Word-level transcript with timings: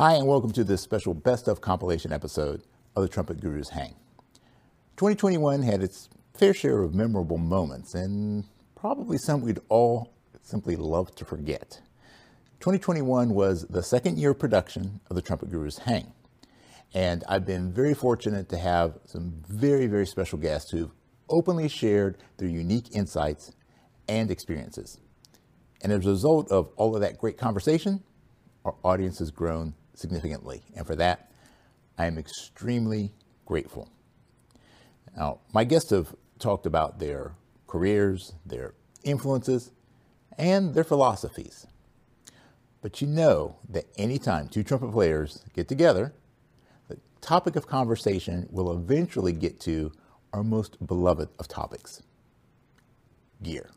Hi, 0.00 0.14
and 0.14 0.26
welcome 0.26 0.50
to 0.52 0.64
this 0.64 0.80
special 0.80 1.12
Best 1.12 1.46
of 1.46 1.60
compilation 1.60 2.10
episode 2.10 2.62
of 2.96 3.02
the 3.02 3.08
Trumpet 3.10 3.38
Gurus 3.38 3.68
Hang. 3.68 3.96
2021 4.96 5.60
had 5.60 5.82
its 5.82 6.08
fair 6.32 6.54
share 6.54 6.80
of 6.80 6.94
memorable 6.94 7.36
moments, 7.36 7.92
and 7.92 8.46
probably 8.74 9.18
some 9.18 9.42
we'd 9.42 9.58
all 9.68 10.10
simply 10.40 10.74
love 10.74 11.14
to 11.16 11.26
forget. 11.26 11.82
2021 12.60 13.34
was 13.34 13.66
the 13.68 13.82
second 13.82 14.16
year 14.16 14.32
production 14.32 15.00
of 15.10 15.16
the 15.16 15.20
Trumpet 15.20 15.50
Gurus 15.50 15.76
Hang. 15.76 16.14
And 16.94 17.22
I've 17.28 17.44
been 17.44 17.70
very 17.70 17.92
fortunate 17.92 18.48
to 18.48 18.56
have 18.56 18.98
some 19.04 19.42
very, 19.50 19.86
very 19.86 20.06
special 20.06 20.38
guests 20.38 20.70
who've 20.70 20.92
openly 21.28 21.68
shared 21.68 22.16
their 22.38 22.48
unique 22.48 22.96
insights 22.96 23.52
and 24.08 24.30
experiences. 24.30 24.98
And 25.82 25.92
as 25.92 26.06
a 26.06 26.08
result 26.08 26.50
of 26.50 26.70
all 26.76 26.94
of 26.94 27.02
that 27.02 27.18
great 27.18 27.36
conversation, 27.36 28.02
our 28.64 28.76
audience 28.82 29.18
has 29.18 29.30
grown 29.30 29.74
significantly. 30.00 30.62
And 30.74 30.86
for 30.86 30.96
that, 30.96 31.30
I 31.98 32.06
am 32.06 32.18
extremely 32.18 33.12
grateful. 33.44 33.90
Now, 35.16 35.40
my 35.52 35.64
guests 35.64 35.90
have 35.90 36.14
talked 36.38 36.66
about 36.66 36.98
their 36.98 37.34
careers, 37.66 38.32
their 38.46 38.74
influences, 39.04 39.70
and 40.38 40.74
their 40.74 40.84
philosophies. 40.84 41.66
But 42.80 43.00
you 43.02 43.06
know 43.06 43.56
that 43.68 43.84
anytime 43.98 44.48
two 44.48 44.62
trumpet 44.62 44.92
players 44.92 45.44
get 45.54 45.68
together, 45.68 46.14
the 46.88 46.98
topic 47.20 47.56
of 47.56 47.66
conversation 47.66 48.48
will 48.50 48.72
eventually 48.72 49.32
get 49.32 49.60
to 49.60 49.92
our 50.32 50.42
most 50.42 50.84
beloved 50.86 51.28
of 51.38 51.48
topics 51.48 52.02
gear. 53.42 53.70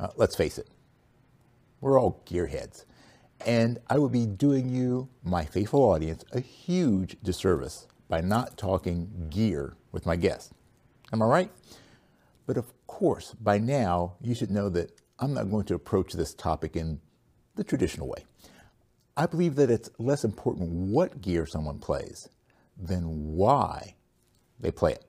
Uh, 0.00 0.08
let's 0.16 0.36
face 0.36 0.58
it, 0.58 0.68
we're 1.80 2.00
all 2.00 2.22
gearheads. 2.26 2.84
And 3.46 3.78
I 3.88 3.98
would 3.98 4.12
be 4.12 4.26
doing 4.26 4.68
you, 4.68 5.08
my 5.22 5.44
faithful 5.44 5.82
audience, 5.82 6.24
a 6.32 6.40
huge 6.40 7.16
disservice 7.22 7.86
by 8.08 8.20
not 8.20 8.56
talking 8.56 9.28
gear 9.30 9.76
with 9.92 10.06
my 10.06 10.16
guests. 10.16 10.52
Am 11.12 11.22
I 11.22 11.26
right? 11.26 11.50
But 12.46 12.56
of 12.56 12.72
course, 12.86 13.34
by 13.40 13.58
now, 13.58 14.14
you 14.20 14.34
should 14.34 14.50
know 14.50 14.68
that 14.70 14.92
I'm 15.18 15.34
not 15.34 15.50
going 15.50 15.66
to 15.66 15.74
approach 15.74 16.12
this 16.12 16.34
topic 16.34 16.76
in 16.76 17.00
the 17.54 17.64
traditional 17.64 18.08
way. 18.08 18.24
I 19.16 19.26
believe 19.26 19.56
that 19.56 19.70
it's 19.70 19.90
less 19.98 20.24
important 20.24 20.70
what 20.70 21.20
gear 21.20 21.44
someone 21.44 21.78
plays 21.78 22.28
than 22.76 23.34
why 23.34 23.96
they 24.60 24.70
play 24.70 24.92
it. 24.92 25.04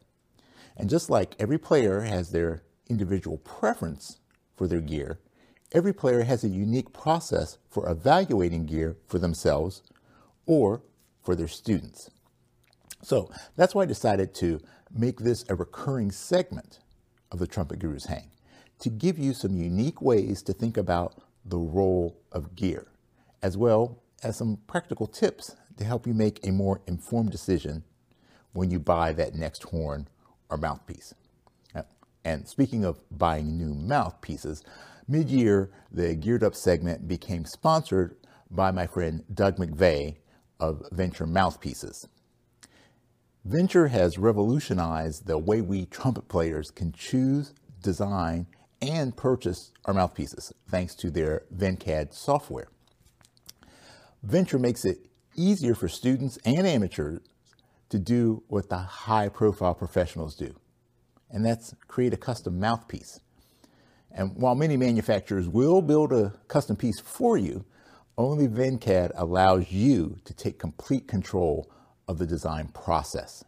And 0.76 0.90
just 0.90 1.10
like 1.10 1.36
every 1.40 1.58
player 1.58 2.02
has 2.02 2.32
their 2.32 2.64
individual 2.90 3.38
preference 3.38 4.20
for 4.56 4.68
their 4.68 4.82
gear, 4.82 5.20
every 5.72 5.94
player 5.94 6.24
has 6.24 6.44
a 6.44 6.50
unique 6.50 6.94
process 6.94 7.58
for 7.70 7.90
evaluating 7.90 8.66
gear 8.66 8.98
for 9.08 9.20
themselves 9.20 9.82
or 10.46 10.82
for 11.24 11.36
their 11.36 11.48
students. 11.48 12.10
So 13.02 13.30
that's 13.56 13.76
why 13.76 13.84
I 13.84 13.86
decided 13.86 14.34
to 14.36 14.60
make 14.92 15.20
this 15.20 15.46
a 15.48 15.56
recurring 15.56 16.12
segment 16.12 16.80
of 17.32 17.40
the 17.40 17.48
Trumpet 17.48 17.80
Gurus 17.80 18.06
Hang 18.06 18.32
to 18.80 18.90
give 18.90 19.20
you 19.20 19.34
some 19.34 19.56
unique 19.56 20.02
ways 20.02 20.42
to 20.44 20.54
think 20.54 20.78
about 20.78 21.22
the 21.46 21.58
role 21.58 22.18
of 22.32 22.56
gear, 22.56 22.88
as 23.42 23.58
well 23.58 24.02
as 24.24 24.38
some 24.38 24.58
practical 24.68 25.08
tips 25.08 25.56
to 25.78 25.84
help 25.84 26.08
you 26.08 26.14
make 26.14 26.46
a 26.46 26.52
more 26.52 26.82
informed 26.88 27.32
decision 27.32 27.84
when 28.54 28.72
you 28.72 28.80
buy 28.80 29.14
that 29.14 29.36
next 29.36 29.64
horn 29.64 30.08
or 30.50 30.58
mouthpiece. 30.58 31.14
And 32.26 32.48
speaking 32.48 32.84
of 32.84 33.00
buying 33.18 33.58
new 33.58 33.74
mouthpieces, 33.74 34.64
mid-year, 35.10 35.72
the 35.92 36.16
Geared 36.16 36.44
Up 36.44 36.56
segment 36.56 37.08
became 37.08 37.44
sponsored 37.46 38.16
by 38.52 38.72
my 38.72 38.86
friend 38.86 39.24
Doug 39.34 39.58
McVeigh 39.58 40.18
of 40.60 40.84
Vennture 40.94 41.28
Mouthpieces. 41.28 42.08
Vennture 43.48 43.90
has 43.90 44.18
revolutionized 44.18 45.26
the 45.26 45.38
way 45.38 45.62
we 45.62 45.86
trumpet 45.86 46.28
players 46.28 46.70
can 46.70 46.92
choose, 46.92 47.54
design, 47.82 48.46
and 48.82 49.16
purchase 49.18 49.72
our 49.86 49.94
mouthpieces 49.94 50.54
thanks 50.70 50.94
to 50.96 51.10
their 51.10 51.44
VenCAD 51.56 52.14
software. 52.14 52.68
Vennture 54.26 54.60
makes 54.60 54.86
it 54.86 55.08
easier 55.36 55.74
for 55.74 55.88
students 55.88 56.38
and 56.46 56.68
amateurs 56.68 57.22
to 57.90 57.98
do 57.98 58.44
what 58.48 58.70
the 58.70 58.78
high 58.78 59.30
profile 59.30 59.74
professionals 59.74 60.36
do, 60.36 60.54
and 61.32 61.44
that's 61.44 61.74
create 61.88 62.14
a 62.14 62.18
custom 62.18 62.60
mouthpiece. 62.60 63.20
And 64.12 64.36
while 64.36 64.56
many 64.56 64.76
manufacturers 64.78 65.48
will 65.48 65.82
build 65.82 66.12
a 66.12 66.34
custom 66.48 66.76
piece 66.76 67.00
for 67.00 67.38
you, 67.38 67.66
only 68.18 68.48
VenCAD 68.48 69.12
allows 69.16 69.72
you 69.72 70.18
to 70.26 70.34
take 70.34 70.60
complete 70.60 71.08
control 71.08 71.72
of 72.08 72.18
the 72.18 72.26
design 72.26 72.68
process. 72.70 73.46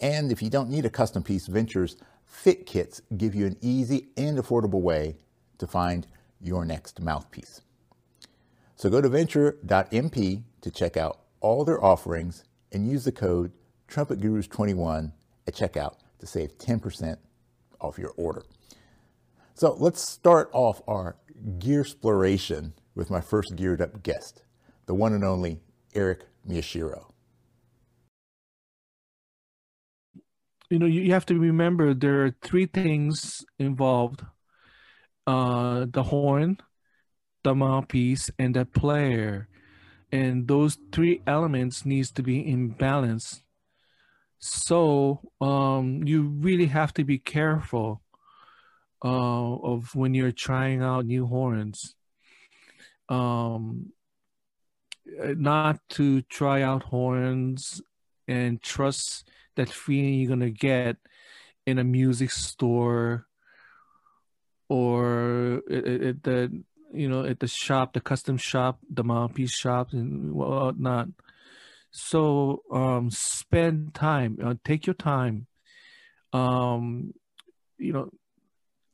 And 0.00 0.30
if 0.30 0.42
you 0.42 0.50
don't 0.50 0.70
need 0.70 0.84
a 0.84 0.90
custom 0.90 1.22
piece, 1.22 1.48
Vennture's 1.48 1.96
Fit 2.26 2.66
Kits 2.66 3.00
give 3.16 3.34
you 3.34 3.46
an 3.46 3.56
easy 3.60 4.08
and 4.16 4.38
affordable 4.38 4.82
way 4.82 5.16
to 5.58 5.66
find 5.66 6.06
your 6.40 6.64
next 6.64 7.00
mouthpiece. 7.00 7.62
So 8.76 8.90
go 8.90 9.00
to 9.00 9.08
vennture.mp 9.08 10.42
to 10.60 10.70
check 10.70 10.96
out 10.96 11.20
all 11.40 11.64
their 11.64 11.82
offerings 11.82 12.44
and 12.72 12.86
use 12.86 13.04
the 13.04 13.12
code 13.12 13.52
TrumpetGurus21 13.88 15.12
at 15.46 15.54
checkout 15.54 15.96
to 16.18 16.26
save 16.26 16.58
10% 16.58 17.16
off 17.80 17.98
your 17.98 18.12
order. 18.16 18.42
So 19.56 19.74
let's 19.78 20.06
start 20.06 20.50
off 20.52 20.82
our 20.86 21.16
gear 21.58 21.80
exploration 21.80 22.74
with 22.94 23.08
my 23.08 23.22
first 23.22 23.56
geared 23.56 23.80
up 23.80 24.02
guest, 24.02 24.42
the 24.84 24.92
one 24.92 25.14
and 25.14 25.24
only 25.24 25.62
Eric 25.94 26.26
Miyashiro. 26.46 27.06
You 30.68 30.78
know, 30.78 30.84
you 30.84 31.10
have 31.14 31.24
to 31.26 31.38
remember 31.38 31.94
there 31.94 32.26
are 32.26 32.36
three 32.42 32.66
things 32.66 33.46
involved 33.58 34.26
uh, 35.26 35.86
the 35.88 36.02
horn, 36.02 36.58
the 37.42 37.54
mouthpiece, 37.54 38.30
and 38.38 38.54
the 38.54 38.66
player. 38.66 39.48
And 40.12 40.46
those 40.46 40.76
three 40.92 41.22
elements 41.26 41.86
needs 41.86 42.10
to 42.10 42.22
be 42.22 42.46
in 42.46 42.68
balance. 42.68 43.42
So 44.38 45.22
um, 45.40 46.02
you 46.04 46.24
really 46.24 46.66
have 46.66 46.92
to 46.92 47.04
be 47.04 47.18
careful 47.18 48.02
uh, 49.04 49.54
of 49.56 49.94
when 49.94 50.14
you're 50.14 50.32
trying 50.32 50.82
out 50.82 51.06
new 51.06 51.26
horns. 51.26 51.94
Um, 53.08 53.92
uh, 55.22 55.34
not 55.36 55.80
to 55.90 56.22
try 56.22 56.62
out 56.62 56.82
horns 56.84 57.80
and 58.26 58.60
trust 58.60 59.28
that 59.54 59.68
feeling 59.68 60.14
you're 60.14 60.28
gonna 60.28 60.50
get 60.50 60.96
in 61.66 61.78
a 61.78 61.84
music 61.84 62.30
store 62.30 63.26
or 64.68 65.62
at, 65.70 66.22
the 66.24 66.62
you 66.92 67.08
know 67.08 67.24
at 67.24 67.40
the 67.40 67.48
shop, 67.48 67.92
the 67.92 68.00
custom 68.00 68.36
shop, 68.36 68.80
the 68.90 69.04
mouthpiece 69.04 69.54
shop, 69.54 69.92
and 69.92 70.32
whatnot. 70.32 71.08
So 71.90 72.62
um, 72.72 73.10
spend 73.10 73.94
time. 73.94 74.38
Uh, 74.42 74.54
take 74.64 74.86
your 74.86 74.94
time. 74.94 75.46
Um, 76.32 77.14
you 77.78 77.92
know, 77.92 78.10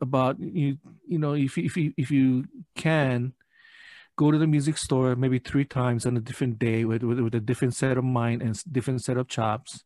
about 0.02 0.38
you 0.38 0.76
you 1.06 1.18
know 1.18 1.34
if 1.34 1.56
if 1.56 1.76
you 1.76 1.94
if 1.96 2.10
you 2.10 2.44
can 2.74 3.32
go 4.16 4.30
to 4.30 4.36
the 4.36 4.46
music 4.46 4.76
store 4.76 5.16
maybe 5.16 5.38
three 5.38 5.64
times 5.64 6.04
on 6.04 6.16
a 6.16 6.20
different 6.20 6.58
day 6.58 6.84
with, 6.84 7.02
with, 7.02 7.18
with 7.20 7.34
a 7.34 7.40
different 7.40 7.74
set 7.74 7.96
of 7.96 8.04
mind 8.04 8.42
and 8.42 8.62
different 8.70 9.02
set 9.02 9.16
of 9.16 9.26
chops 9.26 9.84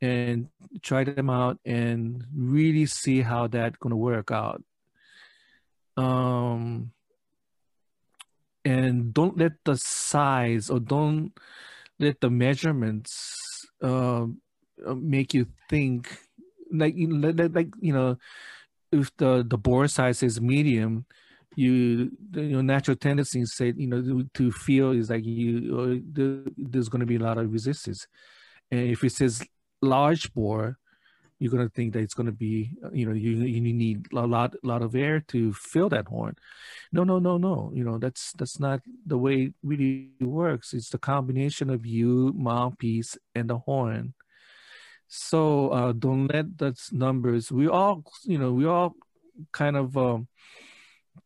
and 0.00 0.48
try 0.80 1.02
them 1.02 1.28
out 1.28 1.58
and 1.64 2.24
really 2.36 2.86
see 2.86 3.22
how 3.22 3.48
that's 3.48 3.76
going 3.78 3.90
to 3.90 3.96
work 3.96 4.30
out. 4.30 4.62
Um 5.96 6.92
and 8.64 9.14
don't 9.14 9.38
let 9.38 9.52
the 9.64 9.76
size 9.76 10.70
or 10.70 10.78
don't 10.78 11.32
let 11.98 12.20
the 12.20 12.30
measurements 12.30 13.66
uh, 13.82 14.26
make 14.94 15.34
you 15.34 15.46
think 15.68 16.18
like 16.70 16.94
you 16.94 17.08
like 17.08 17.68
you 17.80 17.92
know 17.92 18.18
if 18.92 19.14
the 19.16 19.44
the 19.46 19.58
bore 19.58 19.88
size 19.88 20.22
is 20.22 20.40
medium, 20.40 21.06
you 21.56 22.10
your 22.32 22.62
natural 22.62 22.96
tendency 22.96 23.44
say 23.44 23.72
you 23.76 23.86
know 23.86 24.24
to, 24.34 24.52
feel 24.52 24.92
is 24.92 25.10
like 25.10 25.24
you 25.24 26.02
uh, 26.16 26.42
there's 26.56 26.88
going 26.88 27.00
to 27.00 27.06
be 27.06 27.16
a 27.16 27.20
lot 27.20 27.38
of 27.38 27.52
resistance, 27.52 28.06
and 28.70 28.80
if 28.80 29.02
it 29.04 29.12
says 29.12 29.42
large 29.82 30.32
bore, 30.34 30.78
you're 31.38 31.50
going 31.50 31.66
to 31.66 31.74
think 31.74 31.92
that 31.92 32.00
it's 32.00 32.14
going 32.14 32.26
to 32.26 32.32
be 32.32 32.70
you 32.92 33.06
know 33.06 33.12
you 33.12 33.30
you 33.32 33.60
need 33.60 34.06
a 34.12 34.26
lot 34.26 34.54
lot 34.62 34.82
of 34.82 34.94
air 34.94 35.20
to 35.28 35.52
fill 35.52 35.88
that 35.88 36.08
horn. 36.08 36.34
No, 36.92 37.04
no, 37.04 37.18
no, 37.18 37.38
no. 37.38 37.70
You 37.74 37.84
know 37.84 37.98
that's 37.98 38.32
that's 38.32 38.58
not 38.58 38.80
the 39.06 39.18
way 39.18 39.34
it 39.42 39.54
really 39.62 40.10
works. 40.20 40.72
It's 40.74 40.90
the 40.90 40.98
combination 40.98 41.70
of 41.70 41.86
you 41.86 42.32
mouthpiece 42.36 43.16
and 43.34 43.48
the 43.50 43.58
horn 43.58 44.14
so 45.08 45.70
uh, 45.70 45.92
don't 45.92 46.28
let 46.28 46.58
those 46.58 46.90
numbers. 46.92 47.50
We 47.52 47.68
all, 47.68 48.04
you 48.24 48.38
know, 48.38 48.52
we 48.52 48.66
all 48.66 48.94
kind 49.52 49.76
of 49.76 49.96
um, 49.96 50.28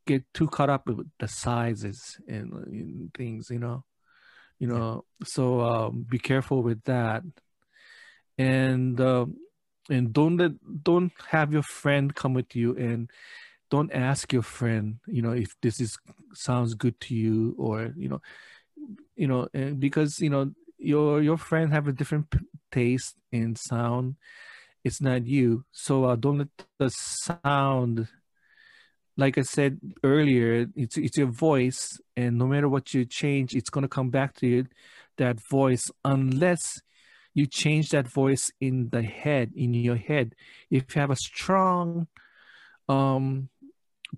get 0.07 0.25
too 0.35 0.49
caught 0.49 0.71
up 0.71 0.87
with 0.87 1.09
the 1.19 1.29
sizes 1.29 2.19
and, 2.29 2.53
and 2.53 3.15
things. 3.15 3.51
You 3.51 3.59
know, 3.59 3.85
You 4.61 4.69
know, 4.69 5.05
so 5.25 5.61
um, 5.63 6.07
be 6.09 6.19
careful 6.19 6.63
with 6.63 6.85
that, 6.85 7.25
and 8.39 9.01
uh, 9.01 9.27
and 9.91 10.13
don't 10.13 10.37
let 10.37 10.53
don't 10.83 11.13
have 11.29 11.53
your 11.53 11.63
friend 11.63 12.15
come 12.15 12.35
with 12.35 12.55
you 12.55 12.77
and 12.77 13.11
don't 13.71 13.93
ask 13.93 14.33
your 14.33 14.43
friend 14.43 14.97
you 15.07 15.23
know 15.23 15.33
if 15.33 15.55
this 15.63 15.81
is 15.81 15.99
sounds 16.35 16.75
good 16.75 16.99
to 17.01 17.15
you 17.15 17.55
or 17.59 17.93
you 17.97 18.09
know 18.09 18.21
you 19.17 19.27
know 19.27 19.49
because 19.79 20.21
you 20.21 20.31
know 20.31 20.51
your 20.79 21.23
your 21.23 21.37
friend 21.39 21.73
have 21.73 21.89
a 21.89 21.93
different 21.93 22.33
taste 22.73 23.17
in 23.31 23.55
sound 23.57 24.17
it's 24.85 25.01
not 25.01 25.25
you. 25.27 25.65
So 25.71 26.07
uh, 26.07 26.17
don't 26.17 26.39
let 26.39 26.49
the 26.81 26.91
sound 26.91 28.09
like 29.15 29.37
i 29.37 29.43
said 29.43 29.79
earlier 30.03 30.67
it's 30.75 30.97
it's 30.97 31.19
your 31.19 31.27
voice 31.27 32.01
and 32.17 32.39
no 32.39 32.47
matter 32.47 32.67
what 32.67 32.95
you 32.95 33.05
change 33.05 33.55
it's 33.55 33.69
going 33.69 33.83
to 33.83 33.89
come 33.89 34.09
back 34.09 34.35
to 34.35 34.47
you 34.47 34.67
that 35.19 35.37
voice 35.51 35.91
unless 36.03 36.81
you 37.35 37.47
change 37.47 37.91
that 37.91 38.09
voice 38.09 38.51
in 38.61 38.91
the 38.91 39.03
head 39.03 39.53
in 39.55 39.75
your 39.75 39.97
head. 39.97 40.35
If 40.71 40.95
you 40.95 41.01
have 41.01 41.11
a 41.11 41.17
strong 41.17 42.09
um 42.89 43.49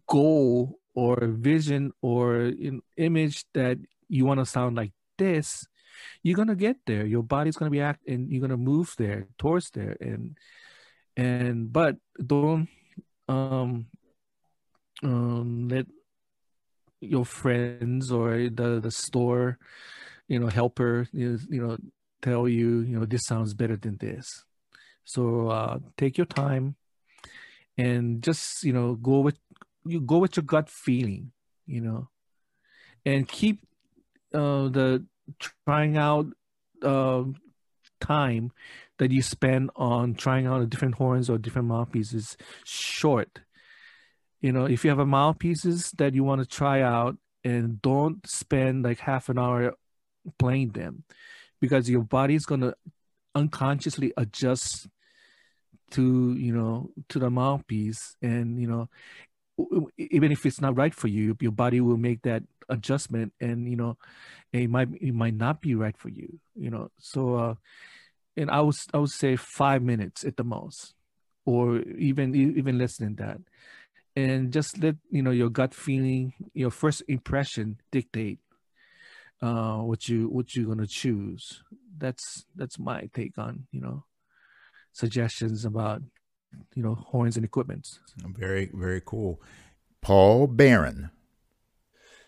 goal 0.09 0.79
or 0.95 1.19
vision 1.27 1.93
or 2.03 2.37
an 2.37 2.81
image 2.97 3.45
that 3.55 3.79
you 4.09 4.25
want 4.25 4.41
to 4.41 4.47
sound 4.47 4.77
like 4.77 4.93
this 5.19 5.67
you're 6.23 6.37
gonna 6.37 6.55
get 6.55 6.77
there. 6.87 7.05
Your 7.07 7.23
body's 7.23 7.57
gonna 7.57 7.71
be 7.71 7.81
act 7.81 8.07
and 8.07 8.31
you're 8.31 8.41
gonna 8.41 8.57
move 8.57 8.95
there 8.99 9.29
towards 9.39 9.71
there. 9.71 9.97
And 10.01 10.37
and 11.17 11.73
but 11.73 11.97
don't 12.25 12.69
um 13.29 13.87
um 15.03 15.69
let 15.69 15.87
your 17.01 17.25
friends 17.25 18.11
or 18.11 18.49
the 18.49 18.81
the 18.83 18.91
store 18.91 19.59
you 20.27 20.39
know 20.39 20.49
helper 20.49 21.07
you 21.13 21.39
know 21.51 21.77
tell 22.23 22.49
you 22.49 22.81
you 22.81 22.99
know 22.99 23.05
this 23.05 23.25
sounds 23.25 23.55
better 23.55 23.77
than 23.77 23.97
this. 23.99 24.45
So 25.05 25.49
uh 25.49 25.79
take 25.97 26.17
your 26.17 26.27
time 26.27 26.77
and 27.77 28.23
just 28.23 28.63
you 28.65 28.73
know 28.73 28.95
go 28.95 29.21
with 29.21 29.39
you 29.85 30.01
go 30.01 30.19
with 30.19 30.37
your 30.37 30.45
gut 30.45 30.71
feeling 30.71 31.33
you 31.67 31.81
know 31.81 32.09
and 33.05 33.29
keep 33.29 33.61
uh 34.33 34.69
the 34.69 35.05
trying 35.67 35.97
out 35.97 36.27
uh, 36.83 37.25
time 38.01 38.53
that 38.99 39.11
you 39.11 39.23
spend 39.23 39.71
on 39.77 40.15
trying 40.15 40.47
out 40.47 40.69
different 40.69 40.97
horns 40.97 41.29
or 41.29 41.39
different 41.39 41.69
mouthpieces 41.69 42.15
is 42.15 42.37
short. 42.65 43.41
You 44.41 44.53
know, 44.53 44.67
if 44.67 44.85
you 44.85 44.91
have 44.91 44.99
a 44.99 45.07
mouthpieces 45.07 45.91
that 45.93 46.15
you 46.15 46.23
want 46.23 46.43
to 46.43 46.47
try 46.47 46.83
out 46.83 47.17
and 47.43 47.81
don't 47.81 48.27
spend 48.27 48.85
like 48.85 48.99
half 49.01 49.29
an 49.29 49.39
hour 49.39 49.75
playing 50.39 50.71
them 50.71 51.05
because 51.61 51.89
your 51.89 52.03
body's 52.03 52.45
going 52.45 52.61
to 52.61 52.75
unconsciously 53.35 54.13
adjust 54.17 54.89
to, 55.91 56.35
you 56.35 56.55
know, 56.55 56.91
to 57.09 57.19
the 57.19 57.31
mouthpiece 57.31 58.17
and, 58.23 58.61
you 58.61 58.67
know, 58.67 58.89
even 59.99 60.33
if 60.33 60.47
it's 60.47 60.61
not 60.61 60.77
right 60.77 60.95
for 60.95 61.09
you, 61.09 61.37
your 61.41 61.53
body 61.53 61.81
will 61.81 61.97
make 61.97 62.23
that 62.23 62.43
adjustment 62.69 63.33
and 63.41 63.69
you 63.69 63.77
know 63.77 63.97
it 64.53 64.71
might 64.71 64.89
it 65.01 65.15
might 65.15 65.35
not 65.35 65.61
be 65.61 65.75
right 65.75 65.97
for 65.99 66.09
you 66.09 66.41
you 66.57 66.71
know? 66.71 66.91
So 66.99 67.35
uh 67.37 67.55
and 68.37 68.51
i 68.51 68.61
would 68.61 68.75
i 68.95 68.99
would 68.99 69.11
say 69.11 69.37
five 69.37 69.83
minutes 69.83 70.25
at 70.25 70.37
the 70.37 70.45
most 70.45 70.95
or 71.47 71.81
even 71.99 72.35
even 72.35 72.79
less 72.79 72.97
than 72.97 73.17
that. 73.17 73.39
And 74.17 74.53
just 74.53 74.79
let 74.83 74.97
you 75.11 75.23
know 75.23 75.31
your 75.33 75.51
gut 75.51 75.75
feeling 75.75 76.35
your 76.55 76.71
first 76.71 77.03
impression 77.09 77.79
dictate 77.93 78.41
uh 79.43 79.79
what 79.79 80.09
you 80.09 80.29
what 80.29 80.55
you're 80.55 80.67
gonna 80.67 80.87
choose. 80.87 81.63
That's 81.97 82.45
that's 82.55 82.79
my 82.79 83.09
take 83.13 83.39
on 83.39 83.67
you 83.73 83.81
know 83.81 84.05
suggestions 84.93 85.65
about 85.65 86.03
you 86.75 86.83
know 86.83 86.95
horns 86.95 87.37
and 87.37 87.45
equipment. 87.45 87.99
very 88.37 88.71
very 88.73 89.03
cool 89.05 89.41
paul 90.01 90.47
baron 90.47 91.11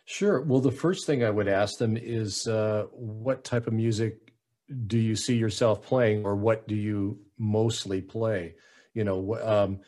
Sure. 0.09 0.41
Well, 0.41 0.61
the 0.61 0.71
first 0.71 1.05
thing 1.05 1.25
I 1.25 1.31
would 1.31 1.49
ask 1.49 1.79
them 1.79 1.97
is 1.97 2.47
uh, 2.47 2.85
what 2.93 3.43
type 3.43 3.67
of 3.67 3.73
music 3.73 4.33
do 4.87 4.99
you 4.99 5.17
see 5.17 5.37
yourself 5.37 5.85
playing, 5.85 6.25
or 6.25 6.37
what 6.37 6.69
do 6.69 6.77
you 6.77 7.19
mostly 7.39 8.01
play? 8.01 8.55
You 8.95 9.03
know, 9.03 9.37
um, 9.43 9.81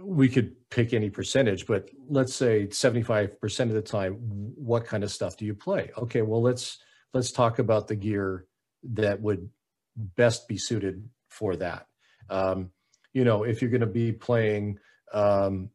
we 0.00 0.30
could 0.30 0.56
pick 0.70 0.94
any 0.94 1.10
percentage, 1.10 1.66
but 1.66 1.90
let's 2.08 2.34
say 2.34 2.66
75% 2.66 3.60
of 3.60 3.72
the 3.72 3.82
time, 3.82 4.14
what 4.14 4.86
kind 4.86 5.04
of 5.04 5.10
stuff 5.10 5.36
do 5.36 5.44
you 5.44 5.54
play? 5.54 5.90
Okay, 5.98 6.22
well, 6.22 6.40
let's 6.40 6.78
let's 7.12 7.30
talk 7.30 7.58
about 7.58 7.88
the 7.88 7.96
gear 7.96 8.46
that 8.84 9.20
would 9.20 9.50
best 9.96 10.48
be 10.48 10.56
suited 10.56 11.06
for 11.28 11.56
that. 11.56 11.86
Um, 12.30 12.70
you 13.12 13.24
know, 13.24 13.44
if 13.44 13.60
you're 13.60 13.70
going 13.70 13.80
to 13.80 13.86
be 13.86 14.12
playing 14.12 14.78
um, 15.12 15.70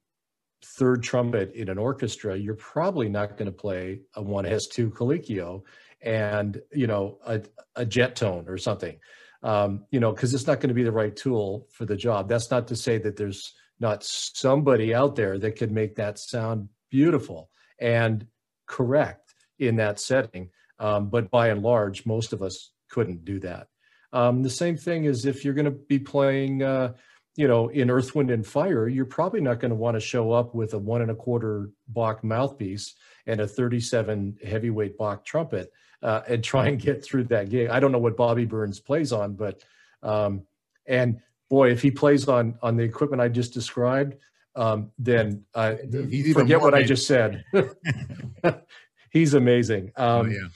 third 0.63 1.03
trumpet 1.03 1.53
in 1.53 1.69
an 1.69 1.77
orchestra, 1.77 2.35
you're 2.35 2.56
probably 2.56 3.09
not 3.09 3.38
going 3.38 3.45
to 3.45 3.57
play 3.57 4.01
a 4.15 4.21
one 4.21 4.45
1S2 4.45 4.91
Colicchio 4.91 5.63
and, 6.01 6.62
you 6.71 6.88
know, 6.88 7.19
a, 7.25 7.41
a 7.75 7.85
Jet-Tone 7.85 8.45
or 8.47 8.57
something, 8.57 8.97
um, 9.41 9.85
you 9.91 10.00
know, 10.00 10.12
because 10.12 10.33
it's 10.33 10.47
not 10.47 10.59
going 10.59 10.69
to 10.69 10.74
be 10.74 10.83
the 10.83 10.91
right 10.91 11.15
tool 11.15 11.68
for 11.71 11.85
the 11.85 11.95
job. 11.95 12.30
That's 12.30 12.51
not 12.51 12.68
to 12.69 12.75
say 12.75 12.97
that 13.00 13.18
there's 13.18 13.53
not 13.80 14.03
somebody 14.03 14.94
out 14.94 15.15
there 15.15 15.38
that 15.39 15.57
could 15.57 15.71
make 15.71 15.95
that 15.95 16.19
sound 16.19 16.69
beautiful 16.89 17.50
and 17.80 18.27
correct 18.65 19.33
in 19.59 19.77
that 19.77 20.00
setting. 20.00 20.50
Um, 20.80 21.09
but 21.09 21.31
by 21.31 21.50
and 21.50 21.62
large, 21.62 22.06
most 22.06 22.33
of 22.33 22.41
us 22.41 22.71
couldn't 22.89 23.25
do 23.25 23.39
that. 23.39 23.68
Um, 24.12 24.44
the 24.44 24.50
same 24.50 24.77
thing 24.77 25.06
is 25.06 25.25
if 25.25 25.44
you're 25.44 25.53
going 25.56 25.65
to 25.65 25.71
be 25.71 26.00
playing, 26.00 26.62
uh, 26.62 26.94
you 27.35 27.47
know, 27.47 27.69
in 27.69 27.89
Earth, 27.89 28.13
Wind, 28.13 28.30
and 28.30 28.45
Fire, 28.45 28.88
you're 28.88 29.06
probably 29.06 29.41
not 29.41 29.59
going 29.59 29.69
to 29.69 29.75
want 29.75 29.95
to 29.95 30.00
show 30.00 30.31
up 30.31 30.53
with 30.53 30.74
a 30.74 30.77
one 30.77 31.01
and 31.01 31.12
a 31.12 31.15
quarter 31.15 31.71
Bach 31.88 32.24
mouthpiece 32.24 32.95
and 33.25 33.41
a 33.41 33.47
37 33.47 34.38
heavyweight 34.45 34.97
Bach 34.97 35.25
trumpet 35.25 35.71
uh, 36.01 36.21
and 36.27 36.44
try 36.44 36.68
and 36.68 36.80
get 36.80 37.03
through 37.03 37.25
that 37.25 37.50
gig. 37.50 37.69
I 37.69 37.80
don't 37.80 37.91
know 37.91 38.00
what 38.00 38.18
Bobby 38.18 38.45
Burns 38.45 38.80
plays 38.80 39.12
on, 39.12 39.33
but 39.33 39.63
um, 40.03 40.44
and 40.85 41.19
boy, 41.50 41.71
if 41.71 41.81
he 41.81 41.89
plays 41.89 42.27
on 42.27 42.57
on 42.62 42.77
the 42.77 42.83
equipment 42.83 43.21
I 43.21 43.30
just 43.30 43.53
described, 43.53 44.15
um, 44.56 44.91
then 45.00 45.44
uh, 45.56 45.75
forget 46.33 46.62
what 46.62 46.75
I 46.75 46.83
just 46.83 47.07
said. 47.07 47.44
He's 49.09 49.33
amazing. 49.33 49.91
Oh, 49.95 50.19
um, 50.19 50.27
oh, 50.27 50.30
yeah 50.30 50.47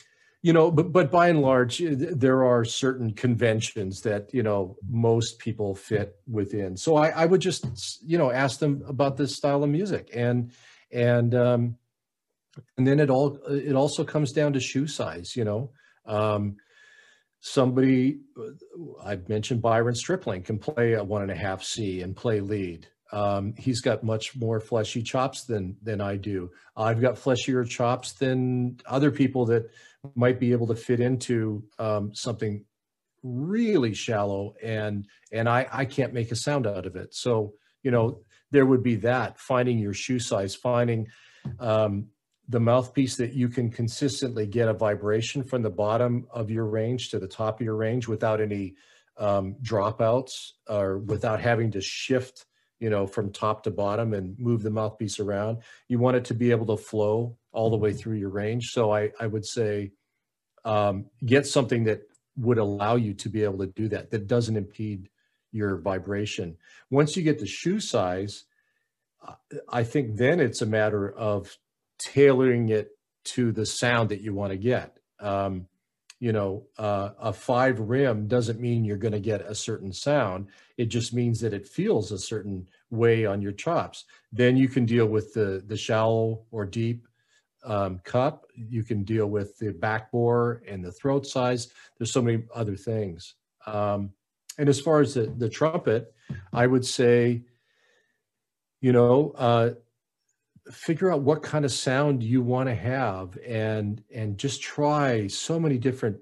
you 0.41 0.53
know 0.53 0.69
but 0.71 0.91
but 0.91 1.11
by 1.11 1.29
and 1.29 1.41
large 1.41 1.81
eh, 1.81 1.95
there 1.97 2.43
are 2.43 2.63
certain 2.63 3.13
conventions 3.13 4.01
that 4.01 4.33
you 4.33 4.43
know 4.43 4.77
most 4.89 5.39
people 5.39 5.75
fit 5.75 6.15
within. 6.29 6.77
So 6.77 6.95
i 6.95 7.09
i 7.09 7.25
would 7.25 7.41
just 7.41 7.65
you 8.05 8.17
know 8.17 8.31
ask 8.31 8.59
them 8.59 8.83
about 8.87 9.17
this 9.17 9.35
style 9.35 9.63
of 9.63 9.69
music. 9.69 10.09
And 10.13 10.51
and 10.91 11.33
um 11.35 11.77
and 12.77 12.87
then 12.87 12.99
it 12.99 13.09
all 13.09 13.39
it 13.49 13.75
also 13.75 14.03
comes 14.03 14.31
down 14.31 14.53
to 14.53 14.59
shoe 14.59 14.87
size 14.87 15.35
you 15.35 15.43
know. 15.43 15.71
Um 16.05 16.57
somebody 17.39 18.19
i 19.05 19.15
mentioned 19.27 19.61
byron 19.61 19.93
stripling 19.93 20.41
can 20.41 20.57
play 20.57 20.93
a 20.93 21.03
one 21.03 21.21
and 21.21 21.29
a 21.31 21.35
half 21.35 21.63
c 21.63 22.01
and 22.01 22.15
play 22.15 22.39
lead. 22.39 22.87
Um, 23.11 23.53
he's 23.57 23.79
got 23.81 24.03
much 24.03 24.35
more 24.35 24.59
fleshy 24.59 25.01
chops 25.01 25.45
than 25.45 25.77
than 25.81 26.01
I 26.01 26.17
do. 26.17 26.51
I've 26.75 26.99
got 26.99 27.17
fleshier 27.17 27.63
chops 27.63 28.13
than 28.13 28.79
other 28.85 29.11
people 29.11 29.45
that 29.45 29.69
might 30.15 30.39
be 30.39 30.51
able 30.51 30.67
to 30.67 30.75
fit 30.75 30.99
into 30.99 31.63
um, 31.79 32.13
something 32.13 32.63
really 33.23 33.93
shallow 33.93 34.53
and 34.63 35.05
and 35.31 35.49
I, 35.49 35.67
I 35.71 35.85
can't 35.85 36.13
make 36.13 36.31
a 36.31 36.35
sound 36.35 36.67
out 36.67 36.85
of 36.85 36.95
it. 36.95 37.13
So 37.13 37.53
you 37.83 37.91
know 37.91 38.21
there 38.51 38.65
would 38.65 38.83
be 38.83 38.95
that 38.95 39.39
finding 39.39 39.79
your 39.79 39.93
shoe 39.93 40.19
size 40.19 40.55
finding 40.55 41.07
um, 41.59 42.07
the 42.47 42.59
mouthpiece 42.59 43.17
that 43.17 43.33
you 43.33 43.49
can 43.49 43.69
consistently 43.69 44.45
get 44.45 44.69
a 44.69 44.73
vibration 44.73 45.43
from 45.43 45.61
the 45.61 45.69
bottom 45.69 46.27
of 46.31 46.49
your 46.49 46.65
range 46.65 47.09
to 47.09 47.19
the 47.19 47.27
top 47.27 47.59
of 47.59 47.65
your 47.65 47.75
range 47.75 48.07
without 48.07 48.39
any 48.39 48.75
um, 49.17 49.55
dropouts 49.61 50.51
or 50.69 50.99
without 50.99 51.41
having 51.41 51.71
to 51.71 51.81
shift 51.81 52.45
you 52.79 52.89
know 52.89 53.07
from 53.07 53.31
top 53.31 53.63
to 53.63 53.71
bottom 53.71 54.13
and 54.13 54.37
move 54.39 54.61
the 54.61 54.69
mouthpiece 54.69 55.19
around. 55.19 55.57
You 55.87 55.99
want 55.99 56.17
it 56.17 56.25
to 56.25 56.33
be 56.33 56.51
able 56.51 56.67
to 56.67 56.77
flow 56.77 57.37
all 57.57 57.69
the 57.69 57.83
way 57.85 57.91
through 57.91 58.15
your 58.15 58.29
range 58.29 58.65
so 58.71 58.93
i 58.93 59.11
i 59.19 59.27
would 59.27 59.45
say 59.45 59.91
um, 60.67 61.05
get 61.25 61.47
something 61.47 61.85
that 61.85 62.01
would 62.35 62.57
allow 62.57 62.95
you 62.95 63.13
to 63.15 63.29
be 63.29 63.43
able 63.43 63.59
to 63.59 63.67
do 63.67 63.87
that, 63.89 64.11
that 64.11 64.27
doesn't 64.27 64.57
impede 64.57 65.09
your 65.51 65.77
vibration. 65.77 66.57
Once 66.89 67.15
you 67.15 67.23
get 67.23 67.39
the 67.39 67.47
shoe 67.47 67.79
size, 67.79 68.43
I 69.69 69.83
think 69.83 70.17
then 70.17 70.39
it's 70.39 70.61
a 70.61 70.65
matter 70.65 71.09
of 71.09 71.57
tailoring 71.97 72.69
it 72.69 72.91
to 73.23 73.51
the 73.51 73.65
sound 73.65 74.09
that 74.09 74.21
you 74.21 74.33
want 74.33 74.51
to 74.51 74.57
get. 74.57 74.97
Um, 75.19 75.67
you 76.19 76.31
know, 76.31 76.65
uh, 76.77 77.11
a 77.19 77.31
five 77.31 77.79
rim 77.79 78.27
doesn't 78.27 78.59
mean 78.59 78.83
you're 78.83 78.97
going 78.97 79.13
to 79.13 79.19
get 79.19 79.41
a 79.41 79.55
certain 79.55 79.93
sound. 79.93 80.47
It 80.77 80.85
just 80.85 81.13
means 81.13 81.39
that 81.41 81.53
it 81.53 81.67
feels 81.67 82.11
a 82.11 82.17
certain 82.17 82.67
way 82.89 83.25
on 83.25 83.41
your 83.41 83.51
chops. 83.51 84.05
Then 84.31 84.57
you 84.57 84.67
can 84.67 84.85
deal 84.85 85.05
with 85.05 85.33
the 85.33 85.63
the 85.65 85.77
shallow 85.77 86.41
or 86.51 86.65
deep 86.65 87.07
um, 87.65 87.99
cup. 88.03 88.45
You 88.55 88.83
can 88.83 89.03
deal 89.03 89.27
with 89.27 89.57
the 89.57 89.71
back 89.73 90.11
bore 90.11 90.61
and 90.67 90.83
the 90.83 90.91
throat 90.91 91.25
size. 91.25 91.69
There's 91.97 92.11
so 92.11 92.21
many 92.21 92.43
other 92.53 92.75
things. 92.75 93.35
Um, 93.65 94.11
and 94.57 94.69
as 94.69 94.79
far 94.79 95.01
as 95.01 95.13
the, 95.13 95.27
the 95.37 95.49
trumpet, 95.49 96.13
I 96.53 96.67
would 96.67 96.85
say, 96.85 97.43
you 98.81 98.91
know, 98.91 99.33
uh, 99.35 99.71
figure 100.71 101.11
out 101.11 101.21
what 101.21 101.41
kind 101.41 101.65
of 101.65 101.71
sound 101.71 102.23
you 102.23 102.41
want 102.41 102.67
to 102.67 102.75
have 102.75 103.37
and 103.45 104.03
and 104.13 104.37
just 104.37 104.61
try 104.61 105.27
so 105.27 105.59
many 105.59 105.77
different 105.77 106.17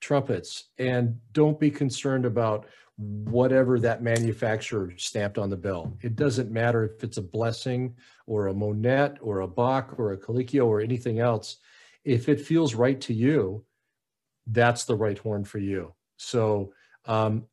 trumpets 0.00 0.64
and 0.78 1.18
don't 1.32 1.58
be 1.58 1.70
concerned 1.70 2.24
about 2.24 2.66
whatever 2.96 3.80
that 3.80 4.02
manufacturer 4.02 4.92
stamped 4.96 5.38
on 5.38 5.48
the 5.48 5.56
bill. 5.56 5.96
It 6.02 6.16
doesn't 6.16 6.50
matter 6.50 6.84
if 6.84 7.02
it's 7.02 7.16
a 7.16 7.22
blessing 7.22 7.96
or 8.30 8.46
a 8.46 8.54
Monette 8.54 9.16
or 9.20 9.40
a 9.40 9.48
Bach 9.48 9.98
or 9.98 10.12
a 10.12 10.16
Colicchio 10.16 10.64
or 10.64 10.80
anything 10.80 11.18
else. 11.18 11.56
If 12.04 12.28
it 12.28 12.40
feels 12.40 12.76
right 12.76 13.00
to 13.00 13.12
you, 13.12 13.64
that's 14.46 14.84
the 14.84 14.94
right 14.94 15.18
horn 15.18 15.42
for 15.42 15.58
you. 15.58 15.94
So 16.16 16.72
um, 17.06 17.46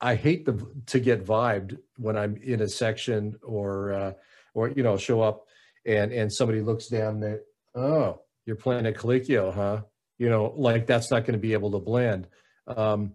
I 0.00 0.16
hate 0.16 0.46
the 0.46 0.66
to 0.86 0.98
get 0.98 1.24
vibed 1.24 1.78
when 1.96 2.16
I'm 2.16 2.36
in 2.42 2.60
a 2.60 2.68
section 2.68 3.36
or 3.44 3.92
uh, 3.92 4.12
or 4.52 4.70
you 4.70 4.82
know 4.82 4.96
show 4.96 5.22
up 5.22 5.46
and 5.86 6.10
and 6.10 6.32
somebody 6.32 6.60
looks 6.60 6.88
down 6.88 7.20
there. 7.20 7.42
Oh, 7.76 8.22
you're 8.46 8.56
playing 8.56 8.86
a 8.86 8.92
Colicchio, 8.92 9.54
huh? 9.54 9.82
You 10.18 10.28
know, 10.28 10.52
like 10.56 10.88
that's 10.88 11.12
not 11.12 11.20
going 11.20 11.38
to 11.38 11.38
be 11.38 11.52
able 11.52 11.70
to 11.70 11.78
blend. 11.78 12.26
Um, 12.66 13.12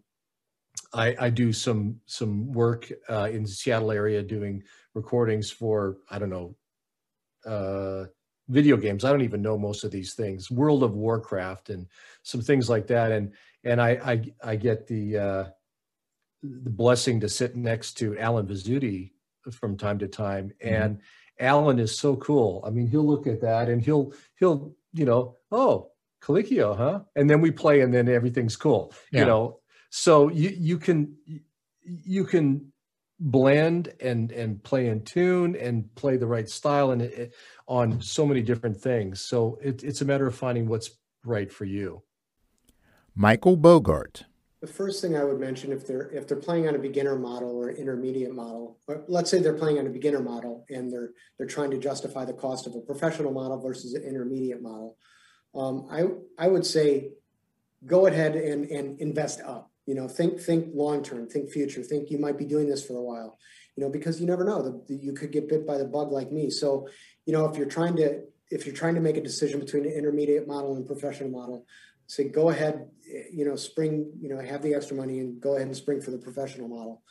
I, 0.94 1.14
I 1.20 1.30
do 1.30 1.52
some 1.52 2.00
some 2.06 2.54
work 2.54 2.90
uh, 3.10 3.28
in 3.30 3.46
Seattle 3.46 3.92
area 3.92 4.24
doing 4.24 4.64
recordings 4.94 5.52
for 5.52 5.98
I 6.10 6.20
don't 6.20 6.30
know 6.30 6.56
uh, 7.46 8.06
video 8.50 8.78
games. 8.78 9.04
I 9.04 9.12
don't 9.12 9.22
even 9.22 9.42
know 9.42 9.58
most 9.58 9.84
of 9.84 9.92
these 9.92 10.14
things. 10.14 10.52
World 10.52 10.84
of 10.84 10.94
Warcraft 10.94 11.70
and 11.70 11.88
some 12.24 12.42
things 12.42 12.70
like 12.70 12.88
that. 12.88 13.12
And 13.12 13.34
and 13.64 13.82
I 13.82 13.90
I, 13.90 14.52
I 14.52 14.56
get 14.56 14.88
the 14.88 15.18
uh, 15.18 15.44
the 16.44 16.70
blessing 16.70 17.20
to 17.22 17.30
sit 17.30 17.56
next 17.56 17.94
to 17.94 18.18
Allen 18.18 18.48
Vizzutti 18.48 19.12
from 19.52 19.78
time 19.78 20.00
to 20.00 20.08
time, 20.08 20.52
mm-hmm. 20.64 20.74
and 20.74 21.02
Alan 21.40 21.80
is 21.80 21.98
so 21.98 22.16
cool. 22.16 22.64
I 22.66 22.70
mean, 22.70 22.88
he'll 22.88 23.06
look 23.06 23.28
at 23.28 23.42
that 23.42 23.70
and 23.70 23.82
he'll 23.82 24.14
he'll 24.40 24.76
you 24.94 25.06
know 25.06 25.38
oh 25.52 25.92
Colicchio, 26.26 26.76
huh? 26.76 27.02
And 27.16 27.30
then 27.30 27.42
we 27.42 27.52
play, 27.52 27.82
and 27.82 27.94
then 27.94 28.10
everything's 28.10 28.56
cool. 28.56 28.94
Yeah. 29.12 29.22
You 29.22 29.26
know, 29.26 29.60
so 29.90 30.30
you 30.30 30.50
you 30.50 30.78
can 30.78 31.16
you 31.84 32.26
can 32.26 32.72
blend 33.20 33.94
and 34.02 34.32
and 34.32 34.62
play 34.64 34.88
in 34.88 35.02
tune 35.04 35.56
and 35.56 35.94
play 35.96 36.18
the 36.18 36.28
right 36.28 36.50
style 36.50 36.92
and 36.92 37.02
it, 37.02 37.34
on 37.68 38.02
so 38.02 38.26
many 38.26 38.42
different 38.42 38.78
things. 38.78 39.22
So 39.22 39.58
it, 39.62 39.84
it's 39.84 40.02
a 40.02 40.06
matter 40.06 40.28
of 40.28 40.36
finding 40.36 40.68
what's 40.68 40.92
right 41.24 41.52
for 41.52 41.66
you. 41.66 42.04
Michael 43.16 43.56
Bogart. 43.56 44.26
The 44.62 44.68
first 44.68 45.02
thing 45.02 45.16
I 45.16 45.24
would 45.24 45.40
mention 45.40 45.72
if 45.72 45.86
they're 45.88 46.10
if 46.10 46.28
they're 46.28 46.38
playing 46.38 46.68
on 46.68 46.76
a 46.76 46.80
beginner 46.80 47.16
model 47.16 47.56
or 47.56 47.70
intermediate 47.70 48.34
model, 48.34 48.80
let's 49.08 49.30
say 49.30 49.40
they're 49.40 49.54
playing 49.54 49.80
on 49.80 49.88
a 49.88 49.92
beginner 49.92 50.22
model 50.22 50.66
and 50.70 50.92
they're 50.92 51.12
they're 51.38 51.48
trying 51.48 51.72
to 51.72 51.78
justify 51.78 52.26
the 52.26 52.34
cost 52.34 52.68
of 52.68 52.76
a 52.76 52.82
professional 52.82 53.32
model 53.32 53.60
versus 53.62 53.94
an 53.94 54.04
intermediate 54.04 54.62
model. 54.62 54.98
Um, 55.54 55.88
I 55.90 56.06
I 56.44 56.48
would 56.48 56.66
say 56.66 57.12
go 57.86 58.08
ahead 58.08 58.36
and 58.36 58.66
and 58.66 59.00
invest 59.00 59.40
up 59.42 59.72
you 59.86 59.96
know 59.96 60.08
think 60.08 60.40
think 60.40 60.70
long 60.74 61.04
term 61.04 61.28
think 61.28 61.50
future 61.50 61.84
think 61.84 62.10
you 62.10 62.18
might 62.18 62.38
be 62.38 62.46
doing 62.46 62.68
this 62.68 62.86
for 62.86 62.98
a 62.98 63.02
while 63.02 63.38
you 63.76 63.84
know 63.84 63.90
because 63.90 64.20
you 64.20 64.28
never 64.28 64.44
know 64.44 64.62
the, 64.62 64.84
the, 64.88 64.96
you 64.96 65.14
could 65.14 65.32
get 65.32 65.50
bit 65.50 65.66
by 65.68 65.78
the 65.78 65.86
bug 65.86 66.12
like 66.12 66.32
me. 66.32 66.50
So 66.50 66.88
you 67.26 67.34
know 67.34 67.46
if 67.46 67.58
you're 67.58 67.68
trying 67.68 67.96
to 67.98 68.22
if 68.52 68.66
you're 68.66 68.76
trying 68.76 68.96
to 68.96 69.02
make 69.02 69.18
a 69.18 69.22
decision 69.22 69.60
between 69.60 69.86
an 69.86 69.92
intermediate 69.92 70.48
model 70.48 70.76
and 70.76 70.86
professional 70.86 71.30
model 71.30 71.66
say 72.08 72.26
go 72.26 72.50
ahead 72.50 72.88
you 73.32 73.46
know 73.46 73.56
spring 73.56 74.12
you 74.20 74.30
know 74.30 74.40
have 74.40 74.62
the 74.62 74.74
extra 74.74 74.96
money 74.96 75.20
and 75.20 75.42
go 75.42 75.56
ahead 75.56 75.68
and 75.68 75.76
spring 75.76 76.02
for 76.02 76.12
the 76.12 76.18
professional 76.18 76.68
model. 76.68 77.04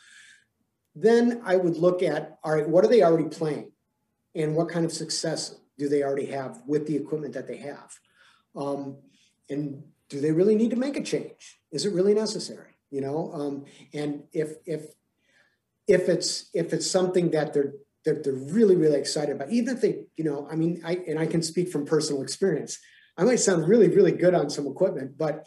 Then 0.96 1.42
i 1.44 1.56
would 1.56 1.76
look 1.76 2.02
at 2.02 2.38
all 2.42 2.54
right 2.54 2.68
what 2.68 2.84
are 2.84 2.88
they 2.88 3.02
already 3.02 3.28
playing? 3.28 3.70
And 4.34 4.56
what 4.56 4.68
kind 4.68 4.84
of 4.84 4.92
success 4.92 5.56
do 5.78 5.88
they 5.88 6.02
already 6.02 6.26
have 6.26 6.62
with 6.66 6.86
the 6.86 6.96
equipment 6.96 7.34
that 7.34 7.46
they 7.46 7.58
have? 7.58 7.92
Um, 8.56 8.98
and 9.48 9.82
do 10.08 10.20
they 10.20 10.32
really 10.32 10.54
need 10.54 10.70
to 10.70 10.76
make 10.76 10.96
a 10.96 11.02
change? 11.02 11.58
Is 11.74 11.84
it 11.84 11.92
really 11.92 12.14
necessary? 12.14 12.70
You 12.90 13.00
know, 13.00 13.30
um, 13.34 13.64
and 13.92 14.22
if 14.32 14.54
if 14.64 14.86
if 15.88 16.08
it's 16.08 16.48
if 16.54 16.72
it's 16.72 16.88
something 16.88 17.32
that 17.32 17.52
they're 17.52 17.74
that 18.04 18.22
they're 18.22 18.32
really 18.32 18.76
really 18.76 18.98
excited 18.98 19.34
about, 19.34 19.50
even 19.50 19.74
if 19.74 19.80
they, 19.80 20.04
you 20.16 20.24
know, 20.24 20.46
I 20.50 20.54
mean, 20.54 20.80
I 20.84 21.00
and 21.08 21.18
I 21.18 21.26
can 21.26 21.42
speak 21.42 21.70
from 21.70 21.84
personal 21.84 22.22
experience. 22.22 22.78
I 23.16 23.24
might 23.24 23.40
sound 23.40 23.68
really 23.68 23.88
really 23.88 24.12
good 24.12 24.34
on 24.34 24.48
some 24.50 24.66
equipment, 24.66 25.18
but 25.18 25.46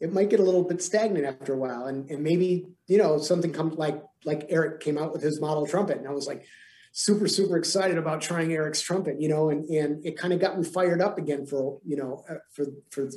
it 0.00 0.12
might 0.12 0.30
get 0.30 0.38
a 0.38 0.44
little 0.44 0.62
bit 0.62 0.80
stagnant 0.80 1.26
after 1.26 1.54
a 1.54 1.58
while, 1.58 1.86
and 1.86 2.08
and 2.08 2.22
maybe 2.22 2.68
you 2.86 2.98
know 2.98 3.18
something 3.18 3.52
comes 3.52 3.76
like 3.76 4.00
like 4.24 4.46
Eric 4.48 4.80
came 4.80 4.96
out 4.96 5.12
with 5.12 5.22
his 5.22 5.40
model 5.40 5.66
trumpet, 5.66 5.98
and 5.98 6.06
I 6.06 6.12
was 6.12 6.28
like 6.28 6.44
super 6.92 7.26
super 7.26 7.56
excited 7.56 7.98
about 7.98 8.20
trying 8.20 8.52
Eric's 8.52 8.80
trumpet, 8.80 9.20
you 9.20 9.28
know, 9.28 9.50
and 9.50 9.68
and 9.68 10.06
it 10.06 10.16
kind 10.16 10.32
of 10.32 10.38
got 10.38 10.56
me 10.56 10.64
fired 10.64 11.02
up 11.02 11.18
again 11.18 11.46
for 11.46 11.80
you 11.84 11.96
know 11.96 12.24
uh, 12.30 12.34
for 12.52 12.66
for 12.90 13.10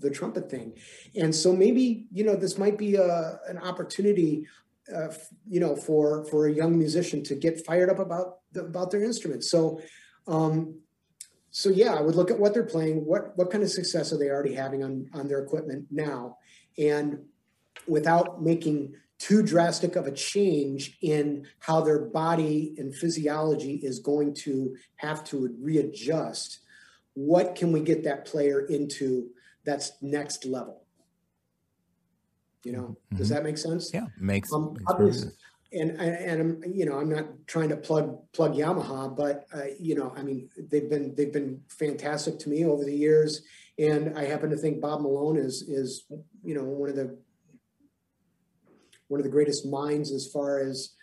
the 0.00 0.10
trumpet 0.10 0.50
thing. 0.50 0.72
And 1.14 1.34
so 1.34 1.52
maybe, 1.52 2.06
you 2.12 2.24
know, 2.24 2.36
this 2.36 2.58
might 2.58 2.78
be 2.78 2.96
a, 2.96 3.38
an 3.48 3.58
opportunity, 3.58 4.46
uh, 4.94 5.08
you 5.48 5.60
know, 5.60 5.76
for, 5.76 6.24
for 6.26 6.46
a 6.46 6.52
young 6.52 6.78
musician 6.78 7.22
to 7.24 7.34
get 7.34 7.64
fired 7.66 7.90
up 7.90 7.98
about, 7.98 8.38
the, 8.52 8.64
about 8.64 8.90
their 8.90 9.02
instrument. 9.02 9.44
So, 9.44 9.80
um, 10.26 10.80
so 11.50 11.70
yeah, 11.70 11.94
I 11.94 12.00
would 12.02 12.14
look 12.14 12.30
at 12.30 12.38
what 12.38 12.52
they're 12.52 12.64
playing. 12.64 13.06
What, 13.06 13.36
what 13.36 13.50
kind 13.50 13.64
of 13.64 13.70
success 13.70 14.12
are 14.12 14.18
they 14.18 14.28
already 14.28 14.54
having 14.54 14.84
on, 14.84 15.08
on 15.14 15.28
their 15.28 15.42
equipment 15.42 15.86
now? 15.90 16.38
And 16.78 17.20
without 17.86 18.42
making 18.42 18.94
too 19.18 19.42
drastic 19.42 19.96
of 19.96 20.06
a 20.06 20.12
change 20.12 20.98
in 21.00 21.46
how 21.60 21.80
their 21.80 22.00
body 22.00 22.74
and 22.76 22.94
physiology 22.94 23.76
is 23.76 24.00
going 24.00 24.34
to 24.34 24.76
have 24.96 25.24
to 25.24 25.54
readjust, 25.58 26.60
what 27.14 27.54
can 27.54 27.72
we 27.72 27.80
get 27.80 28.04
that 28.04 28.26
player 28.26 28.66
into 28.66 29.30
that's 29.66 29.92
next 30.00 30.46
level. 30.46 30.82
You 32.64 32.72
know, 32.72 32.80
mm-hmm. 32.80 33.16
does 33.16 33.28
that 33.28 33.44
make 33.44 33.58
sense? 33.58 33.90
Yeah, 33.92 34.06
makes, 34.18 34.52
um, 34.52 34.76
makes 34.98 35.20
sense. 35.20 35.36
And 35.72 35.90
and 36.00 36.40
I'm 36.40 36.62
you 36.72 36.86
know 36.86 36.98
I'm 36.98 37.10
not 37.10 37.26
trying 37.46 37.68
to 37.70 37.76
plug 37.76 38.18
plug 38.32 38.54
Yamaha, 38.54 39.14
but 39.14 39.46
uh, 39.52 39.64
you 39.78 39.94
know 39.96 40.14
I 40.16 40.22
mean 40.22 40.48
they've 40.56 40.88
been 40.88 41.14
they've 41.14 41.32
been 41.32 41.60
fantastic 41.68 42.38
to 42.40 42.48
me 42.48 42.64
over 42.64 42.84
the 42.84 42.94
years, 42.94 43.42
and 43.78 44.16
I 44.16 44.24
happen 44.24 44.48
to 44.50 44.56
think 44.56 44.80
Bob 44.80 45.02
Malone 45.02 45.36
is 45.36 45.62
is 45.62 46.04
you 46.42 46.54
know 46.54 46.64
one 46.64 46.88
of 46.88 46.96
the 46.96 47.18
one 49.08 49.20
of 49.20 49.24
the 49.24 49.30
greatest 49.30 49.66
minds 49.66 50.12
as 50.12 50.26
far 50.26 50.60
as 50.60 50.94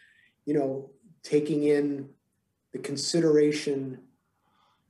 you 0.46 0.54
know 0.54 0.92
taking 1.24 1.64
in 1.64 2.10
the 2.72 2.80
consideration 2.80 4.00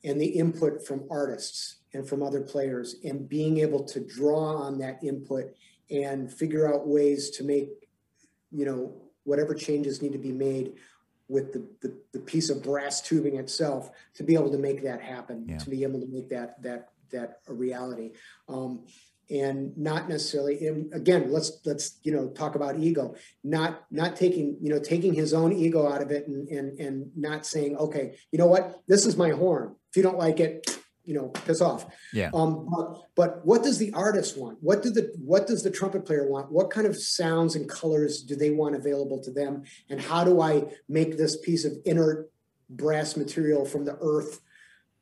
and 0.04 0.22
the 0.22 0.28
input 0.28 0.86
from 0.86 1.06
artists 1.10 1.83
and 1.94 2.08
from 2.08 2.24
other 2.24 2.42
players 2.42 2.96
and 3.04 3.30
being 3.30 3.60
able 3.60 3.84
to 3.84 4.00
draw 4.00 4.58
on 4.58 4.80
that 4.80 5.04
input 5.04 5.54
and 5.92 6.32
figure 6.32 6.74
out 6.74 6.88
ways 6.88 7.30
to 7.32 7.44
make 7.44 7.70
you 8.52 8.66
know 8.66 8.94
whatever 9.24 9.54
changes 9.54 10.02
need 10.02 10.12
to 10.12 10.18
be 10.18 10.32
made 10.32 10.74
with 11.30 11.54
the, 11.54 11.66
the, 11.82 11.96
the 12.12 12.20
piece 12.20 12.50
of 12.50 12.62
brass 12.62 13.02
tubing 13.02 13.38
itself 13.38 13.90
to 14.14 14.24
be 14.24 14.34
able 14.34 14.52
to 14.52 14.58
make 14.58 14.84
that 14.84 15.02
happen 15.02 15.46
yeah. 15.48 15.58
to 15.58 15.70
be 15.70 15.84
able 15.84 16.00
to 16.00 16.08
make 16.08 16.30
that 16.30 16.62
that 16.62 16.90
that 17.12 17.40
a 17.48 17.54
reality. 17.54 18.12
Um, 18.50 18.86
and 19.30 19.76
not 19.78 20.10
necessarily 20.10 20.68
and 20.68 20.94
again 20.94 21.32
let's 21.32 21.60
let's 21.66 21.98
you 22.04 22.12
know 22.12 22.28
talk 22.30 22.56
about 22.56 22.78
ego. 22.78 23.16
Not 23.44 23.86
not 23.90 24.18
taking 24.18 24.58
you 24.62 24.70
know 24.70 24.80
taking 24.80 25.14
his 25.14 25.34
own 25.34 25.54
ego 25.54 25.90
out 25.90 26.02
of 26.02 26.12
it 26.12 26.28
and 26.28 26.48
and 26.50 26.78
and 26.80 27.12
not 27.16 27.46
saying 27.46 27.78
okay 27.78 28.18
you 28.32 28.38
know 28.38 28.48
what? 28.48 28.82
This 28.88 29.06
is 29.06 29.16
my 29.16 29.30
horn. 29.30 29.76
If 29.90 29.98
you 29.98 30.04
don't 30.04 30.18
like 30.18 30.42
it 30.42 30.78
you 31.06 31.14
know 31.14 31.28
piss 31.30 31.62
off. 31.62 31.86
Yeah. 32.14 32.30
Um 32.34 32.68
but, 32.70 33.02
but 33.16 33.46
what 33.46 33.64
does 33.64 33.78
the 33.78 33.92
artist 33.94 34.38
want? 34.38 34.58
What 34.62 34.82
do 34.82 34.90
the 34.90 35.14
what 35.18 35.48
does 35.48 35.64
the 35.64 35.72
trumpet 35.72 36.06
player 36.06 36.28
want? 36.28 36.52
What 36.52 36.70
kind 36.70 36.88
of 36.88 36.98
sounds 36.98 37.56
and 37.56 37.70
colors 37.70 38.22
do 38.22 38.36
they 38.36 38.52
want 38.52 38.76
available 38.76 39.22
to 39.24 39.32
them? 39.32 39.64
And 39.90 40.00
how 40.00 40.24
do 40.24 40.42
i 40.42 40.64
make 40.88 41.18
this 41.18 41.38
piece 41.38 41.66
of 41.66 41.74
inert 41.86 42.32
brass 42.70 43.18
material 43.18 43.66
from 43.66 43.86
the 43.86 43.98
earth 44.02 44.42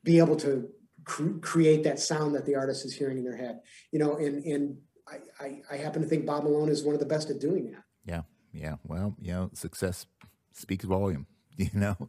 be 0.04 0.18
able 0.18 0.36
to 0.36 0.68
cr- 1.04 1.38
create 1.40 1.84
that 1.84 2.00
sound 2.00 2.34
that 2.34 2.44
the 2.46 2.56
artist 2.56 2.84
is 2.84 2.94
hearing 2.94 3.18
in 3.18 3.24
their 3.24 3.36
head? 3.36 3.60
You 3.92 3.98
know 3.98 4.16
and 4.16 4.44
and 4.44 4.78
I, 5.08 5.18
I 5.44 5.62
i 5.72 5.76
happen 5.76 6.02
to 6.02 6.08
think 6.08 6.26
bob 6.26 6.44
malone 6.44 6.68
is 6.68 6.82
one 6.82 6.94
of 6.94 7.00
the 7.00 7.06
best 7.06 7.30
at 7.30 7.40
doing 7.40 7.70
that. 7.72 7.84
Yeah. 8.04 8.22
Yeah. 8.52 8.76
Well 8.84 9.14
you 9.20 9.32
know 9.32 9.50
success 9.54 10.06
speaks 10.52 10.84
volume 10.84 11.26
you 11.56 11.70
know. 11.74 12.08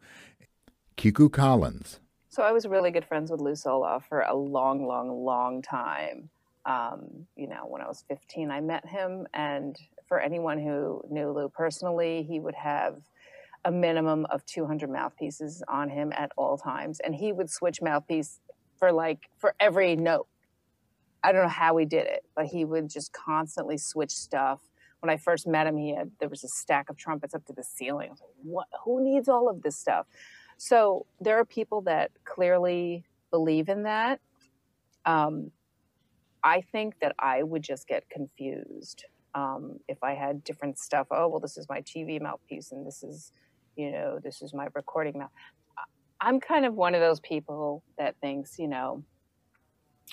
Kiku 0.96 1.28
collins 1.28 2.00
so 2.34 2.42
I 2.42 2.52
was 2.52 2.66
really 2.66 2.90
good 2.90 3.06
friends 3.06 3.30
with 3.30 3.42
Lou 3.42 3.52
Soloff 3.52 4.06
for 4.10 4.22
a 4.22 4.34
long, 4.34 4.88
long, 4.88 5.24
long 5.24 5.62
time. 5.62 6.32
Um, 6.66 7.28
you 7.36 7.48
know, 7.48 7.68
when 7.68 7.80
I 7.80 7.88
was 7.88 8.04
15, 8.08 8.50
I 8.50 8.60
met 8.60 8.88
him. 8.88 9.28
And 9.36 9.78
for 10.08 10.20
anyone 10.20 10.58
who 10.58 11.04
knew 11.12 11.30
Lou 11.30 11.48
personally, 11.48 12.24
he 12.28 12.40
would 12.40 12.56
have 12.56 12.96
a 13.66 13.72
minimum 13.72 14.26
of 14.32 14.44
200 14.48 14.90
mouthpieces 14.90 15.62
on 15.68 15.90
him 15.90 16.12
at 16.18 16.32
all 16.36 16.58
times. 16.58 17.00
And 17.02 17.14
he 17.14 17.32
would 17.32 17.52
switch 17.52 17.84
mouthpiece 17.84 18.40
for 18.80 18.92
like 18.92 19.30
for 19.38 19.54
every 19.60 19.96
note. 19.96 20.26
I 21.24 21.34
don't 21.34 21.44
know 21.44 21.50
how 21.50 21.78
he 21.78 21.86
did 21.86 22.08
it, 22.08 22.26
but 22.36 22.48
he 22.48 22.66
would 22.66 22.90
just 22.90 23.14
constantly 23.14 23.78
switch 23.78 24.12
stuff. 24.12 24.60
When 25.02 25.12
I 25.12 25.18
first 25.18 25.46
met 25.46 25.68
him, 25.68 25.78
he 25.78 25.94
had 25.94 26.10
there 26.20 26.30
was 26.30 26.44
a 26.44 26.48
stack 26.48 26.90
of 26.90 26.98
trumpets 26.98 27.36
up 27.36 27.46
to 27.46 27.54
the 27.54 27.64
ceiling. 27.64 28.10
Like, 28.10 28.20
"What? 28.42 28.68
Who 28.86 29.04
needs 29.04 29.30
all 29.30 29.48
of 29.48 29.62
this 29.62 29.78
stuff?" 29.78 30.08
So 30.64 31.08
there 31.20 31.38
are 31.40 31.44
people 31.44 31.82
that 31.82 32.12
clearly 32.24 33.04
believe 33.32 33.68
in 33.68 33.84
that. 33.84 34.22
Um, 35.06 35.52
I 36.42 36.62
think 36.62 37.02
that 37.02 37.14
I 37.20 37.44
would 37.44 37.62
just 37.62 37.86
get 37.86 38.10
confused 38.10 39.04
um, 39.36 39.82
if 39.90 40.02
I 40.02 40.14
had 40.14 40.42
different 40.46 40.80
stuff. 40.80 41.08
Oh, 41.12 41.28
well, 41.28 41.42
this 41.42 41.58
is 41.58 41.68
my 41.68 41.82
TV 41.82 42.22
mouthpiece, 42.22 42.72
and 42.72 42.88
this 42.88 43.04
is, 43.04 43.34
you 43.76 43.92
know, 43.92 44.20
this 44.24 44.42
is 44.42 44.54
my 44.54 44.68
recording 44.74 45.20
mouth. 45.20 45.32
I'm 46.22 46.40
kind 46.40 46.66
of 46.66 46.76
one 46.76 46.96
of 46.96 47.02
those 47.02 47.20
people 47.20 47.84
that 47.98 48.16
thinks, 48.22 48.58
you 48.58 48.70
know, 48.70 49.04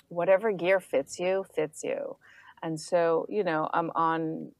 whatever 0.09 0.51
gear 0.51 0.81
fits 0.81 1.17
you, 1.17 1.45
fits 1.55 1.81
you. 1.81 2.17
And 2.61 2.77
so, 2.77 3.25
you 3.29 3.45
know, 3.45 3.69
I'm 3.73 3.89
on 3.95 4.51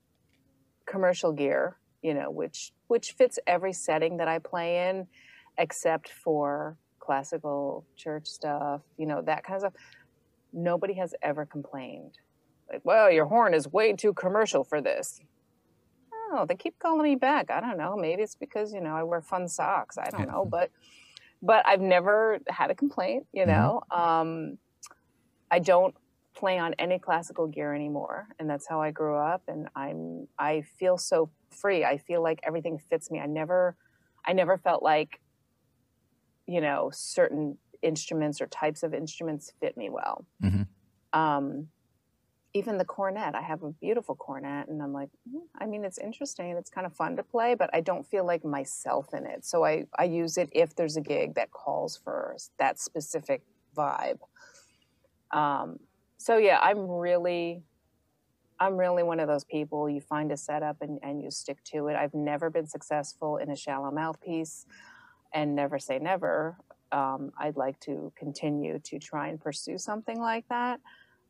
commercial 0.86 1.34
gear, 1.34 1.76
you 2.02 2.14
know, 2.14 2.32
which 2.32 2.72
which 2.88 3.12
fits 3.12 3.40
every 3.46 3.74
setting 3.74 4.18
that 4.18 4.30
I 4.30 4.40
play 4.40 4.88
in, 4.88 5.08
except 5.58 6.10
for 6.10 6.78
classical 7.00 7.86
church 7.96 8.28
stuff, 8.28 8.82
you 8.98 9.06
know, 9.06 9.22
that 9.22 9.44
kind 9.44 9.56
of 9.56 9.62
stuff. 9.62 9.74
Nobody 10.54 10.94
has 10.96 11.16
ever 11.22 11.46
complained. 11.46 12.18
Like, 12.70 12.82
well, 12.84 13.12
your 13.12 13.26
horn 13.26 13.54
is 13.54 13.68
way 13.68 13.94
too 13.94 14.14
commercial 14.14 14.64
for 14.64 14.82
this. 14.82 15.20
Oh, 16.34 16.46
they 16.48 16.56
keep 16.56 16.80
calling 16.80 17.04
me 17.04 17.16
back. 17.16 17.52
I 17.52 17.60
don't 17.60 17.78
know. 17.78 17.98
Maybe 17.98 18.22
it's 18.22 18.36
because, 18.36 18.74
you 18.74 18.80
know, 18.80 18.96
I 18.96 19.04
wear 19.04 19.22
fun 19.22 19.48
socks. 19.48 19.98
I 19.98 20.10
don't 20.10 20.28
know. 20.28 20.46
But 20.46 20.72
but 21.42 21.68
I've 21.68 21.82
never 21.82 22.40
had 22.48 22.70
a 22.70 22.76
complaint, 22.76 23.26
you 23.34 23.46
know. 23.46 23.82
Mm-hmm. 23.92 24.02
Um, 24.02 24.58
I 25.50 25.60
don't 25.60 25.96
play 26.36 26.58
on 26.58 26.74
any 26.80 27.00
classical 27.00 27.48
gear 27.48 27.74
anymore, 27.74 28.28
and 28.40 28.50
that's 28.50 28.68
how 28.68 28.82
I 28.82 28.92
grew 28.92 29.16
up. 29.16 29.42
And 29.48 29.68
I'm 29.76 30.28
I 30.38 30.62
feel 30.80 30.98
so 30.98 31.30
free. 31.50 31.84
I 31.84 31.98
feel 31.98 32.22
like 32.24 32.40
everything 32.44 32.78
fits 32.78 33.12
me. 33.12 33.20
I 33.20 33.26
never 33.26 33.76
I 34.26 34.34
never 34.34 34.58
felt 34.58 34.84
like 34.84 35.20
you 36.52 36.62
know 36.62 36.90
certain 36.94 37.58
instruments 37.82 38.42
or 38.42 38.48
types 38.48 38.84
of 38.84 38.94
instruments 38.94 39.54
fit 39.60 39.76
me 39.78 39.90
well. 39.90 40.26
Mm-hmm. 40.44 41.20
Um, 41.20 41.68
even 42.54 42.78
the 42.78 42.86
cornet, 42.86 43.34
I 43.34 43.42
have 43.42 43.64
a 43.64 43.72
beautiful 43.72 44.16
cornet, 44.16 44.68
and 44.68 44.84
I'm 44.84 44.92
like, 44.92 45.10
mm, 45.30 45.40
I 45.58 45.66
mean, 45.66 45.86
it's 45.86 45.98
interesting, 45.98 46.52
it's 46.58 46.70
kind 46.70 46.86
of 46.86 46.94
fun 46.94 47.16
to 47.16 47.24
play, 47.24 47.56
but 47.56 47.70
I 47.74 47.80
don't 47.80 48.06
feel 48.06 48.26
like 48.26 48.44
myself 48.44 49.14
in 49.14 49.26
it. 49.26 49.46
So 49.46 49.64
I 49.64 49.86
I 49.98 50.04
use 50.04 50.38
it 50.38 50.50
if 50.52 50.76
there's 50.76 50.98
a 50.98 51.02
gig 51.02 51.36
that 51.36 51.52
calls 51.52 51.98
for 52.04 52.36
that 52.60 52.80
specific 52.80 53.42
vibe. 53.76 54.20
Um, 55.32 55.80
so 56.18 56.38
yeah, 56.38 56.60
I'm 56.62 56.88
really, 56.88 57.64
I'm 58.60 58.76
really 58.78 59.04
one 59.04 59.20
of 59.20 59.28
those 59.28 59.46
people. 59.46 59.90
You 59.90 60.02
find 60.02 60.32
a 60.32 60.38
setup 60.38 60.82
and, 60.82 61.00
and 61.02 61.22
you 61.24 61.32
stick 61.32 61.64
to 61.72 61.88
it. 61.88 61.96
I've 61.96 62.14
never 62.14 62.50
been 62.50 62.68
successful 62.68 63.38
in 63.38 63.50
a 63.50 63.56
shallow 63.56 63.92
mouthpiece, 63.92 64.66
and 65.34 65.56
never 65.56 65.80
say 65.80 66.00
never. 66.00 66.58
Um, 66.92 67.32
I'd 67.38 67.56
like 67.56 67.80
to 67.82 68.12
continue 68.18 68.80
to 68.80 69.00
try 69.00 69.30
and 69.30 69.40
pursue 69.40 69.78
something 69.78 70.20
like 70.20 70.46
that. 70.50 70.80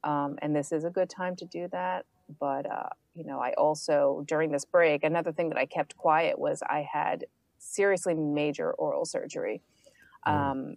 Um, 0.04 0.38
and 0.42 0.56
this 0.56 0.72
is 0.72 0.84
a 0.86 0.90
good 0.90 1.10
time 1.10 1.36
to 1.38 1.46
do 1.46 1.68
that. 1.72 2.06
But, 2.40 2.70
uh, 2.70 2.90
you 3.14 3.26
know, 3.26 3.40
I 3.40 3.54
also, 3.54 4.24
during 4.28 4.52
this 4.52 4.66
break, 4.66 5.04
another 5.04 5.32
thing 5.32 5.50
that 5.50 5.58
I 5.58 5.66
kept 5.66 5.98
quiet 5.98 6.40
was 6.40 6.64
I 6.68 6.88
had 6.92 7.26
seriously 7.60 8.16
major 8.16 8.72
oral 8.72 9.06
surgery. 9.06 9.62
Mm. 10.26 10.32
Um, 10.32 10.76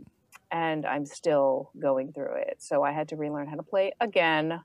and 0.50 0.86
I'm 0.86 1.06
still 1.06 1.70
going 1.78 2.12
through 2.12 2.34
it. 2.34 2.56
So 2.58 2.82
I 2.82 2.92
had 2.92 3.08
to 3.08 3.16
relearn 3.16 3.48
how 3.48 3.56
to 3.56 3.62
play 3.62 3.92
again. 4.00 4.60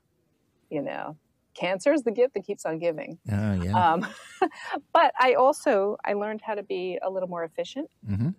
You 0.70 0.82
know, 0.82 1.16
cancer 1.54 1.92
is 1.92 2.02
the 2.02 2.12
gift 2.12 2.34
that 2.34 2.44
keeps 2.44 2.64
on 2.64 2.78
giving. 2.78 3.18
Oh, 3.30 3.52
yeah. 3.54 3.92
Um, 3.92 4.06
but 4.92 5.12
I 5.18 5.34
also 5.34 5.96
I 6.04 6.12
learned 6.12 6.42
how 6.42 6.54
to 6.54 6.62
be 6.62 6.98
a 7.02 7.10
little 7.10 7.28
more 7.28 7.44
efficient. 7.44 7.90
Mm-hmm. 8.08 8.30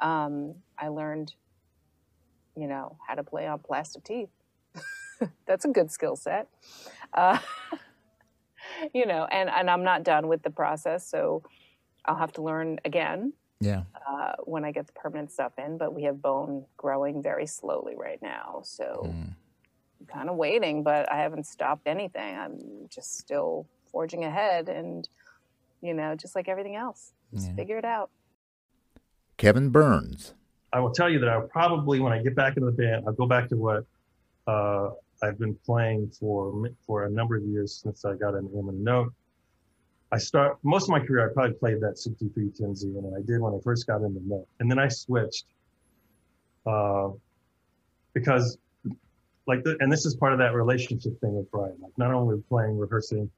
Um, 0.00 0.54
I 0.78 0.88
learned, 0.88 1.34
you 2.56 2.68
know, 2.68 2.96
how 3.06 3.14
to 3.14 3.24
play 3.24 3.46
on 3.46 3.58
plastic 3.58 4.04
teeth. 4.04 4.30
That's 5.46 5.64
a 5.64 5.68
good 5.68 5.90
skill 5.90 6.16
set. 6.16 6.48
Uh, 7.12 7.38
you 8.94 9.06
know, 9.06 9.26
and 9.30 9.48
and 9.48 9.70
I'm 9.70 9.82
not 9.82 10.04
done 10.04 10.28
with 10.28 10.42
the 10.42 10.50
process, 10.50 11.08
so 11.08 11.42
I'll 12.04 12.16
have 12.16 12.32
to 12.32 12.42
learn 12.42 12.78
again 12.84 13.32
yeah. 13.60 13.82
Uh, 14.08 14.32
when 14.44 14.64
I 14.64 14.72
get 14.72 14.86
the 14.86 14.92
permanent 14.92 15.32
stuff 15.32 15.52
in, 15.58 15.78
but 15.78 15.94
we 15.94 16.04
have 16.04 16.22
bone 16.22 16.64
growing 16.76 17.22
very 17.22 17.46
slowly 17.46 17.94
right 17.96 18.20
now. 18.22 18.60
So 18.64 19.02
mm. 19.06 19.34
I'm 20.00 20.06
kind 20.06 20.30
of 20.30 20.36
waiting, 20.36 20.82
but 20.82 21.10
I 21.10 21.16
haven't 21.18 21.46
stopped 21.46 21.86
anything. 21.86 22.38
I'm 22.38 22.60
just 22.88 23.18
still 23.18 23.66
forging 23.90 24.24
ahead 24.24 24.68
and, 24.68 25.08
you 25.80 25.92
know, 25.92 26.14
just 26.14 26.36
like 26.36 26.48
everything 26.48 26.76
else, 26.76 27.12
just 27.34 27.48
yeah. 27.48 27.54
figure 27.54 27.78
it 27.78 27.84
out. 27.84 28.10
Kevin 29.38 29.70
Burns. 29.70 30.34
I 30.72 30.80
will 30.80 30.92
tell 30.92 31.08
you 31.08 31.18
that 31.20 31.28
I'll 31.30 31.48
probably, 31.48 32.00
when 32.00 32.12
I 32.12 32.22
get 32.22 32.34
back 32.34 32.56
into 32.56 32.66
the 32.66 32.76
band, 32.76 33.04
I'll 33.06 33.14
go 33.14 33.26
back 33.26 33.48
to 33.48 33.56
what 33.56 33.86
uh, 34.46 34.90
I've 35.22 35.38
been 35.38 35.54
playing 35.64 36.10
for 36.10 36.68
for 36.86 37.04
a 37.04 37.10
number 37.10 37.36
of 37.36 37.44
years 37.44 37.80
since 37.82 38.04
I 38.04 38.14
got 38.14 38.34
an 38.34 38.48
Ullmann 38.54 38.82
note. 38.82 39.12
I 40.10 40.18
start 40.18 40.58
most 40.62 40.84
of 40.84 40.90
my 40.90 41.00
career. 41.00 41.28
I 41.28 41.32
probably 41.32 41.54
played 41.54 41.80
that 41.80 41.98
63 41.98 42.50
10Z, 42.50 42.82
and 42.82 43.16
I 43.16 43.20
did 43.20 43.40
when 43.40 43.54
I 43.54 43.58
first 43.62 43.86
got 43.86 44.02
into 44.02 44.20
the 44.20 44.26
note, 44.26 44.48
and 44.60 44.70
then 44.70 44.78
I 44.78 44.88
switched 44.88 45.46
uh, 46.66 47.10
because, 48.14 48.58
like, 49.46 49.64
the, 49.64 49.76
and 49.80 49.92
this 49.92 50.06
is 50.06 50.14
part 50.16 50.32
of 50.32 50.38
that 50.38 50.54
relationship 50.54 51.20
thing 51.20 51.34
with 51.34 51.50
Brian. 51.50 51.76
Like, 51.80 51.96
not 51.98 52.12
only 52.12 52.42
playing, 52.48 52.78
rehearsing, 52.78 53.30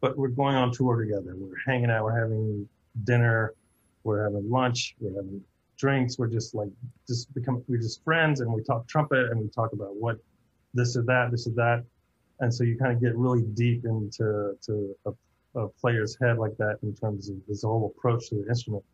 but 0.00 0.16
we're 0.16 0.28
going 0.28 0.56
on 0.56 0.72
tour 0.72 1.00
together. 1.00 1.34
We're 1.36 1.54
hanging 1.64 1.90
out. 1.90 2.04
We're 2.04 2.20
having 2.20 2.68
dinner. 3.04 3.54
We're 4.04 4.24
having 4.24 4.50
lunch. 4.50 4.94
We're 5.00 5.16
having 5.16 5.42
drinks. 5.76 6.18
We're 6.18 6.28
just 6.28 6.54
like 6.54 6.70
just 7.06 7.32
become 7.34 7.64
we're 7.68 7.80
just 7.80 8.02
friends, 8.04 8.40
and 8.40 8.52
we 8.52 8.62
talk 8.62 8.86
trumpet, 8.86 9.30
and 9.30 9.40
we 9.40 9.48
talk 9.48 9.72
about 9.72 9.94
what 9.96 10.18
this 10.74 10.96
or 10.96 11.02
that, 11.02 11.30
this 11.30 11.46
or 11.46 11.50
that, 11.50 11.84
and 12.40 12.52
so 12.52 12.64
you 12.64 12.76
kind 12.78 12.92
of 12.92 13.00
get 13.00 13.16
really 13.16 13.42
deep 13.42 13.84
into 13.84 14.56
to 14.62 14.96
a 15.06 15.12
a 15.54 15.68
player's 15.68 16.16
head 16.20 16.38
like 16.38 16.56
that 16.58 16.78
in 16.82 16.94
terms 16.94 17.28
of 17.28 17.36
his 17.48 17.62
whole 17.62 17.92
approach 17.96 18.28
to 18.28 18.36
the 18.36 18.48
instrument. 18.48 18.84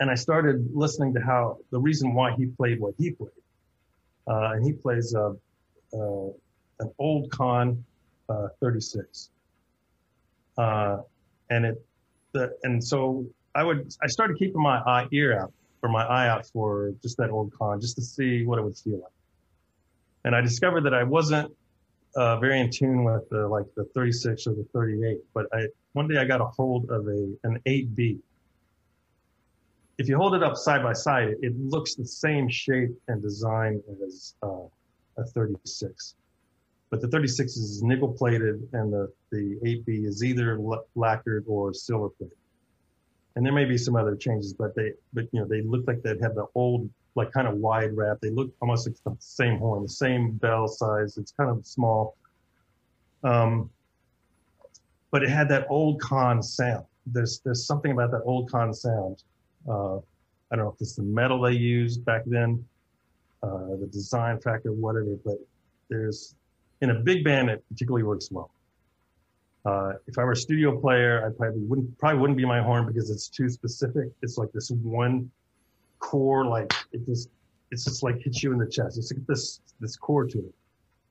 And 0.00 0.10
I 0.10 0.14
started 0.14 0.68
listening 0.72 1.12
to 1.14 1.20
how 1.20 1.58
the 1.70 1.78
reason 1.78 2.14
why 2.14 2.32
he 2.32 2.46
played 2.46 2.80
what 2.80 2.94
he 2.98 3.10
played. 3.10 3.30
Uh, 4.26 4.52
and 4.52 4.64
he 4.64 4.72
plays 4.72 5.14
uh, 5.14 5.32
uh, 5.92 6.28
an 6.80 6.90
old 6.98 7.30
Conn 7.30 7.84
uh, 8.28 8.48
36. 8.60 9.30
Uh, 10.56 10.98
and 11.50 11.66
it, 11.66 11.84
the, 12.32 12.56
and 12.62 12.82
so 12.82 13.26
I 13.54 13.62
would, 13.62 13.94
I 14.02 14.06
started 14.08 14.38
keeping 14.38 14.60
my 14.60 14.78
eye, 14.78 15.06
ear 15.12 15.38
out 15.38 15.52
or 15.82 15.88
my 15.90 16.04
eye 16.04 16.28
out 16.28 16.46
for 16.46 16.92
just 17.02 17.18
that 17.18 17.30
old 17.30 17.52
Conn 17.58 17.80
just 17.80 17.96
to 17.96 18.02
see 18.02 18.44
what 18.44 18.58
it 18.58 18.62
would 18.62 18.76
feel 18.76 19.00
like. 19.00 19.12
And 20.24 20.34
I 20.34 20.40
discovered 20.40 20.82
that 20.84 20.94
I 20.94 21.04
wasn't 21.04 21.54
uh, 22.16 22.38
very 22.38 22.60
in 22.60 22.70
tune 22.70 23.04
with 23.04 23.28
the 23.28 23.46
like 23.46 23.66
the 23.76 23.84
36 23.94 24.46
or 24.46 24.54
the 24.54 24.66
38. 24.72 25.18
But 25.34 25.46
I 25.52 25.66
one 25.92 26.08
day 26.08 26.16
I 26.16 26.24
got 26.24 26.40
a 26.40 26.46
hold 26.46 26.90
of 26.90 27.06
a 27.06 27.34
an 27.44 27.60
8B. 27.66 28.18
If 29.98 30.08
you 30.08 30.16
hold 30.16 30.34
it 30.34 30.42
up 30.42 30.56
side 30.56 30.82
by 30.82 30.92
side, 30.92 31.28
it, 31.28 31.38
it 31.42 31.60
looks 31.60 31.94
the 31.94 32.06
same 32.06 32.48
shape 32.48 32.90
and 33.08 33.22
design 33.22 33.82
as 34.06 34.34
uh, 34.42 34.66
a 35.18 35.24
36. 35.24 36.14
But 36.90 37.00
the 37.00 37.08
36 37.08 37.56
is 37.56 37.82
nickel 37.82 38.12
plated, 38.12 38.68
and 38.72 38.92
the 38.92 39.12
the 39.30 39.58
8B 39.62 40.06
is 40.06 40.24
either 40.24 40.58
lacquered 40.94 41.44
or 41.46 41.74
silver 41.74 42.08
plated. 42.08 42.36
And 43.36 43.44
there 43.44 43.52
may 43.52 43.64
be 43.64 43.76
some 43.76 43.96
other 43.96 44.14
changes, 44.14 44.52
but 44.52 44.74
they 44.74 44.92
but 45.12 45.24
you 45.32 45.40
know 45.40 45.46
they 45.46 45.62
looked 45.62 45.88
like 45.88 46.02
they'd 46.02 46.20
have 46.22 46.34
the 46.34 46.46
old 46.54 46.88
like 47.16 47.32
kind 47.32 47.48
of 47.48 47.54
wide 47.54 47.96
wrap. 47.96 48.20
They 48.20 48.30
look 48.30 48.52
almost 48.60 48.86
like 48.86 48.96
the 49.04 49.16
same 49.18 49.58
horn, 49.58 49.82
the 49.82 49.88
same 49.88 50.32
bell 50.32 50.68
size. 50.68 51.16
It's 51.16 51.32
kind 51.32 51.50
of 51.50 51.66
small. 51.66 52.16
Um, 53.22 53.70
but 55.10 55.22
it 55.22 55.30
had 55.30 55.48
that 55.48 55.66
old 55.70 56.00
Conn 56.00 56.42
sound. 56.42 56.84
There's 57.06 57.40
there's 57.40 57.66
something 57.66 57.92
about 57.92 58.10
that 58.12 58.22
old 58.24 58.50
Conn 58.50 58.72
sound. 58.72 59.22
Uh, 59.68 59.96
I 59.96 60.56
don't 60.56 60.66
know 60.66 60.72
if 60.74 60.80
it's 60.80 60.94
the 60.94 61.02
metal 61.02 61.40
they 61.40 61.52
used 61.52 62.04
back 62.04 62.22
then, 62.26 62.64
uh, 63.42 63.76
the 63.80 63.88
design 63.90 64.40
factor, 64.40 64.72
whatever. 64.72 65.16
But 65.24 65.38
there's 65.88 66.34
in 66.80 66.90
a 66.90 66.94
big 66.94 67.24
band 67.24 67.50
it 67.50 67.64
particularly 67.68 68.04
works 68.04 68.30
well. 68.30 68.50
Uh, 69.64 69.92
if 70.06 70.18
I 70.18 70.24
were 70.24 70.32
a 70.32 70.36
studio 70.36 70.78
player, 70.78 71.26
I 71.26 71.36
probably 71.36 71.62
wouldn't 71.62 71.96
probably 71.98 72.20
wouldn't 72.20 72.36
be 72.36 72.44
my 72.44 72.62
horn 72.62 72.86
because 72.86 73.10
it's 73.10 73.28
too 73.28 73.48
specific. 73.48 74.08
It's 74.22 74.36
like 74.36 74.52
this 74.52 74.70
one 74.70 75.30
core, 76.00 76.44
like 76.44 76.72
it 76.92 77.06
just 77.06 77.30
it's 77.70 77.84
just 77.84 78.02
like 78.02 78.18
hits 78.20 78.42
you 78.42 78.52
in 78.52 78.58
the 78.58 78.66
chest. 78.68 78.98
It's 78.98 79.10
like 79.12 79.26
this 79.26 79.60
this 79.80 79.96
core 79.96 80.26
to 80.26 80.38
it, 80.38 80.54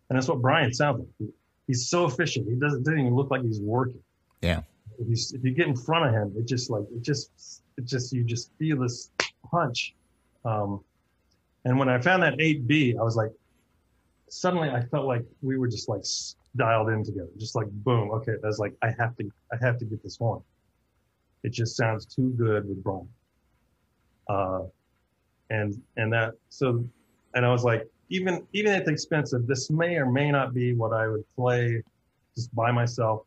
and 0.10 0.18
that's 0.18 0.28
what 0.28 0.42
Brian 0.42 0.72
sounds 0.74 1.00
like. 1.00 1.08
He, 1.18 1.28
he's 1.68 1.89
so 1.89 2.06
efficient. 2.06 2.48
He 2.48 2.56
doesn't 2.56 2.84
doesn't 2.84 3.00
even 3.00 3.16
look 3.16 3.32
like 3.32 3.42
he's 3.42 3.60
working. 3.60 4.02
Yeah. 4.42 4.62
If 5.00 5.08
you 5.08 5.16
if 5.39 5.44
you 5.44 5.52
get 5.52 5.68
in 5.68 5.76
front 5.76 6.06
of 6.08 6.13
him, 6.13 6.34
it 6.38 6.46
just 6.48 6.70
like 6.70 6.84
it 6.96 7.02
just 7.02 7.32
it 7.78 7.86
just 7.86 8.13
you 8.13 8.24
just 8.24 8.52
feel 8.60 8.80
this 8.80 9.10
punch. 9.50 9.96
Um, 10.46 10.84
And 11.66 11.80
when 11.80 11.89
I 11.89 12.00
found 12.00 12.22
that 12.24 12.38
8B, 12.38 13.00
I 13.00 13.04
was 13.04 13.16
like, 13.16 13.32
suddenly 14.30 14.70
I 14.70 14.82
felt 14.82 15.06
like 15.08 15.26
we 15.42 15.58
were 15.58 15.70
just 15.70 15.88
like 15.88 16.04
dialed 16.56 16.89
in 16.89 17.04
together, 17.04 17.30
just 17.38 17.56
like 17.56 17.68
boom. 17.70 18.12
Okay, 18.12 18.34
that's 18.42 18.60
like 18.60 18.74
I 18.82 18.92
have 18.98 19.16
to, 19.18 19.30
I 19.52 19.58
have 19.63 19.78
to 19.80 19.86
get 19.86 20.04
this 20.04 20.18
horn. 20.18 20.42
It 21.44 21.52
just 21.52 21.76
sounds 21.76 22.06
too 22.06 22.30
good 22.38 22.68
with 22.68 22.84
Brian. 22.84 23.08
Uh, 24.28 24.62
and 25.50 25.82
and 25.98 26.12
that 26.13 26.34
so, 26.50 26.86
and 27.34 27.46
I 27.46 27.52
was 27.52 27.63
like, 27.63 27.88
even 28.10 28.46
even 28.54 28.74
at 28.74 28.86
the 28.86 28.92
expense 28.92 29.34
of 29.34 29.48
this 29.48 29.70
may 29.70 29.96
or 29.96 30.06
may 30.06 30.32
not 30.32 30.54
be 30.54 30.74
what 30.74 30.94
I 30.94 31.08
would 31.08 31.26
play 31.36 31.84
just 32.36 32.54
by 32.56 32.72
myself, 32.72 33.26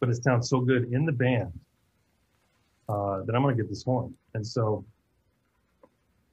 but 0.00 0.08
it 0.08 0.22
sounds 0.22 0.48
so 0.48 0.60
good 0.60 0.92
in 0.92 1.04
the 1.04 1.12
band 1.12 1.52
uh, 2.88 3.22
that 3.22 3.34
I'm 3.34 3.42
going 3.42 3.56
to 3.56 3.62
get 3.62 3.68
this 3.68 3.82
horn. 3.82 4.14
And 4.34 4.46
so, 4.46 4.84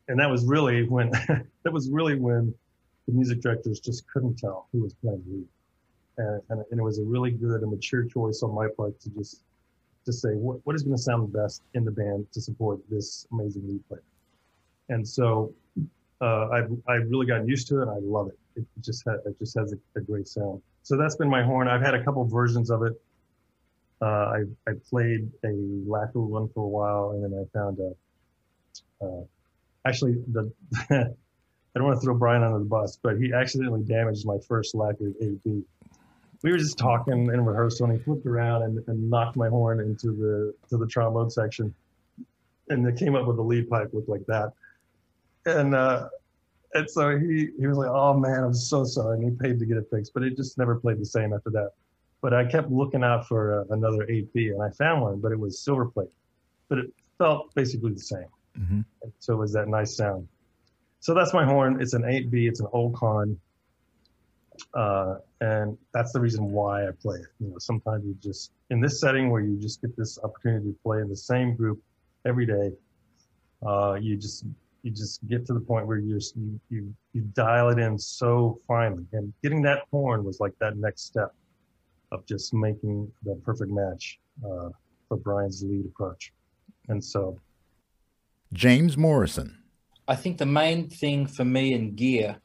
and 0.07 0.19
that 0.19 0.29
was 0.29 0.45
really 0.45 0.83
when 0.87 1.09
that 1.63 1.73
was 1.73 1.89
really 1.89 2.15
when 2.15 2.53
the 3.07 3.13
music 3.13 3.41
directors 3.41 3.79
just 3.79 4.07
couldn't 4.07 4.37
tell 4.37 4.67
who 4.71 4.81
was 4.81 4.93
playing 4.93 5.23
lead. 5.27 5.47
And, 6.17 6.41
and, 6.49 6.63
and, 6.69 6.79
it 6.79 6.83
was 6.83 6.99
a 6.99 7.03
really 7.03 7.31
good 7.31 7.61
and 7.61 7.71
mature 7.71 8.05
choice 8.05 8.43
on 8.43 8.53
my 8.53 8.67
part 8.77 8.99
to 9.01 9.09
just 9.11 9.41
to 10.05 10.13
say 10.13 10.29
what, 10.29 10.59
what 10.63 10.75
is 10.75 10.83
going 10.83 10.95
to 10.95 11.01
sound 11.01 11.23
the 11.33 11.37
best 11.39 11.63
in 11.73 11.83
the 11.85 11.91
band 11.91 12.27
to 12.33 12.41
support 12.41 12.79
this 12.89 13.25
amazing 13.31 13.67
lead 13.67 13.87
player. 13.87 14.03
And 14.89 15.07
so 15.07 15.53
uh, 16.21 16.49
I've 16.49 16.71
I've 16.87 17.09
really 17.09 17.25
gotten 17.25 17.47
used 17.47 17.67
to 17.69 17.81
it. 17.81 17.87
I 17.87 17.97
love 17.99 18.27
it. 18.27 18.37
It 18.55 18.65
just 18.81 19.03
ha- 19.05 19.17
it 19.25 19.37
just 19.39 19.57
has 19.57 19.73
a, 19.73 19.99
a, 19.99 20.01
great 20.01 20.27
sound. 20.27 20.61
So 20.83 20.97
that's 20.97 21.15
been 21.15 21.29
my 21.29 21.43
horn. 21.43 21.67
I've 21.67 21.81
had 21.81 21.95
a 21.95 22.03
couple 22.03 22.23
versions 22.25 22.69
of 22.69 22.83
it. 22.83 22.93
Uh, 24.01 24.05
I 24.05 24.43
I 24.67 24.73
played 24.89 25.31
a 25.43 25.53
lacquer 25.87 26.21
one 26.21 26.49
for 26.49 26.63
a 26.63 26.67
while, 26.67 27.11
and 27.11 27.23
then 27.23 27.39
I 27.39 27.57
found 27.57 27.79
a. 27.79 27.93
Uh, 29.03 29.23
actually, 29.85 30.15
the 30.31 30.51
I 31.75 31.79
don't 31.79 31.87
want 31.87 31.99
to 31.99 32.05
throw 32.05 32.13
Brian 32.13 32.43
under 32.43 32.59
the 32.59 32.65
bus, 32.65 32.99
but 33.01 33.17
he 33.17 33.33
accidentally 33.33 33.81
damaged 33.81 34.25
my 34.27 34.37
first 34.47 34.75
lacquer 34.75 35.11
8B. 35.21 35.63
We 36.43 36.51
were 36.51 36.57
just 36.57 36.77
talking 36.77 37.27
in 37.27 37.45
rehearsal, 37.45 37.87
and 37.89 37.97
he 37.97 38.03
flipped 38.03 38.25
around 38.25 38.63
and, 38.63 38.83
and 38.87 39.09
knocked 39.09 39.35
my 39.35 39.47
horn 39.47 39.79
into 39.79 40.07
the 40.07 40.53
to 40.69 40.77
the 40.77 40.85
trombone 40.85 41.29
section, 41.29 41.73
and 42.69 42.87
it 42.87 42.97
came 42.97 43.15
up 43.15 43.25
with 43.25 43.37
a 43.39 43.41
lead 43.41 43.69
pipe 43.69 43.89
looked 43.93 44.09
like 44.09 44.25
that. 44.27 44.51
And 45.45 45.73
uh, 45.73 46.09
and 46.73 46.89
so 46.89 47.17
he 47.17 47.49
he 47.57 47.65
was 47.65 47.77
like, 47.77 47.89
"Oh 47.89 48.13
man, 48.13 48.43
I'm 48.43 48.53
so 48.53 48.83
sorry," 48.83 49.17
and 49.17 49.23
he 49.23 49.31
paid 49.31 49.59
to 49.59 49.65
get 49.65 49.77
it 49.77 49.87
fixed, 49.89 50.13
but 50.13 50.23
it 50.23 50.35
just 50.35 50.57
never 50.57 50.75
played 50.75 50.99
the 50.99 51.05
same 51.05 51.33
after 51.33 51.49
that. 51.51 51.71
But 52.21 52.33
I 52.33 52.45
kept 52.45 52.71
looking 52.71 53.03
out 53.03 53.27
for 53.27 53.61
uh, 53.61 53.73
another 53.73 54.05
8B, 54.05 54.53
and 54.53 54.61
I 54.61 54.69
found 54.69 55.01
one, 55.01 55.19
but 55.19 55.33
it 55.33 55.39
was 55.39 55.59
silver 55.59 55.85
plate, 55.85 56.13
but 56.69 56.77
it 56.77 56.93
felt 57.17 57.53
basically 57.53 57.91
the 57.91 57.99
same. 57.99 58.27
Mm-hmm. 58.57 58.81
So 59.19 59.33
it 59.33 59.37
was 59.37 59.51
that 59.53 59.67
nice 59.67 59.97
sound. 59.97 60.27
So 61.01 61.13
that's 61.13 61.33
my 61.33 61.43
horn. 61.43 61.81
It's 61.81 61.93
an 61.93 62.03
8B. 62.03 62.47
It's 62.47 62.61
an 62.61 62.67
old 62.71 62.95
Conn. 62.95 63.37
Uh, 64.73 65.15
and 65.41 65.77
that's 65.93 66.11
the 66.13 66.19
reason 66.19 66.51
why 66.51 66.87
I 66.87 66.91
play 66.99 67.17
it. 67.17 67.27
You 67.39 67.49
know, 67.49 67.57
sometimes 67.59 68.05
you 68.05 68.15
just 68.21 68.51
in 68.71 68.81
this 68.81 68.99
setting 68.99 69.29
where 69.29 69.41
you 69.41 69.57
just 69.57 69.81
get 69.81 69.95
this 69.95 70.17
opportunity 70.23 70.71
to 70.71 70.77
play 70.83 70.99
in 70.99 71.09
the 71.09 71.15
same 71.15 71.55
group 71.55 71.79
every 72.25 72.45
day. 72.45 72.71
Uh, 73.65 73.93
you 74.01 74.17
just 74.17 74.45
you 74.81 74.91
just 74.91 75.25
get 75.27 75.45
to 75.45 75.53
the 75.53 75.59
point 75.59 75.85
where 75.85 75.97
you 75.97 76.19
you 76.35 76.59
you, 76.69 76.93
you 77.13 77.21
dial 77.33 77.69
it 77.69 77.77
in 77.77 77.97
so 77.99 78.59
finely, 78.67 79.05
and 79.13 79.31
getting 79.43 79.61
that 79.61 79.83
horn 79.91 80.23
was 80.23 80.39
like 80.39 80.53
that 80.59 80.75
next 80.77 81.05
step 81.05 81.33
of 82.11 82.25
just 82.25 82.53
making 82.53 83.11
the 83.23 83.35
perfect 83.45 83.71
match 83.71 84.19
uh, 84.43 84.69
for 85.07 85.17
Brian's 85.17 85.63
lead 85.63 85.85
approach. 85.85 86.33
And 86.89 87.03
so, 87.03 87.39
James 88.53 88.97
Morrison. 88.97 89.59
I 90.07 90.15
think 90.15 90.37
the 90.37 90.45
main 90.45 90.89
thing 90.89 91.27
for 91.27 91.45
me 91.45 91.73
in 91.73 91.95
gear 91.95 92.37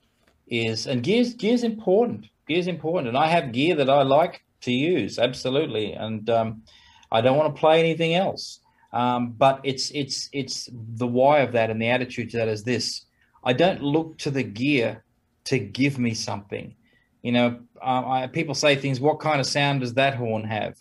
is, 0.50 0.86
and 0.86 1.02
gear's 1.02 1.34
gear's 1.34 1.64
important. 1.64 2.26
Gear's 2.46 2.66
important, 2.66 3.08
and 3.08 3.16
I 3.16 3.26
have 3.26 3.52
gear 3.52 3.74
that 3.76 3.90
I 3.90 4.02
like 4.02 4.42
to 4.62 4.72
use 4.72 5.18
absolutely, 5.18 5.92
and 5.92 6.28
um, 6.30 6.62
I 7.10 7.20
don't 7.20 7.36
want 7.36 7.54
to 7.54 7.60
play 7.60 7.80
anything 7.80 8.14
else. 8.14 8.60
Um, 8.92 9.32
but 9.32 9.60
it's 9.64 9.90
it's 9.90 10.30
it's 10.32 10.68
the 10.72 11.06
why 11.06 11.40
of 11.40 11.52
that 11.52 11.70
and 11.70 11.80
the 11.80 11.88
attitude 11.88 12.30
to 12.30 12.38
that 12.38 12.48
is 12.48 12.64
this: 12.64 13.04
I 13.44 13.52
don't 13.52 13.82
look 13.82 14.18
to 14.18 14.30
the 14.30 14.42
gear 14.42 15.04
to 15.44 15.58
give 15.58 15.98
me 15.98 16.14
something. 16.14 16.74
You 17.22 17.32
know, 17.32 17.60
uh, 17.82 18.06
I, 18.06 18.26
people 18.28 18.54
say 18.54 18.76
things. 18.76 19.00
What 19.00 19.20
kind 19.20 19.40
of 19.40 19.46
sound 19.46 19.80
does 19.80 19.94
that 19.94 20.14
horn 20.14 20.44
have? 20.44 20.76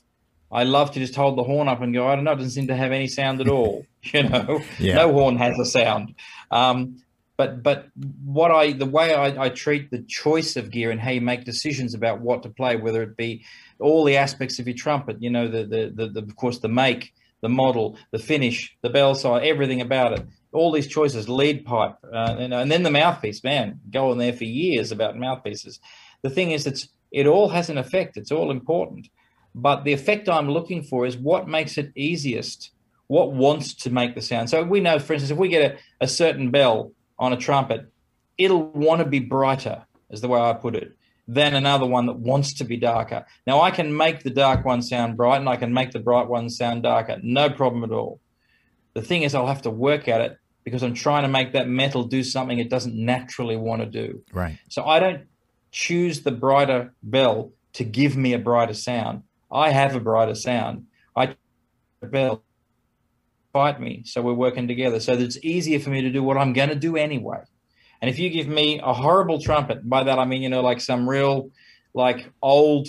I 0.52 0.64
love 0.64 0.92
to 0.92 1.00
just 1.00 1.16
hold 1.16 1.38
the 1.38 1.44
horn 1.44 1.68
up 1.68 1.82
and 1.82 1.94
go, 1.94 2.08
I 2.08 2.16
don't 2.16 2.24
know, 2.24 2.32
it 2.32 2.36
doesn't 2.36 2.52
seem 2.52 2.68
to 2.68 2.76
have 2.76 2.92
any 2.92 3.08
sound 3.08 3.42
at 3.42 3.50
all. 3.50 3.86
you 4.02 4.24
know, 4.24 4.62
yeah. 4.80 4.96
no 4.96 5.12
horn 5.12 5.38
has 5.38 5.60
a 5.60 5.66
sound. 5.66 6.16
Um, 6.52 7.02
but 7.38 7.62
but 7.62 7.88
what 8.26 8.52
I 8.52 8.74
the 8.74 8.86
way 8.86 9.14
I, 9.14 9.46
I, 9.46 9.50
treat 9.50 9.92
the 9.92 10.02
choice 10.02 10.56
of 10.56 10.72
gear 10.72 10.90
and 10.90 11.00
how 11.00 11.12
you 11.12 11.22
make 11.22 11.46
decisions 11.46 11.94
about 11.94 12.20
what 12.20 12.44
to 12.44 12.50
play, 12.50 12.76
whether 12.76 13.04
it 13.04 13.16
be 13.16 13.46
all 13.80 14.04
the 14.04 14.18
aspects 14.18 14.58
of 14.58 14.68
your 14.68 14.76
trumpet, 14.76 15.22
you 15.22 15.30
know, 15.30 15.48
the 15.48 15.64
the, 15.64 15.92
the, 15.94 16.08
the 16.08 16.20
of 16.22 16.36
course 16.36 16.60
the 16.60 16.68
make, 16.68 17.14
the 17.42 17.50
model, 17.50 17.98
the 18.12 18.20
finish, 18.20 18.76
the 18.82 18.90
bell 18.90 19.14
size, 19.14 19.44
everything 19.46 19.82
about 19.82 20.14
it. 20.14 20.26
All 20.52 20.72
these 20.72 20.88
choices, 20.88 21.30
lead 21.30 21.66
pipe, 21.66 21.96
uh, 22.12 22.36
and, 22.40 22.54
and 22.54 22.72
then 22.72 22.84
the 22.84 22.90
mouthpiece. 22.90 23.44
Man, 23.44 23.80
go 23.92 24.12
on 24.12 24.18
there 24.18 24.34
for 24.34 24.46
years 24.46 24.92
about 24.92 25.18
mouthpieces. 25.18 25.80
The 26.24 26.32
thing 26.32 26.52
is, 26.52 26.66
it's 26.66 26.90
it 27.12 27.28
all 27.28 27.50
has 27.50 27.70
an 27.70 27.78
effect. 27.78 28.18
It's 28.18 28.32
all 28.32 28.50
important. 28.50 29.10
But 29.54 29.84
the 29.84 29.94
effect 29.94 30.28
I'm 30.28 30.50
looking 30.50 30.84
for 30.84 31.06
is 31.06 31.18
what 31.18 31.48
makes 31.48 31.78
it 31.78 31.92
easiest, 31.96 32.72
what 33.08 33.34
wants 33.34 33.74
to 33.76 33.90
make 33.90 34.16
the 34.16 34.22
sound. 34.22 34.50
So 34.50 34.64
we 34.64 34.80
know, 34.80 34.98
for 35.00 35.14
instance, 35.14 35.32
if 35.32 35.38
we 35.38 35.50
get 35.50 35.72
a, 35.72 35.78
a 36.06 36.08
certain 36.08 36.52
bell 36.52 36.92
on 37.20 37.34
a 37.34 37.38
trumpet, 37.38 37.92
it'll 38.38 38.70
want 38.72 39.00
to 39.00 39.06
be 39.06 39.20
brighter, 39.20 39.86
is 40.10 40.22
the 40.22 40.28
way 40.28 40.40
I 40.40 40.54
put 40.54 40.76
it, 40.76 40.98
than 41.28 41.56
another 41.56 41.86
one 41.86 42.06
that 42.06 42.18
wants 42.18 42.54
to 42.54 42.64
be 42.64 42.78
darker. 42.78 43.26
Now 43.46 43.62
I 43.62 43.72
can 43.72 43.96
make 43.96 44.24
the 44.24 44.30
dark 44.30 44.64
one 44.64 44.82
sound 44.82 45.18
bright 45.18 45.38
and 45.38 45.50
I 45.50 45.58
can 45.58 45.74
make 45.74 45.92
the 45.92 46.00
bright 46.00 46.28
one 46.28 46.50
sound 46.50 46.84
darker. 46.84 47.18
No 47.22 47.50
problem 47.50 47.84
at 47.84 47.92
all. 47.92 48.22
The 48.94 49.02
thing 49.02 49.24
is 49.24 49.36
I'll 49.36 49.48
have 49.48 49.64
to 49.64 49.70
work 49.70 50.08
at 50.08 50.22
it 50.22 50.38
because 50.64 50.84
I'm 50.84 50.94
trying 50.94 51.24
to 51.24 51.30
make 51.30 51.54
that 51.54 51.68
metal 51.68 52.04
do 52.04 52.24
something 52.24 52.60
it 52.60 52.70
doesn't 52.70 52.96
naturally 52.96 53.58
want 53.58 53.82
to 53.82 53.86
do. 53.86 54.24
Right. 54.34 54.58
So 54.70 54.86
I 54.86 55.00
don't 55.00 55.24
choose 55.72 56.22
the 56.22 56.32
brighter 56.32 56.94
bell 57.04 57.52
to 57.74 57.84
give 57.84 58.16
me 58.18 58.34
a 58.34 58.40
brighter 58.40 58.74
sound. 58.74 59.24
I 59.52 59.72
have 59.72 59.96
a 59.96 60.00
brighter 60.00 60.36
sound. 60.36 60.88
I 61.16 61.36
bell 62.02 62.44
fight 63.58 63.82
me, 63.82 64.04
so 64.06 64.22
we're 64.22 64.34
working 64.34 64.68
together. 64.68 65.00
So 65.00 65.16
that 65.16 65.24
it's 65.24 65.40
easier 65.44 65.80
for 65.80 65.90
me 65.90 66.02
to 66.04 66.12
do 66.12 66.22
what 66.22 66.38
I'm 66.38 66.54
going 66.54 66.70
to 66.70 66.76
do 66.76 66.96
anyway. 66.96 67.42
And 68.00 68.08
if 68.08 68.20
you 68.20 68.30
give 68.30 68.48
me 68.48 68.80
a 68.80 68.94
horrible 68.94 69.42
trumpet, 69.42 69.90
by 69.90 70.04
that 70.04 70.20
I 70.20 70.26
mean 70.26 70.44
you 70.44 70.50
know 70.50 70.62
like 70.62 70.80
some 70.80 71.10
real 71.10 71.50
like 71.96 72.32
old 72.44 72.88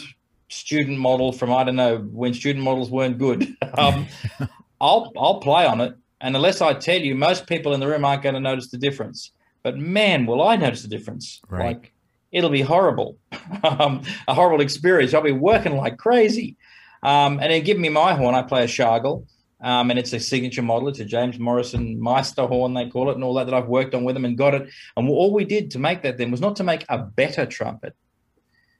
student 0.50 0.98
model 0.98 1.32
from 1.32 1.50
I 1.54 1.64
don't 1.64 1.76
know 1.76 1.96
when 2.22 2.34
student 2.34 2.62
models 2.62 2.90
weren't 2.90 3.16
good, 3.16 3.56
um, 3.78 4.06
I'll 4.80 5.10
I'll 5.16 5.40
play 5.40 5.64
on 5.64 5.80
it. 5.80 5.94
And 6.20 6.36
unless 6.36 6.60
I 6.60 6.74
tell 6.74 7.00
you, 7.00 7.14
most 7.14 7.46
people 7.46 7.72
in 7.72 7.80
the 7.80 7.88
room 7.88 8.04
aren't 8.04 8.22
going 8.22 8.34
to 8.34 8.40
notice 8.40 8.68
the 8.70 8.78
difference. 8.78 9.32
But 9.62 9.78
man, 9.78 10.26
will 10.26 10.42
I 10.46 10.56
notice 10.56 10.82
the 10.82 10.88
difference? 10.88 11.40
Right. 11.48 11.68
Like 11.68 11.92
it'll 12.30 12.50
be 12.50 12.66
horrible, 12.74 13.16
um, 13.62 14.02
a 14.26 14.34
horrible 14.34 14.60
experience. 14.60 15.14
I'll 15.14 15.22
be 15.22 15.32
working 15.32 15.76
like 15.78 15.96
crazy. 15.96 16.56
Um, 17.02 17.38
and 17.40 17.50
then 17.52 17.62
give 17.64 17.78
me 17.78 17.88
my 17.88 18.12
horn. 18.14 18.34
I 18.34 18.42
play 18.42 18.64
a 18.64 18.66
Schagerl, 18.66 19.24
um, 19.60 19.90
and 19.90 19.98
it's 19.98 20.12
a 20.12 20.20
signature 20.20 20.62
model. 20.62 20.88
It's 20.88 21.00
a 21.00 21.04
James 21.04 21.38
Morrison 21.38 22.00
Meister 22.00 22.46
horn, 22.46 22.74
they 22.74 22.88
call 22.88 23.10
it, 23.10 23.14
and 23.14 23.24
all 23.24 23.34
that 23.34 23.44
that 23.44 23.54
I've 23.54 23.68
worked 23.68 23.94
on 23.94 24.04
with 24.04 24.14
them 24.14 24.24
and 24.24 24.38
got 24.38 24.54
it. 24.54 24.68
And 24.96 25.08
all 25.08 25.32
we 25.32 25.44
did 25.44 25.70
to 25.72 25.78
make 25.78 26.02
that 26.02 26.18
then 26.18 26.30
was 26.30 26.40
not 26.40 26.56
to 26.56 26.64
make 26.64 26.84
a 26.88 26.98
better 26.98 27.46
trumpet, 27.46 27.94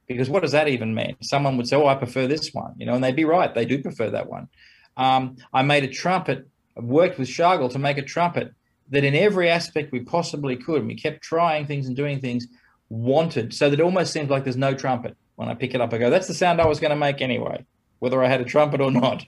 because 0.07 0.29
what 0.29 0.41
does 0.41 0.53
that 0.53 0.67
even 0.67 0.93
mean? 0.93 1.15
Someone 1.21 1.57
would 1.57 1.67
say, 1.67 1.75
"Oh, 1.75 1.87
I 1.87 1.95
prefer 1.95 2.27
this 2.27 2.53
one," 2.53 2.73
you 2.77 2.85
know, 2.85 2.95
and 2.95 3.03
they'd 3.03 3.15
be 3.15 3.25
right. 3.25 3.53
They 3.53 3.65
do 3.65 3.81
prefer 3.81 4.09
that 4.11 4.29
one. 4.29 4.47
Um, 4.97 5.37
I 5.53 5.61
made 5.61 5.83
a 5.83 5.87
trumpet. 5.87 6.47
I 6.77 6.81
worked 6.81 7.19
with 7.19 7.27
Schagerl 7.27 7.71
to 7.71 7.79
make 7.79 7.97
a 7.97 8.01
trumpet 8.01 8.53
that, 8.89 9.03
in 9.03 9.15
every 9.15 9.49
aspect 9.49 9.91
we 9.91 9.99
possibly 9.99 10.55
could, 10.55 10.79
and 10.79 10.87
we 10.87 10.95
kept 10.95 11.21
trying 11.21 11.67
things 11.67 11.87
and 11.87 11.95
doing 11.95 12.19
things 12.19 12.47
wanted 12.89 13.53
so 13.53 13.69
that 13.69 13.79
it 13.79 13.83
almost 13.83 14.11
seems 14.11 14.29
like 14.29 14.43
there's 14.43 14.57
no 14.57 14.73
trumpet 14.73 15.15
when 15.35 15.47
I 15.47 15.53
pick 15.53 15.75
it 15.75 15.81
up. 15.81 15.93
I 15.93 15.99
go, 15.99 16.09
that's 16.09 16.27
the 16.27 16.33
sound 16.33 16.59
I 16.59 16.65
was 16.65 16.79
going 16.79 16.89
to 16.89 16.95
make 16.95 17.21
anyway, 17.21 17.63
whether 17.99 18.23
I 18.23 18.27
had 18.27 18.41
a 18.41 18.45
trumpet 18.45 18.81
or 18.81 18.91
not. 19.05 19.25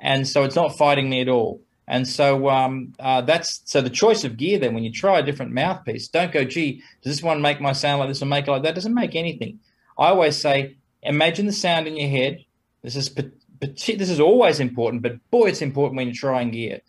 And 0.00 0.26
so 0.26 0.44
it's 0.44 0.56
not 0.56 0.76
fighting 0.76 1.10
me 1.10 1.20
at 1.20 1.28
all. 1.28 1.60
And 1.86 2.06
so 2.06 2.50
um, 2.50 2.92
uh, 3.00 3.22
that's 3.22 3.62
so 3.64 3.80
the 3.80 3.88
choice 3.88 4.22
of 4.22 4.36
gear. 4.36 4.58
Then 4.58 4.74
when 4.74 4.84
you 4.84 4.92
try 4.92 5.18
a 5.18 5.22
different 5.22 5.52
mouthpiece, 5.52 6.08
don't 6.08 6.30
go, 6.30 6.44
gee, 6.44 6.82
does 7.02 7.16
this 7.16 7.22
one 7.22 7.40
make 7.40 7.60
my 7.60 7.72
sound 7.72 8.00
like 8.00 8.08
this 8.08 8.22
or 8.22 8.26
make 8.26 8.46
it 8.46 8.50
like 8.50 8.62
that? 8.64 8.74
Doesn't 8.74 8.94
make 8.94 9.16
anything. 9.16 9.58
I 9.96 10.08
always 10.08 10.36
say, 10.36 10.76
imagine 11.02 11.46
the 11.46 11.52
sound 11.52 11.86
in 11.86 11.96
your 11.96 12.10
head. 12.10 12.44
This 12.82 12.94
is 12.94 13.14
this 13.60 14.10
is 14.10 14.20
always 14.20 14.60
important, 14.60 15.02
but 15.02 15.18
boy, 15.30 15.48
it's 15.48 15.62
important 15.62 15.96
when 15.96 16.06
you're 16.06 16.14
trying 16.14 16.50
gear. 16.50 16.80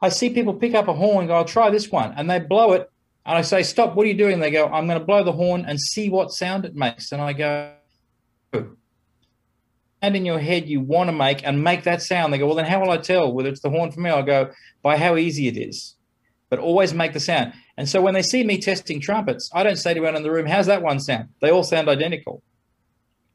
I 0.00 0.08
see 0.08 0.30
people 0.30 0.54
pick 0.54 0.74
up 0.74 0.88
a 0.88 0.94
horn 0.94 1.20
and 1.20 1.28
go, 1.28 1.34
I'll 1.34 1.44
try 1.44 1.70
this 1.70 1.90
one, 1.90 2.14
and 2.16 2.30
they 2.30 2.38
blow 2.38 2.72
it, 2.72 2.90
and 3.26 3.36
I 3.36 3.42
say, 3.42 3.62
Stop, 3.62 3.94
what 3.94 4.04
are 4.04 4.08
you 4.08 4.16
doing? 4.16 4.40
They 4.40 4.50
go, 4.50 4.66
I'm 4.66 4.86
going 4.86 4.98
to 4.98 5.04
blow 5.04 5.24
the 5.24 5.32
horn 5.32 5.64
and 5.66 5.80
see 5.80 6.08
what 6.08 6.30
sound 6.30 6.64
it 6.64 6.74
makes. 6.74 7.12
And 7.12 7.20
I 7.20 7.32
go, 7.32 7.72
and 10.04 10.16
in 10.16 10.26
your 10.26 10.38
head 10.38 10.68
you 10.68 10.80
want 10.80 11.08
to 11.08 11.12
make 11.12 11.46
and 11.46 11.64
make 11.64 11.84
that 11.84 12.02
sound. 12.02 12.32
They 12.32 12.38
go, 12.38 12.46
Well, 12.46 12.56
then 12.56 12.66
how 12.66 12.80
will 12.80 12.90
I 12.90 12.98
tell 12.98 13.32
whether 13.32 13.48
it's 13.48 13.60
the 13.60 13.70
horn 13.70 13.90
for 13.90 14.00
me? 14.00 14.10
I'll 14.10 14.22
go, 14.22 14.50
By 14.82 14.96
how 14.96 15.16
easy 15.16 15.48
it 15.48 15.56
is. 15.56 15.96
but 16.50 16.58
always 16.58 16.94
make 16.94 17.12
the 17.12 17.20
sound. 17.20 17.52
And 17.76 17.88
so 17.88 18.00
when 18.00 18.14
they 18.14 18.22
see 18.22 18.44
me 18.44 18.58
testing 18.60 19.00
trumpets, 19.00 19.50
I 19.52 19.62
don't 19.64 19.76
say 19.76 19.92
to 19.92 19.98
anyone 19.98 20.14
in 20.14 20.22
the 20.22 20.30
room, 20.30 20.46
"How's 20.46 20.66
that 20.66 20.82
one 20.82 21.00
sound?" 21.00 21.30
They 21.40 21.50
all 21.50 21.64
sound 21.64 21.88
identical. 21.88 22.42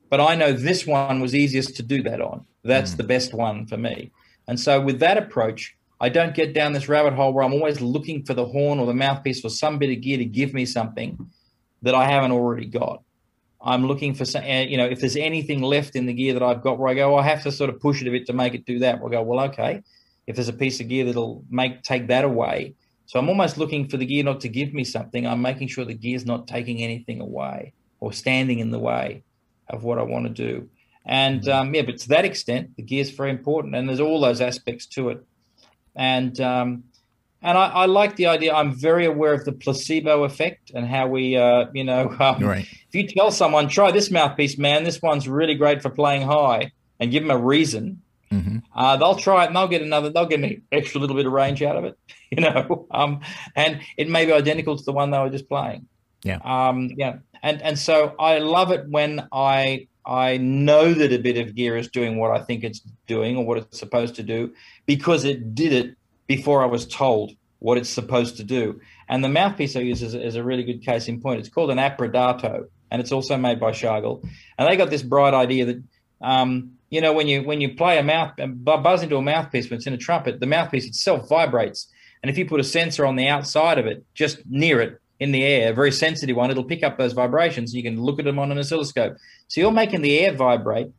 But 0.09 0.21
I 0.21 0.35
know 0.35 0.53
this 0.53 0.87
one 0.87 1.19
was 1.19 1.35
easiest 1.35 1.75
to 1.77 1.83
do 1.83 2.01
that 2.03 2.21
on. 2.21 2.45
That's 2.63 2.93
mm. 2.93 2.97
the 2.97 3.03
best 3.03 3.33
one 3.33 3.65
for 3.65 3.77
me. 3.77 4.11
And 4.47 4.59
so 4.59 4.79
with 4.79 4.99
that 4.99 5.17
approach, 5.17 5.75
I 5.99 6.09
don't 6.09 6.33
get 6.33 6.53
down 6.53 6.73
this 6.73 6.87
rabbit 6.87 7.13
hole 7.13 7.33
where 7.33 7.43
I'm 7.43 7.53
always 7.53 7.81
looking 7.81 8.23
for 8.23 8.33
the 8.33 8.45
horn 8.45 8.79
or 8.79 8.85
the 8.85 8.93
mouthpiece 8.93 9.43
or 9.43 9.49
some 9.49 9.77
bit 9.79 9.91
of 9.91 10.01
gear 10.01 10.17
to 10.17 10.25
give 10.25 10.53
me 10.53 10.65
something 10.65 11.29
that 11.81 11.95
I 11.95 12.05
haven't 12.09 12.31
already 12.31 12.65
got. 12.65 13.03
I'm 13.61 13.85
looking 13.85 14.13
for 14.13 14.25
some, 14.25 14.43
you 14.45 14.77
know, 14.77 14.85
if 14.85 15.01
there's 15.01 15.17
anything 15.17 15.61
left 15.61 15.95
in 15.95 16.05
the 16.05 16.13
gear 16.13 16.33
that 16.33 16.43
I've 16.43 16.61
got 16.61 16.79
where 16.79 16.89
I 16.89 16.93
go, 16.93 17.17
I 17.17 17.23
have 17.23 17.43
to 17.43 17.51
sort 17.51 17.69
of 17.69 17.79
push 17.81 18.01
it 18.01 18.07
a 18.07 18.11
bit 18.11 18.25
to 18.27 18.33
make 18.33 18.53
it 18.53 18.65
do 18.65 18.79
that. 18.79 19.01
We'll 19.01 19.09
go, 19.09 19.21
well, 19.21 19.45
okay, 19.47 19.81
if 20.27 20.35
there's 20.35 20.47
a 20.47 20.53
piece 20.53 20.79
of 20.79 20.87
gear 20.87 21.05
that'll 21.05 21.43
make 21.49 21.83
take 21.83 22.07
that 22.07 22.23
away. 22.23 22.75
So 23.05 23.19
I'm 23.19 23.27
almost 23.27 23.57
looking 23.57 23.89
for 23.89 23.97
the 23.97 24.05
gear 24.05 24.23
not 24.23 24.41
to 24.41 24.49
give 24.49 24.73
me 24.73 24.83
something. 24.83 25.25
I'm 25.25 25.41
making 25.41 25.67
sure 25.67 25.83
the 25.83 25.93
gear's 25.93 26.25
not 26.25 26.47
taking 26.47 26.81
anything 26.83 27.21
away 27.21 27.73
or 27.99 28.13
standing 28.13 28.59
in 28.59 28.71
the 28.71 28.79
way 28.79 29.23
of 29.67 29.83
what 29.83 29.97
I 29.97 30.03
want 30.03 30.27
to 30.27 30.31
do. 30.31 30.69
And 31.05 31.41
mm-hmm. 31.41 31.49
um, 31.49 31.73
yeah, 31.73 31.81
but 31.81 31.97
to 31.97 32.09
that 32.09 32.23
extent, 32.23 32.75
the 32.77 32.83
gear 32.83 33.01
is 33.01 33.09
very 33.09 33.31
important, 33.31 33.75
and 33.75 33.89
there's 33.89 33.99
all 33.99 34.21
those 34.21 34.41
aspects 34.41 34.85
to 34.87 35.09
it. 35.09 35.25
And 35.95 36.39
um, 36.39 36.83
and 37.41 37.57
I, 37.57 37.67
I, 37.67 37.85
like 37.85 38.15
the 38.15 38.27
idea. 38.27 38.53
I'm 38.53 38.73
very 38.73 39.05
aware 39.05 39.33
of 39.33 39.45
the 39.45 39.51
placebo 39.51 40.23
effect 40.23 40.71
and 40.73 40.85
how 40.85 41.07
we, 41.07 41.37
uh, 41.37 41.67
you 41.73 41.83
know, 41.83 42.09
um, 42.19 42.43
right. 42.43 42.65
if 42.65 42.93
you 42.95 43.07
tell 43.07 43.31
someone 43.31 43.67
try 43.67 43.91
this 43.91 44.11
mouthpiece, 44.11 44.57
man, 44.57 44.83
this 44.83 45.01
one's 45.01 45.27
really 45.27 45.55
great 45.55 45.81
for 45.81 45.89
playing 45.89 46.23
high, 46.23 46.71
and 46.99 47.11
give 47.11 47.23
them 47.23 47.31
a 47.31 47.37
reason, 47.37 48.01
mm-hmm. 48.31 48.57
uh, 48.75 48.97
they'll 48.97 49.15
try 49.15 49.43
it 49.43 49.47
and 49.47 49.55
they'll 49.55 49.67
get 49.67 49.81
another, 49.81 50.09
they'll 50.09 50.25
get 50.25 50.41
an 50.41 50.61
extra 50.71 50.99
little 50.99 51.15
bit 51.15 51.25
of 51.25 51.31
range 51.31 51.63
out 51.63 51.77
of 51.77 51.85
it, 51.85 51.97
you 52.29 52.41
know, 52.41 52.87
um, 52.91 53.21
and 53.55 53.81
it 53.97 54.09
may 54.09 54.25
be 54.25 54.33
identical 54.33 54.77
to 54.77 54.83
the 54.83 54.91
one 54.91 55.11
they 55.11 55.19
were 55.19 55.29
just 55.29 55.47
playing. 55.47 55.87
Yeah. 56.23 56.39
Um, 56.43 56.91
yeah. 56.97 57.17
And 57.41 57.61
and 57.61 57.79
so 57.79 58.15
I 58.19 58.39
love 58.39 58.71
it 58.71 58.89
when 58.89 59.27
I 59.31 59.87
I 60.05 60.37
know 60.37 60.93
that 60.93 61.13
a 61.13 61.19
bit 61.19 61.37
of 61.37 61.55
gear 61.55 61.77
is 61.77 61.87
doing 61.87 62.17
what 62.17 62.31
I 62.31 62.43
think 62.43 62.63
it's 62.63 62.81
doing 63.07 63.37
or 63.37 63.45
what 63.45 63.59
it's 63.59 63.79
supposed 63.79 64.15
to 64.15 64.23
do 64.23 64.53
because 64.85 65.23
it 65.23 65.55
did 65.55 65.71
it 65.71 65.95
before 66.29 66.61
I 66.61 66.67
was 66.67 66.85
told 66.85 67.31
what 67.57 67.77
it's 67.77 67.89
supposed 67.89 68.37
to 68.37 68.43
do. 68.43 68.79
And 69.09 69.23
the 69.23 69.29
mouthpiece 69.29 69.75
I 69.75 69.79
use 69.79 70.01
is, 70.03 70.13
is 70.13 70.35
a 70.35 70.43
really 70.43 70.63
good 70.63 70.85
case 70.85 71.09
in 71.09 71.19
point. 71.19 71.39
It's 71.39 71.49
called 71.49 71.71
an 71.71 71.79
approdato, 71.79 72.67
and 72.89 73.01
it's 73.01 73.11
also 73.11 73.35
made 73.35 73.59
by 73.59 73.71
Schagerl. 73.71 74.23
And 74.57 74.69
they 74.69 74.77
got 74.77 74.91
this 74.91 75.01
bright 75.01 75.33
idea 75.33 75.65
that, 75.65 75.83
um, 76.21 76.73
you 76.89 77.01
know, 77.01 77.13
when 77.13 77.27
you 77.27 77.41
when 77.41 77.59
you 77.59 77.75
play 77.75 77.97
a 77.97 78.03
mouth, 78.03 78.33
buzz 78.55 79.03
into 79.03 79.17
a 79.17 79.21
mouthpiece 79.21 79.69
when 79.69 79.77
it's 79.77 79.87
in 79.87 79.93
a 79.93 79.97
trumpet, 79.97 80.39
the 80.39 80.45
mouthpiece 80.45 80.85
itself 80.85 81.27
vibrates. 81.27 81.91
And 82.21 82.29
if 82.29 82.37
you 82.37 82.45
put 82.45 82.59
a 82.59 82.63
sensor 82.63 83.05
on 83.05 83.15
the 83.15 83.27
outside 83.27 83.79
of 83.79 83.87
it, 83.87 84.05
just 84.13 84.39
near 84.45 84.79
it, 84.81 85.01
in 85.19 85.31
the 85.31 85.43
air, 85.43 85.71
a 85.71 85.73
very 85.73 85.91
sensitive 85.91 86.35
one, 86.35 86.51
it'll 86.51 86.63
pick 86.63 86.83
up 86.83 86.97
those 86.97 87.13
vibrations. 87.13 87.73
You 87.73 87.83
can 87.83 87.99
look 87.99 88.19
at 88.19 88.25
them 88.25 88.39
on 88.39 88.51
an 88.51 88.57
oscilloscope. 88.57 89.17
So 89.47 89.59
you're 89.61 89.71
making 89.71 90.01
the 90.01 90.17
air 90.19 90.33
vibrate 90.33 90.91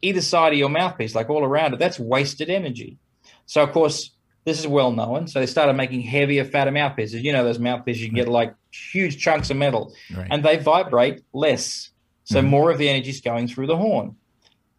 either 0.00 0.22
side 0.22 0.52
of 0.52 0.58
your 0.58 0.68
mouthpiece, 0.68 1.14
like 1.14 1.28
all 1.28 1.44
around 1.44 1.74
it. 1.74 1.78
That's 1.78 1.98
wasted 1.98 2.48
energy. 2.48 2.98
So 3.46 3.62
of 3.62 3.72
course, 3.72 4.15
this 4.46 4.60
is 4.60 4.66
well 4.66 4.92
known. 4.92 5.26
So 5.26 5.40
they 5.40 5.46
started 5.46 5.74
making 5.74 6.02
heavier, 6.02 6.44
fatter 6.44 6.70
mouthpieces. 6.70 7.20
You 7.22 7.32
know 7.32 7.44
those 7.44 7.58
mouthpieces 7.58 8.00
you 8.00 8.08
can 8.08 8.16
get 8.16 8.28
like 8.28 8.54
huge 8.70 9.18
chunks 9.18 9.50
of 9.50 9.56
metal, 9.56 9.92
right. 10.16 10.28
and 10.30 10.42
they 10.44 10.56
vibrate 10.56 11.22
less. 11.34 11.90
So 12.24 12.38
mm-hmm. 12.38 12.48
more 12.48 12.70
of 12.70 12.78
the 12.78 12.88
energy 12.88 13.10
is 13.10 13.20
going 13.20 13.48
through 13.48 13.66
the 13.66 13.76
horn, 13.76 14.16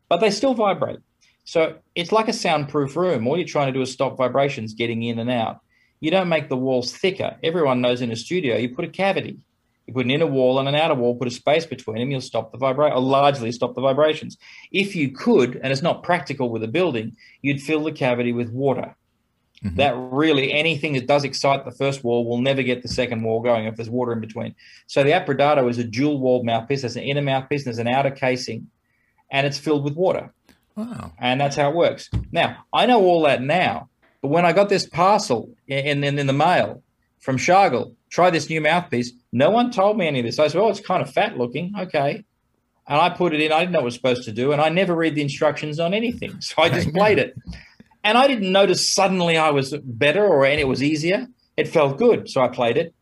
but 0.09 0.17
they 0.17 0.31
still 0.31 0.53
vibrate. 0.53 0.99
So 1.43 1.77
it's 1.95 2.11
like 2.11 2.29
a 2.29 2.33
soundproof 2.33 2.95
room. 2.95 3.27
All 3.27 3.37
you're 3.37 3.45
trying 3.45 3.67
to 3.67 3.73
do 3.73 3.81
is 3.81 3.91
stop 3.91 4.17
vibrations 4.17 4.73
getting 4.73 5.03
in 5.03 5.19
and 5.19 5.29
out. 5.29 5.59
You 5.99 6.11
don't 6.11 6.29
make 6.29 6.47
the 6.47 6.57
walls 6.57 6.95
thicker. 6.95 7.37
Everyone 7.43 7.81
knows 7.81 8.01
in 8.01 8.11
a 8.11 8.15
studio 8.15 8.55
you 8.57 8.73
put 8.73 8.85
a 8.85 8.89
cavity. 8.89 9.37
You 9.85 9.93
put 9.93 10.05
an 10.05 10.11
inner 10.11 10.27
wall 10.27 10.59
and 10.59 10.67
an 10.67 10.75
outer 10.75 10.95
wall, 10.95 11.15
put 11.15 11.29
a 11.29 11.31
space 11.31 11.65
between 11.65 11.99
them, 11.99 12.11
you'll 12.11 12.19
stop 12.19 12.51
the 12.51 12.57
vibration, 12.57 12.97
or 12.97 13.01
largely 13.01 13.53
stop 13.53 13.73
the 13.73 13.81
vibrations. 13.81 14.37
If 14.71 14.97
you 14.97 15.11
could, 15.11 15.55
and 15.63 15.71
it's 15.71 15.81
not 15.81 16.03
practical 16.03 16.49
with 16.49 16.63
a 16.63 16.67
building, 16.67 17.15
you'd 17.41 17.61
fill 17.61 17.85
the 17.85 17.93
cavity 17.93 18.33
with 18.33 18.49
water. 18.49 18.95
Mm-hmm. 19.63 19.75
That 19.75 19.95
really 19.97 20.53
anything 20.53 20.93
that 20.93 21.07
does 21.07 21.23
excite 21.23 21.65
the 21.65 21.71
first 21.71 22.03
wall 22.03 22.27
will 22.27 22.39
never 22.39 22.61
get 22.61 22.83
the 22.83 22.87
second 22.87 23.23
wall 23.23 23.41
going 23.41 23.65
if 23.65 23.75
there's 23.75 23.89
water 23.89 24.11
in 24.11 24.19
between. 24.19 24.53
So 24.85 25.03
the 25.03 25.11
approdato 25.11 25.67
is 25.69 25.79
a 25.79 25.83
dual 25.83 26.19
walled 26.19 26.45
mouthpiece. 26.45 26.81
There's 26.81 26.95
an 26.95 27.03
inner 27.03 27.23
mouthpiece, 27.23 27.61
and 27.61 27.67
there's 27.67 27.79
an 27.79 27.87
outer 27.87 28.11
casing, 28.11 28.69
and 29.31 29.47
it's 29.47 29.57
filled 29.57 29.83
with 29.83 29.95
water. 29.95 30.31
Wow. 30.75 31.11
And 31.19 31.41
that's 31.41 31.55
how 31.55 31.71
it 31.71 31.75
works. 31.75 32.09
Now, 32.31 32.57
I 32.71 32.85
know 32.85 33.01
all 33.01 33.23
that 33.23 33.41
now, 33.41 33.89
but 34.21 34.29
when 34.29 34.45
I 34.45 34.53
got 34.53 34.69
this 34.69 34.85
parcel 34.87 35.49
in, 35.67 36.03
in, 36.03 36.19
in 36.19 36.27
the 36.27 36.33
mail 36.33 36.83
from 37.19 37.37
Schagerl, 37.37 37.95
try 38.11 38.29
this 38.29 38.49
new 38.49 38.61
mouthpiece, 38.61 39.11
no 39.31 39.49
one 39.49 39.71
told 39.71 39.97
me 39.97 40.07
any 40.07 40.19
of 40.19 40.25
this. 40.25 40.37
I 40.37 40.47
said, 40.47 40.61
well, 40.61 40.69
it's 40.69 40.79
kind 40.79 41.01
of 41.01 41.11
fat 41.11 41.35
looking. 41.35 41.73
Okay. 41.77 42.23
And 42.87 43.01
I 43.01 43.09
put 43.09 43.33
it 43.33 43.41
in. 43.41 43.51
I 43.51 43.59
didn't 43.59 43.71
know 43.71 43.79
what 43.79 43.83
I 43.83 43.85
was 43.85 43.95
supposed 43.95 44.23
to 44.25 44.31
do. 44.31 44.51
And 44.51 44.61
I 44.61 44.69
never 44.69 44.95
read 44.95 45.15
the 45.15 45.21
instructions 45.21 45.79
on 45.79 45.93
anything. 45.93 46.37
So 46.41 46.61
I 46.61 46.69
just 46.69 46.93
played 46.93 47.17
it. 47.17 47.35
And 48.03 48.17
I 48.17 48.27
didn't 48.27 48.51
notice 48.51 48.93
suddenly 48.93 49.37
I 49.37 49.51
was 49.51 49.73
better 49.83 50.25
or 50.25 50.45
any 50.45 50.61
it 50.61 50.67
was 50.67 50.83
easier. 50.83 51.27
It 51.57 51.67
felt 51.67 51.97
good. 51.97 52.29
So 52.29 52.41
I 52.41 52.47
played 52.47 52.77
it. 52.77 52.93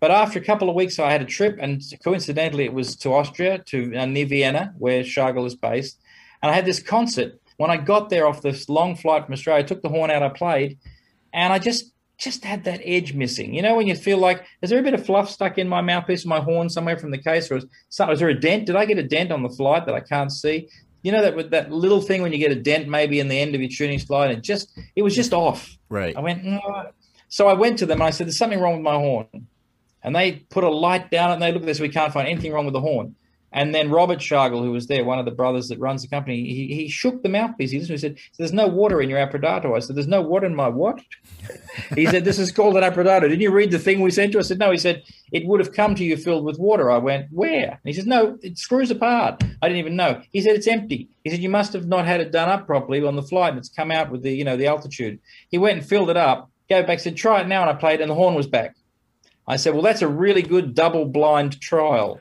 But 0.00 0.10
after 0.10 0.38
a 0.38 0.44
couple 0.44 0.70
of 0.70 0.74
weeks, 0.74 0.98
I 0.98 1.12
had 1.12 1.20
a 1.20 1.26
trip, 1.26 1.58
and 1.60 1.82
coincidentally, 2.02 2.64
it 2.64 2.72
was 2.72 2.96
to 2.96 3.12
Austria, 3.12 3.58
to 3.66 3.94
uh, 3.94 4.06
near 4.06 4.24
Vienna, 4.24 4.74
where 4.78 5.02
Schagerl 5.02 5.46
is 5.46 5.54
based. 5.54 6.00
And 6.42 6.50
I 6.50 6.54
had 6.54 6.64
this 6.64 6.80
concert 6.80 7.38
when 7.60 7.70
I 7.70 7.76
got 7.76 8.08
there 8.08 8.26
off 8.26 8.40
this 8.40 8.70
long 8.70 8.96
flight 8.96 9.26
from 9.26 9.34
Australia, 9.34 9.62
I 9.62 9.66
took 9.66 9.82
the 9.82 9.90
horn 9.90 10.10
out, 10.10 10.22
I 10.22 10.30
played, 10.30 10.78
and 11.34 11.52
I 11.52 11.58
just 11.58 11.92
just 12.16 12.42
had 12.42 12.64
that 12.64 12.80
edge 12.82 13.12
missing. 13.12 13.52
You 13.52 13.60
know, 13.60 13.76
when 13.76 13.86
you 13.86 13.94
feel 13.94 14.16
like, 14.16 14.46
is 14.62 14.70
there 14.70 14.78
a 14.78 14.82
bit 14.82 14.94
of 14.94 15.04
fluff 15.04 15.28
stuck 15.28 15.58
in 15.58 15.68
my 15.68 15.82
mouthpiece, 15.82 16.24
my 16.24 16.40
horn 16.40 16.70
somewhere 16.70 16.96
from 16.96 17.10
the 17.10 17.18
case, 17.18 17.50
or 17.50 17.58
is, 17.58 17.64
is 17.64 18.18
there 18.18 18.30
a 18.30 18.40
dent? 18.40 18.64
Did 18.64 18.76
I 18.76 18.86
get 18.86 18.96
a 18.96 19.02
dent 19.02 19.30
on 19.30 19.42
the 19.42 19.50
flight 19.50 19.84
that 19.84 19.94
I 19.94 20.00
can't 20.00 20.32
see? 20.32 20.68
You 21.02 21.12
know 21.12 21.22
that 21.22 21.50
that 21.50 21.72
little 21.72 22.00
thing 22.00 22.22
when 22.22 22.32
you 22.32 22.38
get 22.38 22.52
a 22.52 22.56
dent 22.56 22.88
maybe 22.88 23.20
in 23.20 23.28
the 23.28 23.38
end 23.38 23.54
of 23.54 23.60
your 23.60 23.70
tuning 23.70 23.98
slide, 23.98 24.30
it 24.30 24.42
just 24.42 24.78
it 24.94 25.02
was 25.02 25.14
just 25.14 25.32
off. 25.32 25.76
Right. 25.88 26.16
I 26.16 26.20
went, 26.20 26.44
mm, 26.44 26.60
no. 26.62 26.90
so 27.28 27.48
I 27.48 27.54
went 27.54 27.78
to 27.78 27.86
them 27.86 28.00
and 28.00 28.08
I 28.08 28.10
said, 28.10 28.26
"There's 28.26 28.36
something 28.36 28.60
wrong 28.60 28.74
with 28.74 28.82
my 28.82 28.96
horn," 28.96 29.26
and 30.02 30.14
they 30.14 30.32
put 30.50 30.64
a 30.64 30.70
light 30.70 31.10
down 31.10 31.30
and 31.32 31.42
they 31.42 31.52
look 31.52 31.62
at 31.62 31.66
this. 31.66 31.80
We 31.80 31.88
can't 31.88 32.12
find 32.12 32.28
anything 32.28 32.52
wrong 32.52 32.66
with 32.66 32.74
the 32.74 32.80
horn. 32.80 33.14
And 33.52 33.74
then 33.74 33.90
Robert 33.90 34.20
Schagerl, 34.20 34.62
who 34.62 34.70
was 34.70 34.86
there, 34.86 35.04
one 35.04 35.18
of 35.18 35.24
the 35.24 35.32
brothers 35.32 35.68
that 35.68 35.80
runs 35.80 36.02
the 36.02 36.08
company, 36.08 36.36
he, 36.44 36.72
he 36.72 36.88
shook 36.88 37.22
the 37.22 37.28
mouthpiece. 37.28 37.72
He 37.72 37.96
said, 37.96 38.18
There's 38.38 38.52
no 38.52 38.68
water 38.68 39.02
in 39.02 39.10
your 39.10 39.18
approdato. 39.18 39.76
I 39.76 39.80
said, 39.80 39.96
There's 39.96 40.06
no 40.06 40.22
water 40.22 40.46
in 40.46 40.54
my 40.54 40.68
what? 40.68 41.00
he 41.96 42.06
said, 42.06 42.24
This 42.24 42.38
is 42.38 42.52
called 42.52 42.76
an 42.76 42.84
approdato. 42.84 43.22
Didn't 43.22 43.40
you 43.40 43.50
read 43.50 43.72
the 43.72 43.78
thing 43.78 44.00
we 44.00 44.12
sent 44.12 44.34
you? 44.34 44.38
I 44.38 44.42
said, 44.42 44.58
No. 44.58 44.70
He 44.70 44.78
said, 44.78 45.02
It 45.32 45.46
would 45.46 45.58
have 45.58 45.72
come 45.72 45.96
to 45.96 46.04
you 46.04 46.16
filled 46.16 46.44
with 46.44 46.60
water. 46.60 46.92
I 46.92 46.98
went, 46.98 47.26
Where? 47.32 47.70
And 47.70 47.80
he 47.84 47.92
says, 47.92 48.06
No, 48.06 48.38
it 48.40 48.56
screws 48.56 48.92
apart. 48.92 49.42
I 49.62 49.68
didn't 49.68 49.80
even 49.80 49.96
know. 49.96 50.22
He 50.30 50.42
said, 50.42 50.54
It's 50.54 50.68
empty. 50.68 51.08
He 51.24 51.30
said, 51.30 51.40
You 51.40 51.48
must 51.48 51.72
have 51.72 51.86
not 51.86 52.06
had 52.06 52.20
it 52.20 52.30
done 52.30 52.48
up 52.48 52.66
properly 52.66 53.04
on 53.04 53.16
the 53.16 53.22
flight 53.22 53.50
and 53.50 53.58
it's 53.58 53.68
come 53.68 53.90
out 53.90 54.10
with 54.10 54.22
the, 54.22 54.32
you 54.32 54.44
know, 54.44 54.56
the 54.56 54.68
altitude. 54.68 55.18
He 55.48 55.58
went 55.58 55.78
and 55.78 55.86
filled 55.86 56.10
it 56.10 56.16
up, 56.16 56.50
gave 56.68 56.84
it 56.84 56.86
back, 56.86 57.00
said, 57.00 57.16
Try 57.16 57.40
it 57.40 57.48
now. 57.48 57.62
And 57.62 57.70
I 57.70 57.74
played, 57.74 58.00
and 58.00 58.10
the 58.10 58.14
horn 58.14 58.36
was 58.36 58.46
back. 58.46 58.76
I 59.48 59.56
said, 59.56 59.72
Well, 59.72 59.82
that's 59.82 60.02
a 60.02 60.08
really 60.08 60.42
good 60.42 60.76
double 60.76 61.04
blind 61.04 61.60
trial 61.60 62.20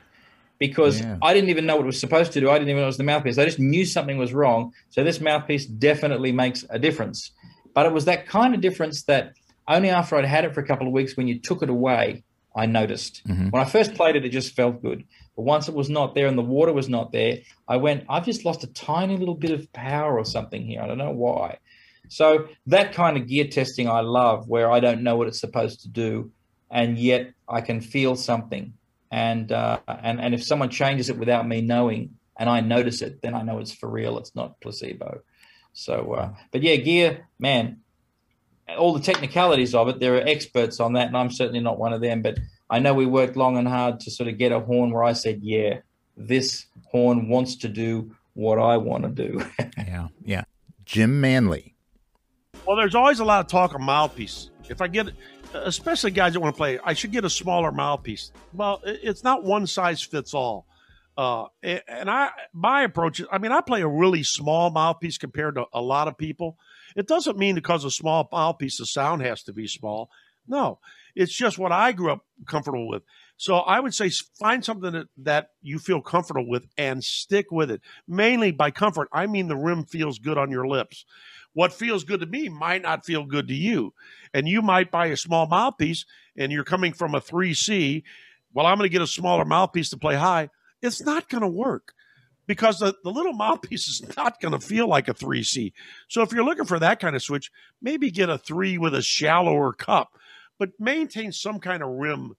because 0.60 1.00
yeah. 1.00 1.17
I 1.22 1.34
didn't 1.34 1.50
even 1.50 1.65
know 1.65 1.78
what 1.78 1.84
it 1.84 1.88
was 1.88 2.00
supposed 2.00 2.34
to 2.34 2.39
do. 2.39 2.50
I 2.50 2.60
didn't 2.60 2.69
even 2.69 2.82
know 2.82 2.84
it 2.84 2.88
was 2.88 2.98
the 2.98 3.04
mouthpiece. 3.04 3.38
I 3.38 3.45
just 3.45 3.60
knew 3.60 3.86
something 3.86 4.17
was 4.17 4.34
wrong. 4.34 4.74
So 4.89 5.04
this 5.04 5.22
mouthpiece 5.22 5.65
definitely 5.65 6.32
makes 6.32 6.65
a 6.69 6.78
difference. 6.78 7.32
But 7.74 7.86
it 7.86 7.93
was 7.93 8.06
that 8.06 8.28
kind 8.28 8.54
of 8.54 8.62
difference 8.62 9.04
that 9.04 9.34
only 9.67 9.89
after 9.89 10.17
I'd 10.17 10.26
had 10.26 10.45
it 10.45 10.54
for 10.54 10.60
a 10.60 10.67
couple 10.67 10.86
of 10.86 10.93
weeks, 10.93 11.15
when 11.15 11.28
you 11.28 11.39
took 11.39 11.63
it 11.63 11.69
away, 11.69 12.24
I 12.56 12.65
noticed. 12.65 13.22
Mm-hmm. 13.28 13.50
When 13.50 13.62
I 13.62 13.65
first 13.65 13.93
played 13.93 14.15
it, 14.15 14.26
it 14.26 14.30
just 14.30 14.56
felt 14.56 14.82
good. 14.82 15.06
But 15.36 15.43
once 15.43 15.69
it 15.69 15.76
was 15.76 15.89
not 15.89 16.15
there 16.15 16.28
and 16.28 16.38
the 16.38 16.41
water 16.41 16.74
was 16.74 16.89
not 16.89 17.12
there, 17.12 17.38
I 17.67 17.78
went, 17.78 18.04
I've 18.10 18.26
just 18.26 18.43
lost 18.43 18.63
a 18.63 18.74
tiny 18.74 19.15
little 19.15 19.36
bit 19.36 19.52
of 19.52 19.72
power 19.72 20.17
or 20.17 20.26
something 20.26 20.65
here. 20.65 20.82
I 20.82 20.88
don't 20.88 20.98
know 20.98 21.12
why. 21.12 21.60
So 22.10 22.48
that 22.65 22.93
kind 22.93 23.15
of 23.15 23.28
gear 23.28 23.48
testing 23.48 23.88
I 23.88 24.02
love, 24.02 24.50
where 24.50 24.69
I 24.69 24.80
don't 24.80 25.04
know 25.04 25.15
what 25.15 25.28
it's 25.28 25.39
supposed 25.39 25.82
to 25.82 25.88
do, 25.89 26.32
and 26.72 26.98
yet 26.98 27.32
I 27.48 27.62
can 27.62 27.80
feel 27.80 28.15
something 28.15 28.74
and 29.12 29.52
uh, 29.52 29.80
and 29.88 30.19
and 30.22 30.34
if 30.34 30.43
someone 30.43 30.69
changes 30.69 31.10
it 31.10 31.17
without 31.17 31.48
me 31.48 31.62
knowing 31.62 32.15
and 32.39 32.50
I 32.50 32.62
notice 32.62 33.02
it, 33.02 33.22
then 33.22 33.36
I 33.36 33.41
know 33.41 33.60
it's 33.60 33.74
for 33.74 33.89
real. 33.89 34.17
It's 34.17 34.34
not 34.34 34.60
placebo. 34.62 35.22
So, 35.74 36.13
uh, 36.13 36.34
but 36.52 36.63
yeah, 36.63 36.78
gear, 36.78 37.28
man, 37.38 37.82
all 38.78 38.93
the 38.93 39.02
technicalities 39.02 39.76
of 39.76 39.89
it, 39.89 40.00
there 40.00 40.15
are 40.15 40.28
experts 40.28 40.80
on 40.80 40.93
that, 40.93 41.08
and 41.08 41.17
I'm 41.17 41.32
certainly 41.32 41.60
not 41.60 41.78
one 41.78 41.93
of 41.93 42.02
them. 42.02 42.22
But 42.22 42.39
I 42.69 42.80
know 42.80 42.93
we 42.93 43.06
worked 43.06 43.36
long 43.36 43.58
and 43.58 43.67
hard 43.67 44.00
to 44.02 44.12
sort 44.12 44.30
of 44.30 44.38
get 44.38 44.52
a 44.52 44.60
horn 44.60 44.91
where 44.91 45.04
I 45.04 45.13
said, 45.13 45.39
yeah, 45.41 45.80
this 46.15 46.65
horn 46.86 47.28
wants 47.28 47.58
to 47.58 47.67
do 47.67 48.15
what 48.34 48.58
I 48.58 48.78
want 48.78 49.04
to 49.04 49.10
do. 49.10 49.45
yeah, 49.78 50.08
yeah. 50.24 50.43
Jim 50.86 51.19
Manley. 51.19 51.76
Well, 52.65 52.78
there's 52.78 52.95
always 52.95 53.19
a 53.19 53.26
lot 53.26 53.41
of 53.41 53.48
talk 53.48 53.74
of 53.74 53.82
mouthpiece. 53.82 54.50
If 54.69 54.82
I 54.82 54.88
get 54.88 55.08
especially 55.53 56.12
guys 56.12 56.33
that 56.33 56.39
want 56.39 56.55
to 56.55 56.57
play, 56.57 56.79
I 56.83 56.93
should 56.93 57.12
get 57.12 57.25
a 57.25 57.29
smaller 57.29 57.71
mouthpiece. 57.71 58.31
Well, 58.53 58.81
it's 58.85 59.23
not 59.23 59.43
one 59.43 59.67
size 59.67 60.01
fits 60.01 60.33
all. 60.33 60.65
Uh, 61.17 61.47
and 61.63 62.09
I, 62.09 62.29
my 62.53 62.83
approach 62.83 63.19
is, 63.19 63.27
I 63.29 63.39
mean, 63.39 63.51
I 63.51 63.59
play 63.59 63.81
a 63.81 63.88
really 63.88 64.23
small 64.23 64.69
mouthpiece 64.69 65.17
compared 65.17 65.55
to 65.55 65.65
a 65.73 65.81
lot 65.81 66.07
of 66.07 66.17
people. 66.17 66.57
It 66.95 67.07
doesn't 67.07 67.38
mean 67.38 67.55
because 67.55 67.83
a 67.83 67.91
small 67.91 68.29
mouthpiece, 68.31 68.77
the 68.77 68.85
sound 68.85 69.21
has 69.21 69.43
to 69.43 69.53
be 69.53 69.67
small. 69.67 70.09
No, 70.47 70.79
It's 71.15 71.33
just 71.33 71.59
what 71.59 71.71
I 71.71 71.91
grew 71.91 72.12
up 72.12 72.25
comfortable 72.47 72.88
with. 72.88 73.03
So 73.38 73.57
I 73.57 73.79
would 73.79 73.93
say 73.93 74.09
find 74.39 74.65
something 74.65 74.93
that, 74.93 75.07
that 75.17 75.49
you 75.62 75.77
feel 75.79 76.01
comfortable 76.01 76.49
with 76.49 76.65
and 76.77 77.03
stick 77.03 77.51
with 77.51 77.69
it. 77.69 77.81
Mainly 78.07 78.51
by 78.51 78.71
comfort, 78.71 79.09
I 79.13 79.27
mean 79.27 79.47
the 79.47 79.55
rim 79.55 79.85
feels 79.85 80.19
good 80.19 80.38
on 80.38 80.51
your 80.51 80.67
lips. 80.67 81.05
What 81.53 81.73
feels 81.73 82.03
good 82.03 82.19
to 82.19 82.25
me 82.25 82.49
might 82.49 82.81
not 82.81 83.05
feel 83.05 83.25
good 83.25 83.47
to 83.47 83.55
you. 83.55 83.93
And 84.33 84.47
you 84.47 84.62
might 84.62 84.91
buy 84.91 85.07
a 85.07 85.17
small 85.17 85.47
mouthpiece 85.47 86.05
and 86.38 86.51
you're 86.51 86.63
coming 86.63 86.93
from 86.93 87.15
a 87.15 87.21
3C. 87.21 88.03
Well, 88.53 88.65
I'm 88.65 88.77
going 88.77 88.89
to 88.89 88.93
get 88.93 89.01
a 89.01 89.07
smaller 89.07 89.45
mouthpiece 89.45 89.89
to 89.89 89.97
play 89.97 90.15
high. 90.15 90.49
It's 90.81 91.01
not 91.01 91.29
going 91.29 91.41
to 91.41 91.47
work 91.47 91.93
because 92.45 92.79
the, 92.79 92.95
the 93.03 93.12
little 93.12 93.33
mouthpiece 93.33 93.88
is 94.01 94.15
not 94.15 94.39
going 94.39 94.53
to 94.53 94.59
feel 94.59 94.88
like 94.88 95.07
a 95.07 95.13
3C. 95.13 95.73
So 96.07 96.21
if 96.21 96.31
you're 96.31 96.43
looking 96.43 96.65
for 96.65 96.79
that 96.79 96.99
kind 96.99 97.15
of 97.15 97.23
switch, 97.23 97.51
maybe 97.81 98.12
get 98.12 98.29
a 98.29 98.38
3 98.38 98.77
with 98.77 98.93
a 98.93 99.01
shallower 99.01 99.73
cup, 99.73 100.17
but 100.57 100.71
maintain 100.79 101.31
some 101.31 101.59
kind 101.59 101.83
of 101.83 101.89
rim 101.89 102.35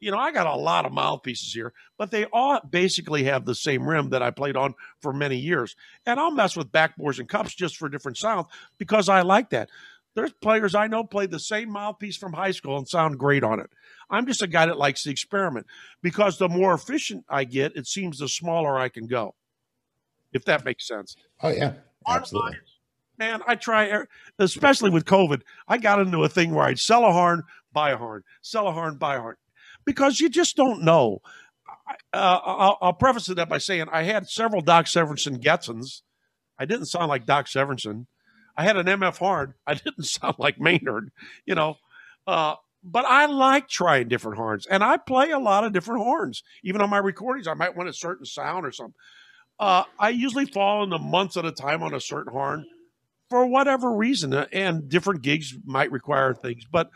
you 0.00 0.10
know, 0.10 0.18
I 0.18 0.32
got 0.32 0.46
a 0.46 0.54
lot 0.54 0.86
of 0.86 0.92
mouthpieces 0.92 1.52
here, 1.52 1.72
but 1.96 2.10
they 2.10 2.24
all 2.26 2.60
basically 2.68 3.24
have 3.24 3.44
the 3.44 3.54
same 3.54 3.88
rim 3.88 4.10
that 4.10 4.22
I 4.22 4.30
played 4.30 4.56
on 4.56 4.74
for 5.00 5.12
many 5.12 5.36
years. 5.36 5.74
And 6.06 6.20
I'll 6.20 6.30
mess 6.30 6.56
with 6.56 6.72
backbores 6.72 7.18
and 7.18 7.28
cups 7.28 7.54
just 7.54 7.76
for 7.76 7.88
different 7.88 8.16
sounds 8.16 8.46
because 8.78 9.08
I 9.08 9.22
like 9.22 9.50
that. 9.50 9.68
There's 10.14 10.32
players 10.32 10.74
I 10.74 10.86
know 10.86 11.04
play 11.04 11.26
the 11.26 11.38
same 11.38 11.70
mouthpiece 11.70 12.16
from 12.16 12.32
high 12.32 12.50
school 12.50 12.76
and 12.76 12.88
sound 12.88 13.18
great 13.18 13.44
on 13.44 13.60
it. 13.60 13.70
I'm 14.10 14.26
just 14.26 14.42
a 14.42 14.46
guy 14.46 14.66
that 14.66 14.78
likes 14.78 15.04
the 15.04 15.10
experiment 15.10 15.66
because 16.02 16.38
the 16.38 16.48
more 16.48 16.74
efficient 16.74 17.24
I 17.28 17.44
get, 17.44 17.76
it 17.76 17.86
seems 17.86 18.18
the 18.18 18.28
smaller 18.28 18.78
I 18.78 18.88
can 18.88 19.06
go. 19.06 19.34
If 20.32 20.44
that 20.44 20.64
makes 20.64 20.86
sense. 20.86 21.16
Oh 21.42 21.50
yeah, 21.50 21.74
absolutely. 22.06 22.56
Man, 23.18 23.42
I 23.46 23.56
try, 23.56 24.04
especially 24.38 24.90
with 24.90 25.04
COVID. 25.04 25.42
I 25.66 25.78
got 25.78 26.00
into 26.00 26.22
a 26.22 26.28
thing 26.28 26.54
where 26.54 26.66
I'd 26.66 26.78
sell 26.78 27.04
a 27.04 27.12
horn, 27.12 27.42
buy 27.72 27.90
a 27.90 27.96
horn, 27.96 28.22
sell 28.42 28.68
a 28.68 28.72
horn, 28.72 28.96
buy 28.96 29.16
a 29.16 29.20
horn 29.20 29.36
because 29.88 30.20
you 30.20 30.28
just 30.28 30.54
don't 30.54 30.82
know. 30.82 31.22
Uh, 32.12 32.38
I'll, 32.44 32.78
I'll, 32.82 32.92
preface 32.92 33.24
that 33.24 33.48
by 33.48 33.56
saying 33.56 33.86
I 33.90 34.02
had 34.02 34.28
several 34.28 34.60
Doc 34.60 34.84
Severinsen 34.84 35.42
Getzens. 35.42 36.02
I 36.58 36.66
didn't 36.66 36.86
sound 36.86 37.08
like 37.08 37.24
Doc 37.24 37.46
Severinsen. 37.46 38.04
I 38.54 38.64
had 38.64 38.76
an 38.76 38.84
MF 38.84 39.16
horn. 39.16 39.54
I 39.66 39.72
didn't 39.84 40.04
sound 40.04 40.34
like 40.38 40.60
Maynard, 40.60 41.10
you 41.46 41.54
know. 41.54 41.78
Uh, 42.26 42.56
but 42.84 43.06
I 43.06 43.24
like 43.26 43.66
trying 43.66 44.08
different 44.08 44.36
horns, 44.36 44.66
and 44.66 44.84
I 44.84 44.98
play 44.98 45.30
a 45.30 45.38
lot 45.38 45.64
of 45.64 45.72
different 45.72 46.02
horns. 46.02 46.42
Even 46.62 46.82
on 46.82 46.90
my 46.90 46.98
recordings, 46.98 47.48
I 47.48 47.54
might 47.54 47.74
want 47.74 47.88
a 47.88 47.94
certain 47.94 48.26
sound 48.26 48.66
or 48.66 48.72
something. 48.72 48.94
Uh, 49.58 49.84
I 49.98 50.10
usually 50.10 50.44
fall 50.44 50.84
into 50.84 50.98
months 50.98 51.38
at 51.38 51.46
a 51.46 51.50
time 51.50 51.82
on 51.82 51.94
a 51.94 52.00
certain 52.00 52.30
horn 52.30 52.66
for 53.30 53.46
whatever 53.46 53.90
reason, 53.90 54.34
and 54.34 54.86
different 54.90 55.22
gigs 55.22 55.56
might 55.64 55.90
require 55.90 56.34
things. 56.34 56.66
But 56.70 56.90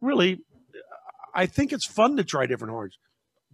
really, 0.00 0.40
I 1.38 1.46
think 1.46 1.72
it's 1.72 1.86
fun 1.86 2.16
to 2.16 2.24
try 2.24 2.46
different 2.46 2.72
horns. 2.72 2.98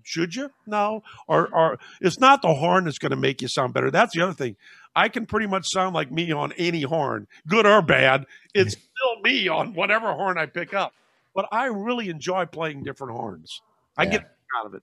Should 0.05 0.35
you? 0.35 0.51
No. 0.67 1.03
Or, 1.29 1.55
or 1.55 1.79
it's 2.01 2.19
not 2.19 2.41
the 2.41 2.55
horn 2.55 2.85
that's 2.85 2.97
going 2.97 3.11
to 3.11 3.17
make 3.17 3.43
you 3.43 3.49
sound 3.49 3.75
better. 3.75 3.91
That's 3.91 4.15
the 4.15 4.23
other 4.23 4.33
thing. 4.33 4.57
I 4.97 5.11
can 5.11 5.27
pretty 5.27 5.47
much 5.47 5.67
sound 5.69 5.95
like 5.95 6.11
me 6.11 6.33
on 6.33 6.53
any 6.53 6.81
horn, 6.81 7.27
good 7.47 7.67
or 7.67 7.83
bad. 7.83 8.25
It's 8.55 8.73
still 8.73 9.21
me 9.23 9.49
on 9.49 9.75
whatever 9.75 10.15
horn 10.15 10.39
I 10.39 10.47
pick 10.47 10.73
up. 10.73 10.95
But 11.35 11.47
I 11.53 11.67
really 11.67 12.09
enjoy 12.09 12.47
playing 12.47 12.85
different 12.85 13.13
horns. 13.13 13.61
I 13.99 14.05
yeah. 14.05 14.11
get 14.13 14.31
out 14.59 14.65
of 14.65 14.73
it. 14.73 14.83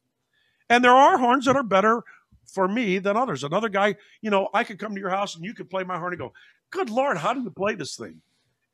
And 0.69 0.83
there 0.83 0.91
are 0.91 1.17
horns 1.17 1.45
that 1.45 1.55
are 1.55 1.63
better 1.63 2.03
for 2.45 2.67
me 2.67 2.99
than 2.99 3.17
others. 3.17 3.43
Another 3.43 3.69
guy, 3.69 3.95
you 4.21 4.29
know, 4.29 4.47
I 4.53 4.63
could 4.63 4.77
come 4.77 4.93
to 4.93 5.01
your 5.01 5.09
house 5.09 5.35
and 5.35 5.43
you 5.43 5.55
could 5.55 5.71
play 5.71 5.83
my 5.83 5.97
horn 5.97 6.13
and 6.13 6.19
go, 6.19 6.33
Good 6.69 6.91
Lord, 6.91 7.17
how 7.17 7.33
do 7.33 7.41
you 7.41 7.49
play 7.49 7.73
this 7.73 7.95
thing? 7.95 8.21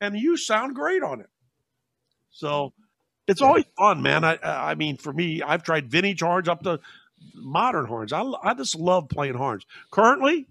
And 0.02 0.14
you 0.16 0.36
sound 0.36 0.74
great 0.74 1.02
on 1.02 1.20
it. 1.20 1.30
So 2.30 2.74
it's 3.28 3.42
always 3.42 3.64
fun, 3.76 4.02
man. 4.02 4.24
I 4.24 4.38
I 4.42 4.74
mean, 4.74 4.96
for 4.96 5.12
me, 5.12 5.42
I've 5.42 5.62
tried 5.62 5.90
vintage 5.90 6.20
horns 6.20 6.48
up 6.48 6.62
to 6.64 6.80
modern 7.34 7.86
horns. 7.86 8.12
I, 8.12 8.22
I 8.42 8.54
just 8.54 8.76
love 8.76 9.08
playing 9.08 9.34
horns. 9.34 9.66
Currently, 9.90 10.46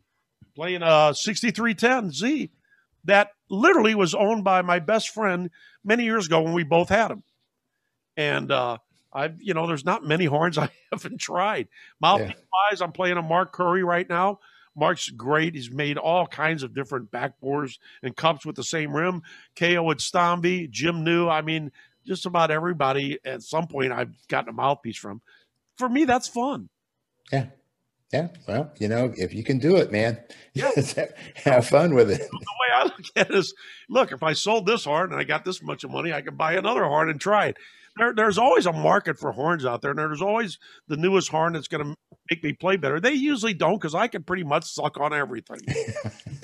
playing 0.55 0.81
a 0.81 1.13
6310Z 1.13 2.49
that 3.05 3.31
literally 3.49 3.95
was 3.95 4.13
owned 4.13 4.43
by 4.43 4.61
my 4.61 4.79
best 4.79 5.09
friend 5.09 5.49
many 5.83 6.03
years 6.03 6.27
ago 6.27 6.41
when 6.41 6.53
we 6.53 6.63
both 6.63 6.89
had 6.89 7.09
them. 7.09 7.23
And 8.15 8.51
uh, 8.51 8.77
I've, 9.13 9.41
you 9.41 9.53
know, 9.53 9.67
there's 9.67 9.85
not 9.85 10.05
many 10.05 10.25
horns 10.25 10.57
I 10.57 10.69
haven't 10.91 11.19
tried. 11.19 11.67
Mouthpiece 12.01 12.35
yeah. 12.35 12.69
wise, 12.71 12.81
I'm 12.81 12.91
playing 12.91 13.17
a 13.17 13.21
Mark 13.21 13.53
Curry 13.53 13.83
right 13.83 14.07
now. 14.07 14.39
Mark's 14.75 15.09
great. 15.09 15.55
He's 15.55 15.71
made 15.71 15.97
all 15.97 16.27
kinds 16.27 16.61
of 16.61 16.75
different 16.75 17.11
backbores 17.11 17.79
and 18.03 18.15
cups 18.15 18.45
with 18.45 18.55
the 18.55 18.63
same 18.63 18.95
rim. 18.95 19.23
KO 19.57 19.89
at 19.89 19.97
Stomvi, 19.97 20.69
Jim 20.69 21.03
New. 21.03 21.27
I 21.27 21.41
mean, 21.41 21.71
just 22.07 22.25
about 22.25 22.51
everybody 22.51 23.19
at 23.25 23.43
some 23.43 23.67
point 23.67 23.91
I've 23.91 24.15
gotten 24.27 24.49
a 24.49 24.53
mouthpiece 24.53 24.97
from. 24.97 25.21
For 25.77 25.89
me, 25.89 26.05
that's 26.05 26.27
fun. 26.27 26.69
Yeah. 27.31 27.47
Yeah. 28.11 28.29
Well, 28.47 28.71
you 28.79 28.87
know, 28.87 29.13
if 29.15 29.33
you 29.33 29.43
can 29.43 29.59
do 29.59 29.75
it, 29.75 29.91
man, 29.91 30.17
yeah. 30.53 30.71
have 31.43 31.67
fun 31.67 31.93
with 31.93 32.09
it. 32.09 32.19
The 32.19 32.37
way 32.37 32.73
I 32.73 32.83
look 32.83 33.01
at 33.15 33.29
it 33.29 33.35
is 33.35 33.53
look, 33.89 34.11
if 34.11 34.23
I 34.23 34.33
sold 34.33 34.65
this 34.65 34.85
horn 34.85 35.11
and 35.11 35.19
I 35.19 35.25
got 35.25 35.43
this 35.43 35.61
much 35.61 35.83
of 35.83 35.91
money, 35.91 36.13
I 36.13 36.21
can 36.21 36.35
buy 36.35 36.53
another 36.53 36.85
horn 36.85 37.09
and 37.09 37.19
try 37.19 37.47
it. 37.47 37.57
There, 37.97 38.13
there's 38.15 38.37
always 38.37 38.65
a 38.65 38.73
market 38.73 39.17
for 39.17 39.31
horns 39.31 39.65
out 39.65 39.81
there, 39.81 39.91
and 39.91 39.99
there's 39.99 40.21
always 40.21 40.59
the 40.87 40.97
newest 40.97 41.29
horn 41.29 41.53
that's 41.53 41.67
going 41.67 41.83
to 41.83 41.95
make 42.29 42.43
me 42.43 42.53
play 42.53 42.77
better. 42.77 42.99
They 42.99 43.13
usually 43.13 43.55
don't 43.55 43.81
because 43.81 43.95
I 43.95 44.07
can 44.07 44.23
pretty 44.23 44.43
much 44.43 44.65
suck 44.65 44.99
on 44.99 45.13
everything. 45.13 45.59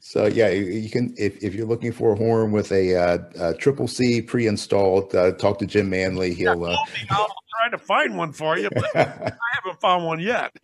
so 0.00 0.26
yeah, 0.26 0.48
you 0.50 0.90
can 0.90 1.14
if, 1.16 1.42
if 1.42 1.54
you're 1.54 1.66
looking 1.66 1.92
for 1.92 2.12
a 2.12 2.16
horn 2.16 2.52
with 2.52 2.72
a, 2.72 2.94
uh, 2.94 3.18
a 3.40 3.54
triple 3.54 3.88
C 3.88 4.22
pre-installed, 4.22 5.14
uh, 5.14 5.32
talk 5.32 5.58
to 5.58 5.66
Jim 5.66 5.90
Manley. 5.90 6.34
He'll. 6.34 6.64
Uh... 6.64 6.76
I'll 7.10 7.26
try 7.26 7.70
to 7.70 7.78
find 7.78 8.16
one 8.16 8.32
for 8.32 8.58
you, 8.58 8.68
but 8.70 8.96
I 8.96 9.00
haven't 9.62 9.80
found 9.80 10.04
one 10.04 10.20
yet. 10.20 10.54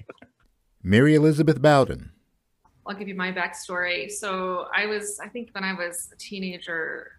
Mary 0.83 1.15
Elizabeth 1.15 1.61
Bowden. 1.61 2.11
I'll 2.87 2.97
give 2.97 3.09
you 3.09 3.15
my 3.15 3.33
backstory. 3.33 4.11
So 4.11 4.67
I 4.75 4.87
was, 4.87 5.21
I 5.23 5.29
think, 5.29 5.51
when 5.53 5.63
I 5.63 5.73
was 5.73 6.11
a 6.13 6.17
teenager, 6.17 7.13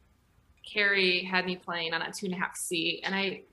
Carrie 0.66 1.24
had 1.24 1.46
me 1.46 1.56
playing 1.56 1.94
on 1.94 2.02
a 2.02 2.12
two 2.12 2.26
and 2.26 2.36
a 2.36 2.38
half 2.38 2.56
C, 2.56 3.02
and 3.04 3.16
I, 3.16 3.44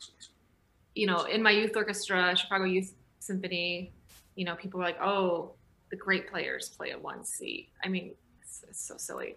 you 0.95 1.07
know, 1.07 1.25
in 1.25 1.43
my 1.43 1.51
youth 1.51 1.77
orchestra, 1.77 2.35
Chicago 2.37 2.65
Youth 2.65 2.93
Symphony, 3.21 3.93
you 4.35 4.45
know, 4.45 4.57
people 4.57 4.79
were 4.79 4.87
like, 4.87 5.01
"Oh, 5.01 5.53
the 5.91 5.97
great 5.97 6.31
players 6.31 6.69
play 6.69 6.91
a 6.91 6.99
one 6.99 7.25
C. 7.25 7.71
I 7.85 7.89
mean, 7.89 8.15
it's, 8.43 8.65
it's 8.69 8.87
so 8.87 8.97
silly. 8.97 9.37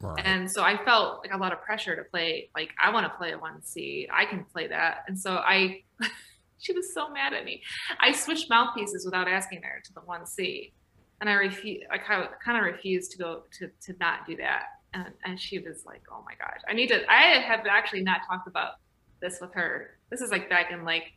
Right. 0.00 0.24
And 0.24 0.50
so 0.50 0.62
I 0.62 0.82
felt 0.84 1.24
like 1.24 1.34
a 1.34 1.36
lot 1.36 1.52
of 1.52 1.60
pressure 1.62 1.96
to 1.96 2.04
play. 2.04 2.50
Like 2.54 2.70
I 2.82 2.92
want 2.92 3.10
to 3.10 3.18
play 3.18 3.32
a 3.32 3.38
one 3.38 3.62
C. 3.62 4.08
I 4.12 4.26
can 4.26 4.44
play 4.44 4.68
that. 4.68 5.04
And 5.08 5.18
so 5.18 5.36
I, 5.36 5.82
she 6.58 6.72
was 6.72 6.92
so 6.94 7.10
mad 7.10 7.32
at 7.32 7.44
me. 7.44 7.62
I 8.00 8.12
switched 8.12 8.48
mouthpieces 8.48 9.04
without 9.04 9.28
asking 9.28 9.62
her 9.62 9.80
to 9.84 9.92
the 9.94 10.00
one 10.00 10.26
C, 10.26 10.72
and 11.20 11.28
I 11.28 11.34
refuse. 11.34 11.82
I 11.90 11.98
kind 11.98 12.22
of 12.22 12.30
kind 12.44 12.58
of 12.58 12.64
refused 12.64 13.12
to 13.12 13.18
go 13.18 13.42
to 13.58 13.68
to 13.86 13.98
not 13.98 14.26
do 14.26 14.36
that. 14.36 14.64
And 14.94 15.06
and 15.24 15.40
she 15.40 15.58
was 15.58 15.84
like, 15.84 16.02
"Oh 16.10 16.22
my 16.24 16.34
gosh, 16.34 16.60
I 16.68 16.74
need 16.74 16.88
to." 16.88 17.10
I 17.10 17.40
have 17.40 17.66
actually 17.66 18.02
not 18.02 18.20
talked 18.28 18.46
about 18.46 18.74
this 19.20 19.38
with 19.40 19.52
her. 19.54 19.98
This 20.10 20.20
is 20.20 20.30
like 20.30 20.48
back 20.48 20.70
in 20.70 20.84
like 20.84 21.12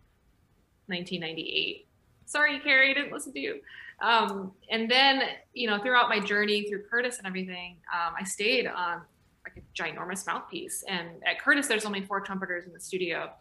1998. 0.87 1.87
Sorry, 2.25 2.59
Carrie, 2.59 2.91
I 2.91 2.93
didn't 2.93 3.11
listen 3.11 3.33
to 3.33 3.39
you. 3.39 3.59
Um, 4.01 4.51
and 4.69 4.89
then, 4.89 5.21
you 5.53 5.69
know, 5.69 5.79
throughout 5.79 6.09
my 6.09 6.19
journey 6.19 6.67
through 6.67 6.83
Curtis 6.89 7.17
and 7.19 7.27
everything, 7.27 7.77
um, 7.93 8.13
I 8.19 8.23
stayed 8.23 8.67
on 8.67 9.01
like 9.45 9.57
a 9.57 9.81
ginormous 9.81 10.25
mouthpiece. 10.25 10.83
And 10.87 11.09
at 11.25 11.39
Curtis, 11.39 11.67
there's 11.67 11.85
only 11.85 12.01
four 12.01 12.19
trumpeters 12.21 12.65
in 12.65 12.73
the 12.73 12.79
studio. 12.79 13.31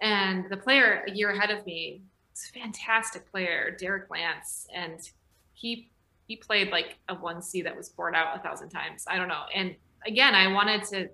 And 0.00 0.46
the 0.50 0.56
player 0.56 1.04
a 1.06 1.10
year 1.10 1.30
ahead 1.30 1.50
of 1.50 1.64
me, 1.64 2.02
is 2.34 2.50
a 2.54 2.58
fantastic 2.58 3.30
player, 3.30 3.76
Derek 3.78 4.10
Lance, 4.10 4.66
and 4.74 4.98
he 5.52 5.90
he 6.26 6.36
played 6.36 6.70
like 6.70 6.98
a 7.08 7.14
one 7.14 7.42
C 7.42 7.62
that 7.62 7.76
was 7.76 7.88
bored 7.88 8.14
out 8.14 8.36
a 8.36 8.42
thousand 8.42 8.70
times. 8.70 9.04
I 9.08 9.16
don't 9.16 9.28
know. 9.28 9.44
And 9.54 9.74
again, 10.06 10.34
I 10.34 10.52
wanted 10.52 10.84
to 10.84 11.08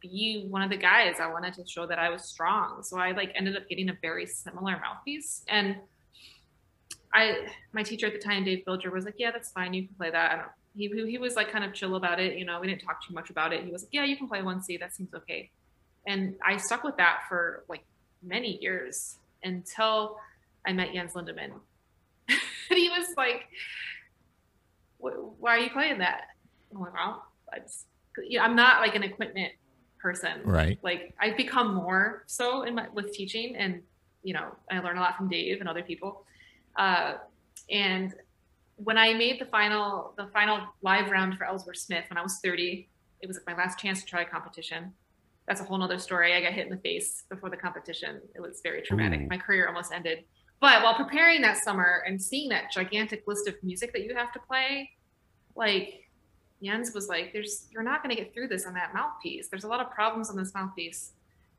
be 0.00 0.46
one 0.48 0.62
of 0.62 0.70
the 0.70 0.76
guys. 0.76 1.16
I 1.20 1.26
wanted 1.26 1.54
to 1.54 1.66
show 1.66 1.86
that 1.86 1.98
I 1.98 2.10
was 2.10 2.24
strong. 2.24 2.82
So 2.82 2.98
I 2.98 3.12
like 3.12 3.32
ended 3.34 3.56
up 3.56 3.68
getting 3.68 3.88
a 3.88 3.96
very 4.00 4.26
similar 4.26 4.78
mouthpiece. 4.78 5.44
And 5.48 5.76
I 7.14 7.46
my 7.72 7.82
teacher 7.82 8.06
at 8.06 8.12
the 8.12 8.18
time, 8.18 8.44
Dave 8.44 8.64
Bilger, 8.66 8.92
was 8.92 9.04
like, 9.04 9.14
"Yeah, 9.18 9.30
that's 9.30 9.52
fine. 9.52 9.72
You 9.72 9.86
can 9.86 9.94
play 9.94 10.10
that." 10.10 10.32
I 10.32 10.36
don't. 10.36 10.48
He 10.76 10.88
he 11.10 11.18
was 11.18 11.36
like 11.36 11.50
kind 11.50 11.64
of 11.64 11.72
chill 11.72 11.94
about 11.94 12.20
it. 12.20 12.36
You 12.36 12.44
know, 12.44 12.60
we 12.60 12.66
didn't 12.66 12.82
talk 12.82 13.06
too 13.06 13.14
much 13.14 13.30
about 13.30 13.52
it. 13.52 13.64
He 13.64 13.70
was 13.70 13.82
like, 13.82 13.92
"Yeah, 13.92 14.04
you 14.04 14.16
can 14.16 14.28
play 14.28 14.42
one 14.42 14.60
C. 14.60 14.76
That 14.76 14.94
seems 14.94 15.14
okay." 15.14 15.50
And 16.06 16.34
I 16.44 16.56
stuck 16.56 16.82
with 16.82 16.96
that 16.96 17.20
for 17.28 17.64
like 17.68 17.84
many 18.22 18.58
years 18.60 19.16
until 19.44 20.18
I 20.66 20.72
met 20.72 20.92
Jens 20.92 21.12
Lindemann. 21.12 21.52
and 22.28 22.38
he 22.68 22.88
was 22.90 23.06
like, 23.16 23.46
"Why 24.98 25.56
are 25.56 25.58
you 25.58 25.70
playing 25.70 25.98
that?" 25.98 26.24
I'm 26.74 26.80
like, 26.80 26.94
"Well, 26.94 27.24
I 27.52 27.60
just, 27.60 27.86
you 28.28 28.38
know, 28.38 28.44
I'm 28.44 28.56
not 28.56 28.80
like 28.80 28.96
an 28.96 29.04
equipment 29.04 29.52
person. 30.00 30.40
Right. 30.44 30.78
Like 30.82 31.14
I've 31.20 31.36
become 31.36 31.74
more 31.74 32.24
so 32.26 32.62
in 32.62 32.74
my 32.74 32.88
with 32.92 33.12
teaching, 33.12 33.54
and 33.54 33.82
you 34.24 34.34
know, 34.34 34.56
I 34.68 34.80
learn 34.80 34.98
a 34.98 35.00
lot 35.00 35.16
from 35.16 35.28
Dave 35.28 35.60
and 35.60 35.68
other 35.68 35.82
people 35.82 36.26
uh, 36.76 37.14
and 37.70 38.14
when 38.76 38.98
I 38.98 39.14
made 39.14 39.40
the 39.40 39.46
final 39.46 40.14
the 40.16 40.26
final 40.32 40.60
live 40.82 41.10
round 41.10 41.38
for 41.38 41.44
Ellsworth 41.44 41.76
Smith 41.78 42.04
when 42.10 42.18
I 42.18 42.22
was 42.22 42.38
30, 42.42 42.88
it 43.20 43.26
was 43.26 43.36
like 43.36 43.56
my 43.56 43.62
last 43.62 43.78
chance 43.78 44.00
to 44.00 44.06
try 44.06 44.22
a 44.22 44.24
competition. 44.26 44.92
that's 45.46 45.60
a 45.60 45.64
whole 45.64 45.78
nother 45.78 45.98
story. 45.98 46.34
I 46.34 46.40
got 46.40 46.52
hit 46.52 46.66
in 46.66 46.70
the 46.70 46.78
face 46.78 47.24
before 47.28 47.50
the 47.50 47.56
competition. 47.56 48.20
It 48.34 48.40
was 48.40 48.60
very 48.62 48.82
traumatic. 48.82 49.28
My 49.28 49.36
career 49.38 49.68
almost 49.68 49.92
ended. 49.92 50.24
But 50.60 50.82
while 50.82 50.94
preparing 50.94 51.42
that 51.42 51.58
summer 51.58 52.02
and 52.06 52.20
seeing 52.20 52.48
that 52.48 52.72
gigantic 52.72 53.24
list 53.26 53.46
of 53.46 53.54
music 53.62 53.92
that 53.92 54.04
you 54.04 54.14
have 54.14 54.32
to 54.32 54.40
play, 54.40 54.90
like 55.54 56.08
Jens 56.62 56.94
was 56.94 57.08
like, 57.08 57.32
"There's 57.32 57.66
you're 57.70 57.82
not 57.82 58.02
going 58.02 58.14
to 58.16 58.20
get 58.22 58.32
through 58.32 58.48
this 58.48 58.66
on 58.66 58.74
that 58.74 58.94
mouthpiece. 58.94 59.48
There's 59.48 59.64
a 59.64 59.68
lot 59.68 59.80
of 59.80 59.90
problems 59.90 60.30
on 60.30 60.36
this 60.36 60.54
mouthpiece." 60.54 61.12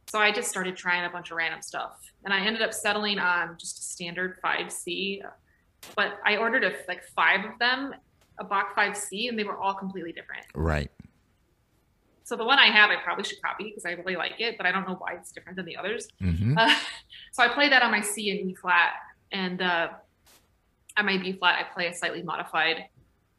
So 0.07 0.19
I 0.19 0.31
just 0.31 0.49
started 0.49 0.77
trying 0.77 1.05
a 1.05 1.09
bunch 1.09 1.31
of 1.31 1.37
random 1.37 1.61
stuff, 1.61 1.99
and 2.23 2.33
I 2.33 2.45
ended 2.45 2.61
up 2.61 2.73
settling 2.73 3.19
on 3.19 3.57
just 3.59 3.79
a 3.79 3.81
standard 3.81 4.39
5C. 4.43 5.21
But 5.95 6.19
I 6.25 6.37
ordered 6.37 6.63
a, 6.63 6.73
like 6.87 7.03
five 7.15 7.43
of 7.45 7.57
them, 7.59 7.93
a 8.39 8.43
Bach 8.43 8.75
5C, 8.75 9.29
and 9.29 9.37
they 9.37 9.43
were 9.43 9.57
all 9.57 9.73
completely 9.73 10.11
different. 10.11 10.45
Right. 10.53 10.91
So 12.23 12.35
the 12.35 12.45
one 12.45 12.57
I 12.57 12.67
have, 12.67 12.89
I 12.89 12.95
probably 12.95 13.23
should 13.23 13.41
copy 13.41 13.65
because 13.65 13.85
I 13.85 13.91
really 13.91 14.15
like 14.15 14.39
it, 14.39 14.57
but 14.57 14.65
I 14.65 14.71
don't 14.71 14.87
know 14.87 14.95
why 14.95 15.13
it's 15.13 15.31
different 15.31 15.57
than 15.57 15.65
the 15.65 15.77
others. 15.77 16.07
hmm 16.19 16.57
Uh, 16.57 16.75
so 17.31 17.43
I 17.43 17.49
play 17.49 17.69
that 17.69 17.83
on 17.83 17.91
my 17.91 18.01
C 18.01 18.31
and 18.31 18.49
E 18.49 18.55
flat, 18.55 18.93
and 19.31 19.61
uh, 19.61 19.89
on 20.97 21.05
my 21.05 21.17
B 21.17 21.33
flat, 21.33 21.59
I 21.59 21.73
play 21.73 21.87
a 21.87 21.93
slightly 21.93 22.23
modified 22.23 22.85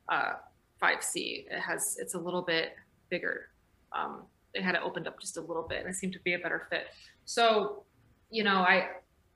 uh, 0.09 0.35
5C. 0.83 1.47
It 1.51 1.61
has 1.61 1.97
it's 1.99 2.15
a 2.15 2.19
little 2.19 2.43
bit 2.43 2.75
bigger. 3.09 3.49
Um, 3.93 4.23
it 4.57 4.63
had 4.63 4.75
it 4.75 4.81
opened 4.85 5.07
up 5.07 5.21
just 5.21 5.37
a 5.37 5.41
little 5.41 5.63
bit, 5.63 5.81
and 5.81 5.89
it 5.89 5.95
seemed 5.95 6.13
to 6.15 6.21
be 6.21 6.35
a 6.35 6.39
better 6.39 6.67
fit. 6.71 6.87
So, 7.25 7.85
you 8.31 8.45
know, 8.45 8.57
I 8.59 8.89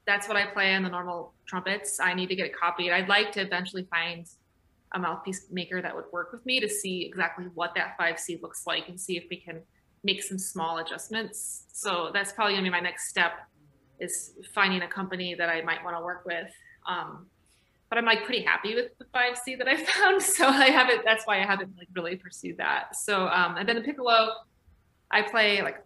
that's 0.07 0.27
what 0.27 0.37
I 0.37 0.47
play 0.47 0.75
on 0.75 0.83
the 0.83 0.89
normal 0.89 1.35
trumpets. 1.47 2.01
I 2.01 2.15
need 2.15 2.29
to 2.29 2.35
get 2.35 2.47
it 2.47 2.57
copied. 2.57 2.91
I'd 2.91 3.09
like 3.09 3.33
to 3.33 3.41
eventually 3.43 3.87
find 3.91 4.27
a 4.93 4.99
mouthpiece 4.99 5.47
maker 5.53 5.81
that 5.81 5.95
would 5.95 6.07
work 6.13 6.33
with 6.33 6.45
me 6.45 6.59
to 6.59 6.69
see 6.69 7.05
exactly 7.07 7.45
what 7.55 7.75
that 7.77 7.97
5C 8.01 8.43
looks 8.43 8.67
like 8.67 8.89
and 8.89 9.01
see 9.01 9.17
if 9.17 9.25
we 9.31 9.37
can 9.37 9.61
make 10.03 10.23
some 10.23 10.39
small 10.39 10.79
adjustments. 10.79 11.67
So 11.73 12.11
that's 12.13 12.33
probably 12.33 12.55
gonna 12.55 12.65
be 12.65 12.71
my 12.71 12.81
next 12.81 13.09
step 13.09 13.33
is 14.01 14.33
finding 14.55 14.83
a 14.83 14.89
company 14.89 15.35
that 15.35 15.49
I 15.49 15.63
might 15.63 15.85
want 15.85 15.97
to 15.97 16.03
work 16.03 16.25
with. 16.25 16.51
Um, 16.89 17.27
but 17.89 17.99
I'm 17.99 18.05
like 18.05 18.25
pretty 18.25 18.43
happy 18.43 18.75
with 18.75 18.97
the 18.99 19.05
5C 19.15 19.59
that 19.59 19.69
I 19.69 19.77
found. 19.85 20.23
So 20.23 20.47
I 20.47 20.67
haven't, 20.67 21.03
that's 21.05 21.27
why 21.27 21.41
I 21.43 21.47
haven't 21.47 21.77
like 21.77 21.89
really 21.95 22.17
pursued 22.17 22.57
that. 22.59 22.97
So, 22.97 23.27
um, 23.27 23.57
and 23.57 23.69
then 23.69 23.77
the 23.77 23.83
piccolo, 23.83 24.33
I 25.11 25.23
play 25.23 25.63
like 25.63 25.85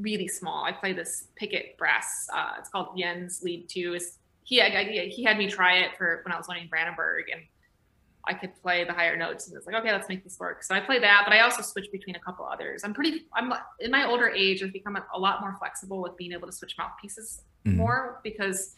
really 0.00 0.28
small. 0.28 0.64
I 0.64 0.72
play 0.72 0.92
this 0.92 1.28
Pickett 1.36 1.76
Brass. 1.78 2.28
Uh, 2.34 2.52
it's 2.58 2.68
called 2.68 2.98
Jens 2.98 3.42
Lead 3.42 3.68
2. 3.68 3.94
Is 3.94 4.18
he, 4.44 4.60
I, 4.60 5.08
he 5.10 5.24
had 5.24 5.38
me 5.38 5.48
try 5.48 5.78
it 5.78 5.96
for 5.96 6.20
when 6.24 6.32
I 6.32 6.36
was 6.36 6.48
learning 6.48 6.68
Brandenburg 6.68 7.26
and 7.32 7.42
I 8.28 8.34
could 8.34 8.60
play 8.60 8.84
the 8.84 8.92
higher 8.92 9.16
notes 9.16 9.46
and 9.48 9.56
it's 9.56 9.66
like, 9.66 9.76
okay, 9.76 9.92
let's 9.92 10.08
make 10.08 10.24
this 10.24 10.38
work. 10.40 10.62
So 10.64 10.74
I 10.74 10.80
play 10.80 10.98
that, 10.98 11.22
but 11.24 11.32
I 11.32 11.40
also 11.40 11.62
switch 11.62 11.86
between 11.92 12.16
a 12.16 12.20
couple 12.20 12.44
others. 12.44 12.82
I'm 12.84 12.92
pretty, 12.92 13.24
I'm 13.34 13.52
in 13.80 13.90
my 13.90 14.04
older 14.06 14.28
age, 14.28 14.62
I've 14.64 14.72
become 14.72 14.96
a, 14.96 15.04
a 15.14 15.18
lot 15.18 15.40
more 15.40 15.54
flexible 15.58 16.02
with 16.02 16.16
being 16.16 16.32
able 16.32 16.46
to 16.46 16.52
switch 16.52 16.74
mouthpieces 16.78 17.42
Mhm. 17.64 17.76
more 17.76 18.20
because 18.22 18.74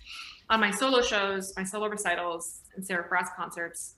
on 0.49 0.61
my 0.61 0.70
solo 0.70 1.03
shows, 1.03 1.53
my 1.59 1.64
solo 1.64 1.88
recitals 1.88 2.61
and 2.74 2.86
Seraph 2.86 3.11
Brass 3.11 3.28
concerts, 3.36 3.96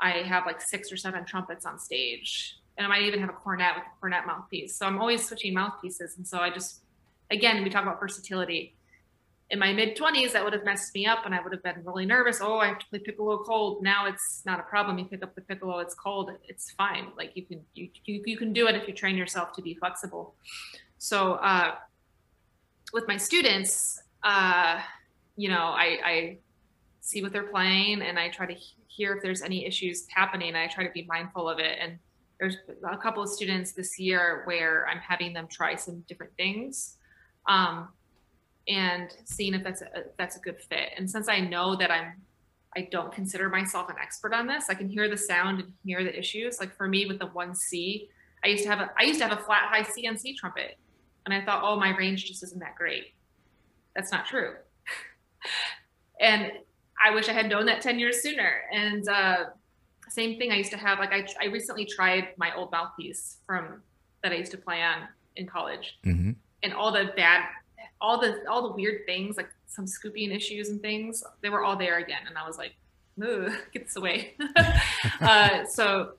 I 0.00 0.10
have 0.22 0.46
like 0.46 0.62
six 0.62 0.90
or 0.90 0.96
seven 0.96 1.26
trumpets 1.26 1.66
on 1.66 1.78
stage. 1.78 2.56
And 2.80 2.86
I 2.86 2.88
might 2.88 3.02
even 3.02 3.20
have 3.20 3.28
a 3.28 3.34
cornet 3.34 3.74
with 3.74 3.84
a 3.84 4.00
cornet 4.00 4.26
mouthpiece. 4.26 4.74
So 4.74 4.86
I'm 4.86 4.98
always 4.98 5.28
switching 5.28 5.52
mouthpieces. 5.52 6.16
And 6.16 6.26
so 6.26 6.38
I 6.38 6.48
just, 6.48 6.80
again, 7.30 7.62
we 7.62 7.68
talk 7.68 7.82
about 7.82 8.00
versatility. 8.00 8.74
In 9.50 9.58
my 9.58 9.74
mid 9.74 9.98
20s, 9.98 10.32
that 10.32 10.42
would 10.42 10.54
have 10.54 10.64
messed 10.64 10.94
me 10.94 11.04
up 11.04 11.26
and 11.26 11.34
I 11.34 11.42
would 11.42 11.52
have 11.52 11.62
been 11.62 11.84
really 11.84 12.06
nervous. 12.06 12.40
Oh, 12.40 12.56
I 12.56 12.68
have 12.68 12.78
to 12.78 12.86
play 12.86 13.00
piccolo 13.00 13.36
cold. 13.44 13.82
Now 13.82 14.06
it's 14.06 14.40
not 14.46 14.60
a 14.60 14.62
problem. 14.62 14.98
You 14.98 15.04
pick 15.04 15.22
up 15.22 15.34
the 15.34 15.42
piccolo, 15.42 15.80
it's 15.80 15.94
cold, 15.94 16.30
it's 16.48 16.70
fine. 16.70 17.08
Like 17.18 17.32
you 17.34 17.44
can 17.44 17.60
you 17.74 17.90
you, 18.06 18.22
you 18.24 18.38
can 18.38 18.54
do 18.54 18.66
it 18.66 18.74
if 18.74 18.88
you 18.88 18.94
train 18.94 19.14
yourself 19.14 19.52
to 19.56 19.62
be 19.62 19.74
flexible. 19.74 20.34
So 20.96 21.34
uh, 21.34 21.74
with 22.94 23.06
my 23.06 23.18
students, 23.18 24.02
uh, 24.22 24.80
you 25.36 25.50
know, 25.50 25.74
I, 25.76 25.98
I 26.02 26.38
see 27.02 27.22
what 27.22 27.32
they're 27.32 27.42
playing 27.42 28.00
and 28.00 28.18
I 28.18 28.30
try 28.30 28.46
to 28.46 28.56
hear 28.86 29.16
if 29.16 29.22
there's 29.22 29.42
any 29.42 29.66
issues 29.66 30.06
happening. 30.08 30.54
I 30.54 30.66
try 30.68 30.86
to 30.86 30.92
be 30.92 31.04
mindful 31.06 31.46
of 31.46 31.58
it. 31.58 31.76
And 31.78 31.98
there's 32.40 32.56
a 32.90 32.96
couple 32.96 33.22
of 33.22 33.28
students 33.28 33.72
this 33.72 33.98
year 33.98 34.42
where 34.46 34.88
I'm 34.88 34.98
having 34.98 35.34
them 35.34 35.46
try 35.46 35.76
some 35.76 36.02
different 36.08 36.34
things. 36.36 36.96
Um, 37.46 37.88
and 38.66 39.14
seeing 39.24 39.54
if 39.54 39.62
that's 39.62 39.82
a, 39.82 40.04
that's 40.16 40.36
a 40.36 40.40
good 40.40 40.58
fit. 40.58 40.90
And 40.96 41.08
since 41.08 41.28
I 41.28 41.40
know 41.40 41.76
that 41.76 41.90
I'm 41.90 42.14
I 42.76 42.88
don't 42.92 43.12
consider 43.12 43.48
myself 43.48 43.90
an 43.90 43.96
expert 44.00 44.32
on 44.32 44.46
this, 44.46 44.66
I 44.70 44.74
can 44.74 44.88
hear 44.88 45.08
the 45.10 45.16
sound 45.16 45.60
and 45.60 45.72
hear 45.84 46.04
the 46.04 46.16
issues. 46.16 46.60
Like 46.60 46.74
for 46.76 46.86
me 46.86 47.04
with 47.04 47.18
the 47.18 47.26
one 47.26 47.52
C, 47.52 48.08
I 48.44 48.48
used 48.48 48.62
to 48.62 48.70
have 48.70 48.78
a 48.78 48.90
I 48.98 49.02
used 49.02 49.18
to 49.20 49.26
have 49.26 49.36
a 49.36 49.42
flat 49.42 49.68
high 49.68 49.82
C 49.82 50.06
CNC 50.06 50.36
trumpet, 50.36 50.78
and 51.26 51.34
I 51.34 51.44
thought, 51.44 51.62
oh, 51.64 51.78
my 51.78 51.96
range 51.96 52.26
just 52.26 52.42
isn't 52.44 52.60
that 52.60 52.76
great. 52.76 53.14
That's 53.94 54.12
not 54.12 54.24
true. 54.24 54.54
and 56.20 56.52
I 57.04 57.12
wish 57.12 57.28
I 57.28 57.32
had 57.32 57.48
known 57.48 57.66
that 57.66 57.80
ten 57.80 57.98
years 57.98 58.22
sooner. 58.22 58.62
And 58.72 59.08
uh, 59.08 59.44
same 60.10 60.38
thing, 60.38 60.52
I 60.52 60.56
used 60.56 60.70
to 60.72 60.76
have. 60.76 60.98
Like 60.98 61.12
I 61.12 61.26
I 61.40 61.46
recently 61.46 61.84
tried 61.84 62.28
my 62.36 62.54
old 62.54 62.70
mouthpiece 62.72 63.38
from 63.46 63.82
that 64.22 64.32
I 64.32 64.36
used 64.36 64.52
to 64.52 64.58
play 64.58 64.82
on 64.82 65.08
in 65.36 65.46
college, 65.46 65.98
hmm 66.04 66.32
and 66.62 66.74
all 66.74 66.92
the 66.92 67.12
bad 67.16 67.44
all 68.00 68.20
the 68.20 68.42
all 68.48 68.68
the 68.68 68.74
weird 68.74 69.06
things 69.06 69.36
like 69.36 69.48
some 69.66 69.86
scooping 69.86 70.30
issues 70.30 70.68
and 70.68 70.80
things 70.80 71.22
they 71.42 71.48
were 71.48 71.64
all 71.64 71.76
there 71.76 71.98
again. 71.98 72.20
And 72.26 72.36
i 72.36 72.46
was 72.46 72.58
like 72.58 72.74
Ugh, 73.22 73.52
get 73.72 73.86
this 73.86 73.96
away. 73.96 74.34
Uh, 75.20 75.64
so 75.66 76.12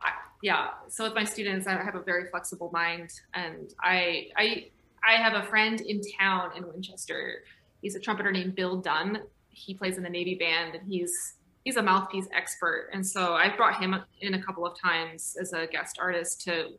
I, 0.00 0.12
yeah 0.42 0.70
so 0.88 1.04
with 1.04 1.14
my 1.14 1.24
students 1.24 1.66
i 1.66 1.72
have 1.72 1.94
a 1.94 2.02
very 2.02 2.28
flexible 2.30 2.70
mind. 2.72 3.10
And 3.34 3.72
i 3.82 4.28
i 4.36 4.66
i 5.06 5.12
have 5.14 5.34
a 5.34 5.46
friend 5.46 5.80
in 5.80 6.00
town 6.18 6.50
in 6.56 6.66
winchester. 6.66 7.44
He's 7.80 7.96
a 7.96 8.00
trumpeter 8.00 8.30
named 8.30 8.54
bill 8.54 8.76
dunn. 8.76 9.22
He 9.48 9.74
plays 9.74 9.96
in 9.96 10.02
the 10.02 10.10
navy 10.10 10.34
band 10.34 10.74
and 10.74 10.86
he's 10.90 11.34
he's 11.64 11.76
a 11.76 11.82
mouthpiece 11.82 12.26
expert 12.34 12.90
and 12.92 13.06
so 13.06 13.34
I've 13.34 13.56
brought 13.56 13.80
him 13.80 13.94
in 14.20 14.34
a 14.34 14.42
couple 14.42 14.66
of 14.66 14.78
times 14.78 15.36
as 15.40 15.52
a 15.52 15.66
guest 15.66 15.98
artist 16.00 16.42
to 16.42 16.70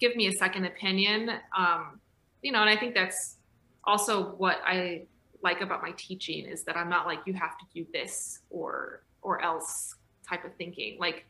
give 0.00 0.16
me 0.16 0.26
a 0.28 0.32
second 0.32 0.64
opinion 0.64 1.30
um, 1.56 2.00
you 2.42 2.52
know 2.52 2.60
and 2.60 2.68
i 2.70 2.76
think 2.76 2.94
that's 2.94 3.36
also 3.84 4.32
what 4.32 4.58
i 4.64 5.02
like 5.42 5.60
about 5.60 5.82
my 5.82 5.92
teaching 5.96 6.44
is 6.44 6.64
that 6.64 6.76
i'm 6.76 6.88
not 6.88 7.06
like 7.06 7.20
you 7.24 7.34
have 7.34 7.56
to 7.58 7.64
do 7.74 7.86
this 7.92 8.40
or 8.50 9.02
or 9.22 9.40
else 9.42 9.94
type 10.28 10.44
of 10.44 10.54
thinking. 10.56 10.98
Like 10.98 11.24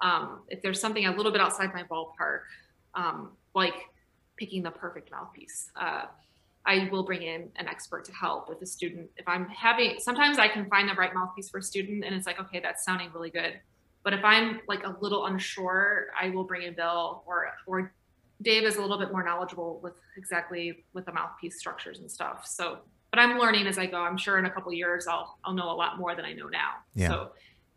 um, 0.00 0.40
if 0.48 0.62
there's 0.62 0.80
something 0.80 1.06
a 1.06 1.16
little 1.16 1.32
bit 1.32 1.40
outside 1.40 1.72
my 1.74 1.82
ballpark 1.84 2.42
um, 2.94 3.32
like 3.54 3.74
picking 4.36 4.62
the 4.62 4.70
perfect 4.70 5.10
mouthpiece 5.10 5.70
uh, 5.76 6.04
i 6.68 6.88
will 6.92 7.02
bring 7.02 7.22
in 7.22 7.48
an 7.56 7.66
expert 7.66 8.04
to 8.04 8.12
help 8.12 8.50
if 8.50 8.60
a 8.62 8.66
student 8.66 9.08
if 9.16 9.26
i'm 9.26 9.48
having 9.48 9.96
sometimes 9.98 10.38
i 10.38 10.46
can 10.46 10.68
find 10.68 10.88
the 10.88 10.94
right 10.94 11.14
mouthpiece 11.14 11.48
for 11.48 11.58
a 11.58 11.62
student 11.62 12.04
and 12.04 12.14
it's 12.14 12.26
like 12.26 12.38
okay 12.38 12.60
that's 12.60 12.84
sounding 12.84 13.10
really 13.12 13.30
good 13.30 13.54
but 14.04 14.12
if 14.12 14.24
i'm 14.24 14.60
like 14.68 14.84
a 14.84 14.96
little 15.00 15.26
unsure 15.26 16.06
i 16.20 16.30
will 16.30 16.44
bring 16.44 16.62
in 16.62 16.74
bill 16.74 17.22
or 17.26 17.46
or 17.66 17.92
Dave 18.42 18.64
is 18.64 18.76
a 18.76 18.80
little 18.80 18.98
bit 18.98 19.10
more 19.10 19.24
knowledgeable 19.24 19.80
with 19.82 19.94
exactly 20.16 20.84
with 20.92 21.06
the 21.06 21.12
mouthpiece 21.12 21.58
structures 21.58 21.98
and 21.98 22.10
stuff. 22.10 22.46
So, 22.46 22.78
but 23.10 23.18
I'm 23.18 23.38
learning 23.38 23.66
as 23.66 23.78
I 23.78 23.86
go. 23.86 24.00
I'm 24.00 24.16
sure 24.16 24.38
in 24.38 24.44
a 24.44 24.50
couple 24.50 24.72
years 24.72 25.06
I'll 25.08 25.38
I'll 25.44 25.54
know 25.54 25.70
a 25.70 25.74
lot 25.74 25.98
more 25.98 26.14
than 26.14 26.24
I 26.24 26.34
know 26.34 26.46
now. 26.46 26.74
Yeah. 26.94 27.08
So 27.08 27.30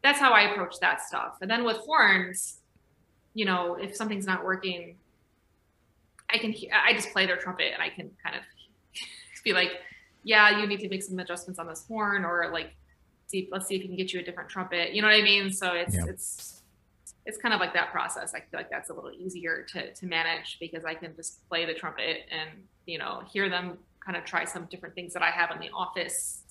that's 0.04 0.20
how 0.20 0.32
I 0.32 0.52
approach 0.52 0.76
that 0.82 1.02
stuff. 1.02 1.38
And 1.42 1.50
then 1.50 1.64
with 1.64 1.78
horns, 1.78 2.60
you 3.34 3.46
know, 3.46 3.76
if 3.76 3.96
something's 3.96 4.26
not 4.28 4.44
working, 4.46 4.98
I 6.30 6.38
can 6.38 6.54
I 6.86 6.94
just 6.94 7.12
play 7.12 7.26
their 7.26 7.38
trumpet 7.38 7.72
and 7.74 7.82
I 7.82 7.90
can 7.90 8.12
kind 8.24 8.36
of 8.36 8.44
be 9.44 9.54
like, 9.54 9.72
yeah, 10.24 10.60
you 10.60 10.68
need 10.68 10.80
to 10.82 10.90
make 10.90 11.04
some 11.04 11.18
adjustments 11.20 11.60
on 11.60 11.68
this 11.68 11.86
horn 11.88 12.26
or 12.26 12.50
like 12.52 12.76
see 13.28 13.48
let's 13.52 13.68
see 13.68 13.76
if 13.76 13.82
we 13.82 13.88
can 13.88 13.98
get 13.98 14.14
you 14.14 14.20
a 14.20 14.24
different 14.24 14.50
trumpet. 14.50 14.94
You 14.94 15.02
know 15.02 15.08
what 15.08 15.18
I 15.18 15.24
mean? 15.24 15.52
So 15.52 15.74
it's 15.74 15.96
Yeah. 15.96 16.06
it's 16.08 16.62
it's 17.26 17.38
kind 17.38 17.54
of 17.54 17.60
like 17.60 17.74
that 17.74 17.92
process. 17.92 18.34
I 18.34 18.40
feel 18.40 18.60
like 18.60 18.72
that's 18.72 18.90
a 18.90 18.94
little 18.94 19.12
easier 19.12 19.64
to, 19.74 19.94
to 19.94 20.06
manage 20.08 20.58
because 20.60 20.84
I 20.86 20.96
can 20.96 21.16
just 21.16 21.48
play 21.50 21.66
the 21.66 21.74
trumpet 21.74 22.22
and, 22.32 22.50
you 22.88 22.98
know, 22.98 23.22
hear 23.32 23.48
them 23.48 23.78
kind 24.04 24.18
of 24.18 24.26
try 24.26 24.44
some 24.44 24.66
different 24.72 24.96
things 24.96 25.14
that 25.14 25.22
I 25.22 25.30
have 25.30 25.52
in 25.52 25.60
the 25.60 25.70
office. 25.72 26.42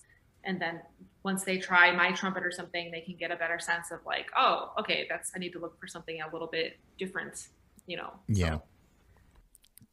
And 0.45 0.63
then 0.63 0.81
once 1.25 1.43
they 1.43 1.59
try 1.59 1.91
my 1.91 2.13
trumpet 2.13 2.45
or 2.45 2.53
something, 2.53 2.93
they 2.93 3.01
can 3.01 3.17
get 3.17 3.33
a 3.33 3.37
better 3.37 3.59
sense 3.59 3.91
of 3.91 3.99
like, 4.07 4.31
oh, 4.37 4.73
okay, 4.79 5.07
that's, 5.09 5.33
I 5.35 5.41
need 5.41 5.53
to 5.55 5.59
look 5.59 5.79
for 5.81 5.89
something 5.89 6.21
a 6.21 6.33
little 6.33 6.47
bit 6.47 6.79
different, 6.99 7.49
you 7.89 7.97
know? 7.97 8.13
Yeah. 8.29 8.59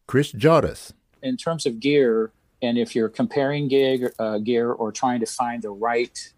Chris 0.06 0.32
Jaudes. 0.32 0.94
in 1.24 1.38
terms 1.38 1.66
of 1.66 1.80
gear, 1.80 2.32
and 2.62 2.78
if 2.78 2.96
you're 2.96 3.10
comparing 3.10 3.68
gig, 3.68 4.10
uh, 4.20 4.38
gear 4.40 4.72
or 4.72 4.92
trying 4.92 5.20
to 5.20 5.26
find 5.26 5.62
the 5.62 5.70
right 5.70 6.34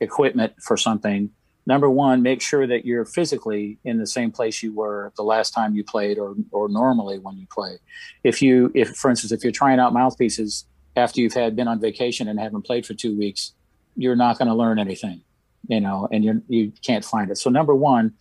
equipment 0.00 0.54
for 0.60 0.76
something, 0.76 1.30
number 1.66 1.88
one, 1.88 2.22
make 2.22 2.40
sure 2.40 2.66
that 2.66 2.84
you're 2.84 3.04
physically 3.04 3.78
in 3.84 3.98
the 3.98 4.06
same 4.06 4.32
place 4.32 4.62
you 4.62 4.74
were 4.74 5.12
the 5.16 5.22
last 5.22 5.52
time 5.52 5.74
you 5.74 5.84
played 5.84 6.18
or, 6.18 6.34
or 6.50 6.68
normally 6.68 7.18
when 7.18 7.36
you 7.36 7.46
play. 7.50 7.78
If 8.24 8.42
you, 8.42 8.72
if 8.74 8.90
for 8.96 9.10
instance, 9.10 9.32
if 9.32 9.44
you're 9.44 9.52
trying 9.52 9.78
out 9.78 9.92
mouthpieces 9.92 10.64
after 10.96 11.20
you've 11.20 11.34
had 11.34 11.54
been 11.54 11.68
on 11.68 11.80
vacation 11.80 12.28
and 12.28 12.40
haven't 12.40 12.62
played 12.62 12.86
for 12.86 12.94
two 12.94 13.16
weeks, 13.16 13.52
you're 13.96 14.16
not 14.16 14.38
going 14.38 14.48
to 14.48 14.54
learn 14.54 14.78
anything, 14.78 15.20
you 15.68 15.80
know, 15.80 16.08
and 16.10 16.24
you 16.24 16.42
you 16.48 16.72
can't 16.82 17.04
find 17.04 17.30
it. 17.30 17.38
So 17.38 17.50
number 17.50 17.74
one, 17.74 18.14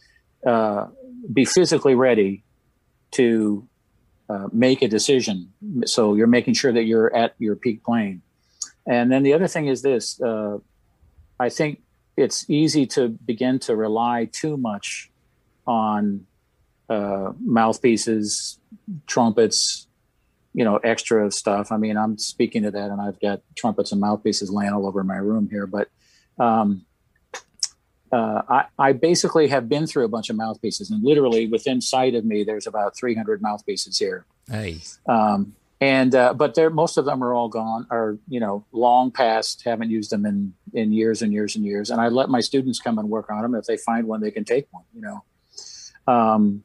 uh, 0.45 0.87
be 1.31 1.45
physically 1.45 1.95
ready 1.95 2.43
to 3.11 3.67
uh, 4.29 4.47
make 4.51 4.81
a 4.81 4.87
decision. 4.87 5.51
So 5.85 6.15
you're 6.15 6.27
making 6.27 6.53
sure 6.53 6.71
that 6.71 6.83
you're 6.83 7.13
at 7.15 7.33
your 7.39 7.55
peak 7.55 7.83
playing. 7.83 8.21
And 8.85 9.11
then 9.11 9.23
the 9.23 9.33
other 9.33 9.47
thing 9.47 9.67
is 9.67 9.81
this: 9.81 10.21
uh, 10.21 10.57
I 11.39 11.49
think 11.49 11.81
it's 12.15 12.49
easy 12.49 12.85
to 12.87 13.09
begin 13.09 13.59
to 13.59 13.75
rely 13.75 14.29
too 14.31 14.57
much 14.57 15.09
on 15.65 16.25
uh, 16.89 17.31
mouthpieces, 17.39 18.59
trumpets, 19.07 19.87
you 20.53 20.63
know, 20.63 20.77
extra 20.77 21.31
stuff. 21.31 21.71
I 21.71 21.77
mean, 21.77 21.97
I'm 21.97 22.17
speaking 22.17 22.63
to 22.63 22.71
that, 22.71 22.89
and 22.89 22.99
I've 22.99 23.19
got 23.19 23.41
trumpets 23.55 23.91
and 23.91 24.01
mouthpieces 24.01 24.49
laying 24.49 24.73
all 24.73 24.87
over 24.87 25.03
my 25.03 25.17
room 25.17 25.47
here. 25.49 25.67
But 25.67 25.89
um, 26.39 26.85
uh, 28.11 28.41
I, 28.49 28.65
I, 28.77 28.93
basically 28.93 29.47
have 29.47 29.69
been 29.69 29.85
through 29.85 30.05
a 30.05 30.07
bunch 30.07 30.29
of 30.29 30.35
mouthpieces, 30.35 30.89
and 30.89 31.03
literally 31.03 31.47
within 31.47 31.79
sight 31.81 32.15
of 32.15 32.25
me, 32.25 32.43
there's 32.43 32.65
about 32.65 32.97
300 32.97 33.41
mouthpieces 33.41 33.97
here. 33.97 34.25
Hey. 34.49 34.79
Um, 35.07 35.55
and 35.81 36.13
uh, 36.13 36.33
but 36.33 36.55
they're 36.55 36.69
most 36.69 36.97
of 36.97 37.05
them 37.05 37.23
are 37.23 37.33
all 37.33 37.47
gone, 37.47 37.87
are 37.89 38.17
you 38.27 38.39
know 38.39 38.65
long 38.71 39.11
past. 39.11 39.63
Haven't 39.63 39.89
used 39.89 40.11
them 40.11 40.25
in 40.25 40.53
in 40.73 40.91
years 40.91 41.21
and 41.21 41.31
years 41.31 41.55
and 41.55 41.63
years. 41.63 41.89
And 41.89 42.01
I 42.01 42.09
let 42.09 42.29
my 42.29 42.41
students 42.41 42.79
come 42.79 42.97
and 42.97 43.09
work 43.09 43.29
on 43.29 43.41
them. 43.43 43.55
If 43.55 43.65
they 43.65 43.77
find 43.77 44.05
one, 44.05 44.19
they 44.19 44.31
can 44.31 44.43
take 44.43 44.67
one. 44.71 44.83
You 44.93 45.01
know. 45.01 45.23
Um, 46.05 46.63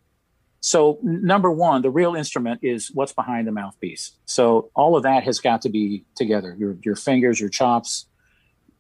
so 0.61 0.99
number 1.03 1.51
one, 1.51 1.83
the 1.83 1.91
real 1.91 2.15
instrument 2.15 2.61
is 2.63 2.91
what's 2.93 3.13
behind 3.13 3.47
the 3.47 3.53
mouthpiece. 3.53 4.13
So 4.25 4.71
all 4.75 4.97
of 4.97 5.03
that 5.03 5.23
has 5.25 5.39
got 5.39 5.63
to 5.63 5.69
be 5.69 6.07
together. 6.17 6.57
Your 6.59 6.77
your 6.83 6.97
fingers, 6.97 7.39
your 7.39 7.51
chops, 7.51 8.07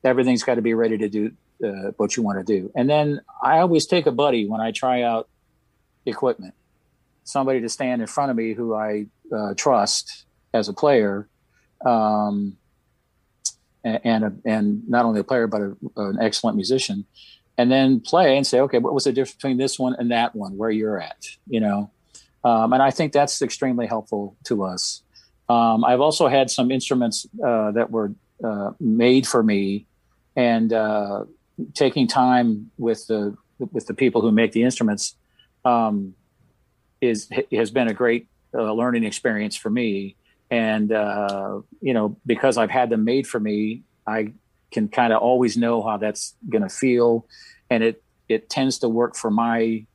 everything's 0.03 0.43
got 0.43 0.57
to 0.57 0.63
be 0.63 0.75
ready 0.75 0.99
to 0.99 1.09
do 1.09 1.33
uh, 1.63 1.93
what 1.97 2.17
you 2.17 2.23
want 2.23 2.39
to 2.39 2.45
do. 2.45 2.71
And 2.75 2.89
then 2.89 3.21
I 3.43 3.59
always 3.59 3.87
take 3.87 4.07
a 4.07 4.13
buddy 4.13 4.49
when 4.49 4.61
I 4.61 4.73
try 4.73 5.03
out 5.03 5.29
equipment, 6.07 6.55
somebody 7.25 7.61
to 7.61 7.69
stand 7.69 8.01
in 8.01 8.07
front 8.07 8.31
of 8.31 8.37
me 8.37 8.55
who 8.55 8.75
I 8.75 9.07
uh, 9.35 9.55
trust 9.55 10.27
as 10.53 10.69
a 10.69 10.73
player, 10.73 11.29
um, 11.85 12.57
and 13.83 14.01
and, 14.05 14.25
a, 14.25 14.33
and, 14.45 14.89
not 14.89 15.05
only 15.05 15.21
a 15.21 15.25
player 15.25 15.47
but 15.47 15.61
a, 15.61 15.77
an 15.97 16.19
excellent 16.21 16.57
musician 16.57 17.05
and 17.57 17.71
then 17.71 18.01
play 18.01 18.37
and 18.37 18.47
say, 18.47 18.61
okay, 18.61 18.79
what 18.79 18.95
was 18.95 19.05
the 19.05 19.13
difference 19.13 19.35
between 19.35 19.57
this 19.59 19.79
one 19.79 19.95
and 19.99 20.11
that 20.11 20.35
one, 20.35 20.57
where 20.57 20.71
you're 20.71 21.01
at, 21.01 21.25
you 21.47 21.61
know? 21.61 21.91
Um, 22.43 22.73
and 22.73 22.83
I 22.83 22.91
think 22.91 23.13
that's 23.13 23.41
extremely 23.43 23.87
helpful 23.87 24.37
to 24.45 24.65
us. 24.65 25.03
Um, 25.49 25.85
I've 25.85 26.01
also 26.01 26.27
had 26.27 26.51
some 26.51 26.71
instruments 26.71 27.27
uh, 27.45 27.71
that 27.73 27.91
were 27.91 28.13
uh, 28.43 28.73
made 28.81 29.27
for 29.27 29.43
me, 29.43 29.87
and 30.37 30.73
uh, 30.73 31.25
taking 31.75 32.07
time 32.07 32.71
with 32.79 33.07
the 33.07 33.37
with 33.59 33.87
the 33.87 33.95
people 33.95 34.21
who 34.21 34.33
make 34.33 34.53
the 34.53 34.63
instruments 34.63 35.17
um, 35.65 36.15
is 37.01 37.29
has 37.53 37.71
been 37.71 37.89
a 37.89 37.95
great 37.95 38.29
uh, 38.55 38.73
learning 38.73 39.05
experience 39.05 39.57
for 39.57 39.71
me. 39.71 40.17
And 40.51 40.93
uh, 40.93 41.61
you 41.81 41.95
know, 41.95 42.17
because 42.27 42.59
I've 42.59 42.71
had 42.71 42.91
them 42.91 43.05
made 43.05 43.27
for 43.27 43.41
me, 43.41 43.83
I 44.07 44.33
can 44.71 44.89
kind 44.89 45.13
of 45.13 45.23
always 45.23 45.57
know 45.57 45.83
how 45.83 45.97
that's 45.97 46.35
going 46.49 46.63
to 46.63 46.69
feel, 46.69 47.27
and 47.71 47.83
it 47.83 48.03
it 48.29 48.51
tends 48.51 48.79
to 48.79 48.89
work 48.89 49.17
for 49.17 49.31
my 49.31 49.87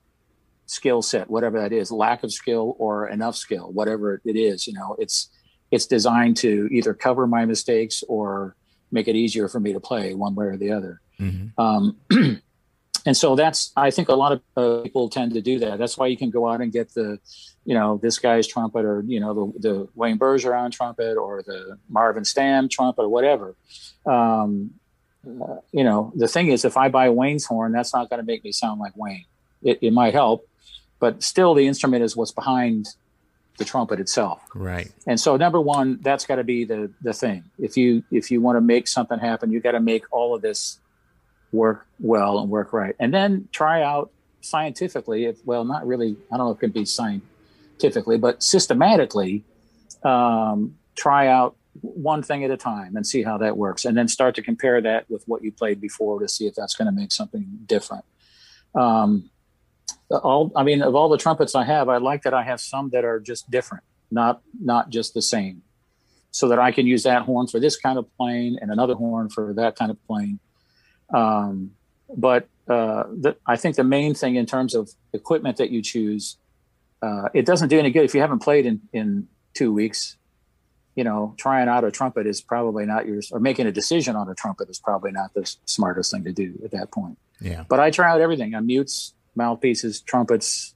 skill 0.66 1.02
set, 1.02 1.30
whatever 1.30 1.60
that 1.60 1.74
is, 1.74 1.92
lack 1.92 2.24
of 2.24 2.32
skill 2.32 2.76
or 2.78 3.10
enough 3.10 3.36
skill, 3.36 3.72
whatever 3.72 4.22
it 4.26 4.36
is. 4.36 4.68
You 4.68 4.74
know, 4.74 4.96
it's 5.00 5.30
it's 5.72 5.86
designed 5.86 6.38
to 6.38 6.68
either 6.72 6.94
cover 6.94 7.28
my 7.28 7.46
mistakes 7.46 8.04
or 8.08 8.56
make 8.92 9.08
it 9.08 9.16
easier 9.16 9.48
for 9.48 9.60
me 9.60 9.74
to 9.74 9.80
play 9.80 10.14
one 10.14 10.36
way 10.36 10.46
or 10.46 10.58
the 10.58 10.72
other. 10.72 11.02
Mm-hmm. 11.20 11.60
Um, 11.62 11.98
and 13.06 13.16
so 13.16 13.36
that's 13.36 13.72
I 13.76 13.92
think 13.92 14.10
a 14.10 14.16
lot 14.16 14.32
of 14.32 14.42
uh, 14.56 14.82
people 14.82 15.10
tend 15.10 15.34
to 15.34 15.42
do 15.42 15.60
that. 15.60 15.80
That's 15.80 15.98
why 15.98 16.08
you 16.08 16.18
can 16.18 16.30
go 16.30 16.48
out 16.48 16.62
and 16.62 16.72
get 16.72 16.94
the, 16.94 17.20
you 17.66 17.74
know, 17.74 18.00
this 18.02 18.20
guy's 18.20 18.48
trumpet 18.48 18.86
or 18.86 19.04
you 19.06 19.20
know 19.20 19.34
the 19.34 19.70
the 19.70 19.88
Wayne 19.96 20.20
Bergeron 20.20 20.72
trumpet 20.72 21.18
or 21.18 21.44
the 21.44 21.78
Marvin 21.90 22.24
Stamm 22.24 22.70
trumpet 22.70 23.04
or 23.04 23.10
whatever. 23.10 23.56
Um, 24.06 24.72
uh, 25.26 25.58
you 25.72 25.84
know, 25.84 26.12
the 26.16 26.28
thing 26.28 26.48
is, 26.48 26.64
if 26.66 26.78
I 26.78 26.90
buy 26.90 27.10
Wayne's 27.10 27.46
horn, 27.46 27.72
that's 27.72 27.94
not 27.94 28.10
going 28.10 28.20
to 28.20 28.26
make 28.26 28.44
me 28.44 28.52
sound 28.52 28.80
like 28.80 28.96
Wayne. 28.96 29.26
It, 29.62 29.80
it 29.82 29.92
might 29.92 30.14
help, 30.14 30.48
but 31.00 31.22
still, 31.22 31.54
the 31.54 31.68
instrument 31.68 32.04
is 32.04 32.16
what's 32.16 32.32
behind 32.32 32.88
the 33.58 33.66
trumpet 33.66 34.00
itself. 34.00 34.42
Right. 34.56 34.90
And 35.06 35.20
so, 35.20 35.36
number 35.36 35.60
one, 35.60 36.00
that's 36.02 36.26
got 36.26 36.38
to 36.38 36.44
be 36.44 36.64
the 36.64 36.92
the 37.02 37.14
thing. 37.14 37.44
If 37.60 37.78
you 37.78 38.04
if 38.10 38.32
you 38.32 38.42
want 38.42 38.56
to 38.56 38.62
make 38.62 38.88
something 38.88 39.20
happen, 39.20 39.52
you 39.52 39.60
got 39.60 39.74
to 39.74 39.82
make 39.82 40.06
all 40.12 40.34
of 40.34 40.42
this 40.42 40.80
work 41.52 41.88
well 42.00 42.40
and 42.40 42.50
work 42.50 42.74
right. 42.74 42.96
And 43.00 43.14
then 43.14 43.48
try 43.52 43.82
out 43.82 44.12
scientifically, 44.42 45.26
if, 45.26 45.38
well, 45.46 45.66
not 45.66 45.86
really, 45.86 46.16
I 46.32 46.38
don't 46.38 46.48
know 46.48 46.52
if 46.52 46.58
it 46.58 46.62
can 46.62 46.72
be 46.72 46.86
scientifically, 46.86 48.18
but 48.18 48.44
systematically, 48.44 49.44
um, 50.04 50.76
try 50.96 51.28
out 51.28 51.56
one 51.82 52.22
thing 52.22 52.44
at 52.44 52.52
a 52.52 52.58
time 52.58 52.96
and 52.96 53.06
see 53.06 53.24
how 53.24 53.38
that 53.38 53.58
works. 53.58 53.86
And 53.86 53.98
then 53.98 54.08
start 54.08 54.36
to 54.36 54.42
compare 54.42 54.82
that 54.82 55.10
with 55.10 55.24
what 55.28 55.44
you 55.44 55.52
played 55.52 55.82
before 55.82 56.20
to 56.20 56.28
see 56.28 56.48
if 56.48 56.56
that's 56.56 56.76
going 56.76 56.88
to 56.88 56.92
make 56.92 57.12
something 57.12 57.46
different. 57.66 58.06
Um, 58.76 59.30
all, 60.10 60.52
I 60.56 60.64
mean, 60.64 60.82
of 60.82 60.96
all 60.96 61.10
the 61.10 61.18
trumpets 61.18 61.56
I 61.56 61.64
have, 61.64 61.90
I 61.90 61.98
like 61.98 62.24
that 62.24 62.34
I 62.34 62.44
have 62.44 62.60
some 62.60 62.90
that 62.92 63.06
are 63.06 63.20
just 63.20 63.50
different, 63.50 63.84
not, 64.12 64.42
not 64.60 64.90
just 64.90 65.14
the 65.14 65.22
same 65.22 65.64
so 66.32 66.48
that 66.50 66.60
I 66.60 66.72
can 66.72 66.86
use 66.86 67.04
that 67.04 67.24
horn 67.24 67.48
for 67.48 67.60
this 67.60 67.76
kind 67.76 67.98
of 67.98 68.06
playing 68.18 68.58
and 68.62 68.72
another 68.72 68.94
horn 68.94 69.30
for 69.30 69.54
that 69.56 69.76
kind 69.76 69.92
of 69.92 69.98
playing 70.06 70.40
um, 71.14 71.72
but 72.16 72.48
uh, 72.68 73.04
the, 73.10 73.36
I 73.46 73.56
think 73.56 73.76
the 73.76 73.84
main 73.84 74.14
thing 74.14 74.36
in 74.36 74.46
terms 74.46 74.76
of 74.76 74.90
equipment 75.14 75.58
that 75.58 75.72
you 75.72 75.82
choose, 75.82 76.38
uh, 77.02 77.30
it 77.34 77.46
doesn't 77.46 77.70
do 77.70 77.80
any 77.80 77.92
good 77.92 78.04
if 78.04 78.14
you 78.14 78.22
haven't 78.22 78.40
played 78.40 78.66
in, 78.66 78.82
in 78.94 79.28
two 79.54 79.74
weeks. 79.74 80.18
You 80.96 81.04
know, 81.04 81.34
trying 81.38 81.70
out 81.70 81.86
a 81.86 81.92
trumpet 81.92 82.28
is 82.28 82.42
probably 82.42 82.86
not 82.86 83.08
yours, 83.08 83.32
or 83.32 83.40
making 83.40 83.68
a 83.68 83.72
decision 83.72 84.16
on 84.16 84.28
a 84.28 84.36
trumpet 84.36 84.70
is 84.70 84.80
probably 84.80 85.12
not 85.12 85.34
the 85.34 85.50
smartest 85.66 86.12
thing 86.12 86.26
to 86.26 86.34
do 86.34 86.60
at 86.64 86.72
that 86.72 86.92
point. 86.92 87.18
Yeah. 87.40 87.64
But 87.70 87.80
I 87.80 87.90
try 87.90 88.10
out 88.10 88.20
everything 88.20 88.54
on 88.54 88.66
mutes, 88.66 89.14
mouthpieces, 89.36 90.02
trumpets, 90.02 90.76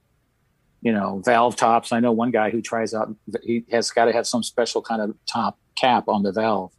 you 0.81 0.93
know, 0.93 1.21
valve 1.25 1.55
tops. 1.57 1.91
I 1.91 1.99
know 1.99 2.11
one 2.13 2.31
guy 2.31 2.51
who 2.51 2.61
tries 2.61 2.93
out, 2.93 3.13
he 3.43 3.65
has 3.71 3.91
got 3.91 4.05
to 4.05 4.13
have 4.13 4.25
some 4.25 4.43
special 4.43 4.81
kind 4.81 5.01
of 5.01 5.15
top 5.25 5.57
cap 5.75 6.07
on 6.07 6.23
the 6.23 6.31
valve 6.31 6.71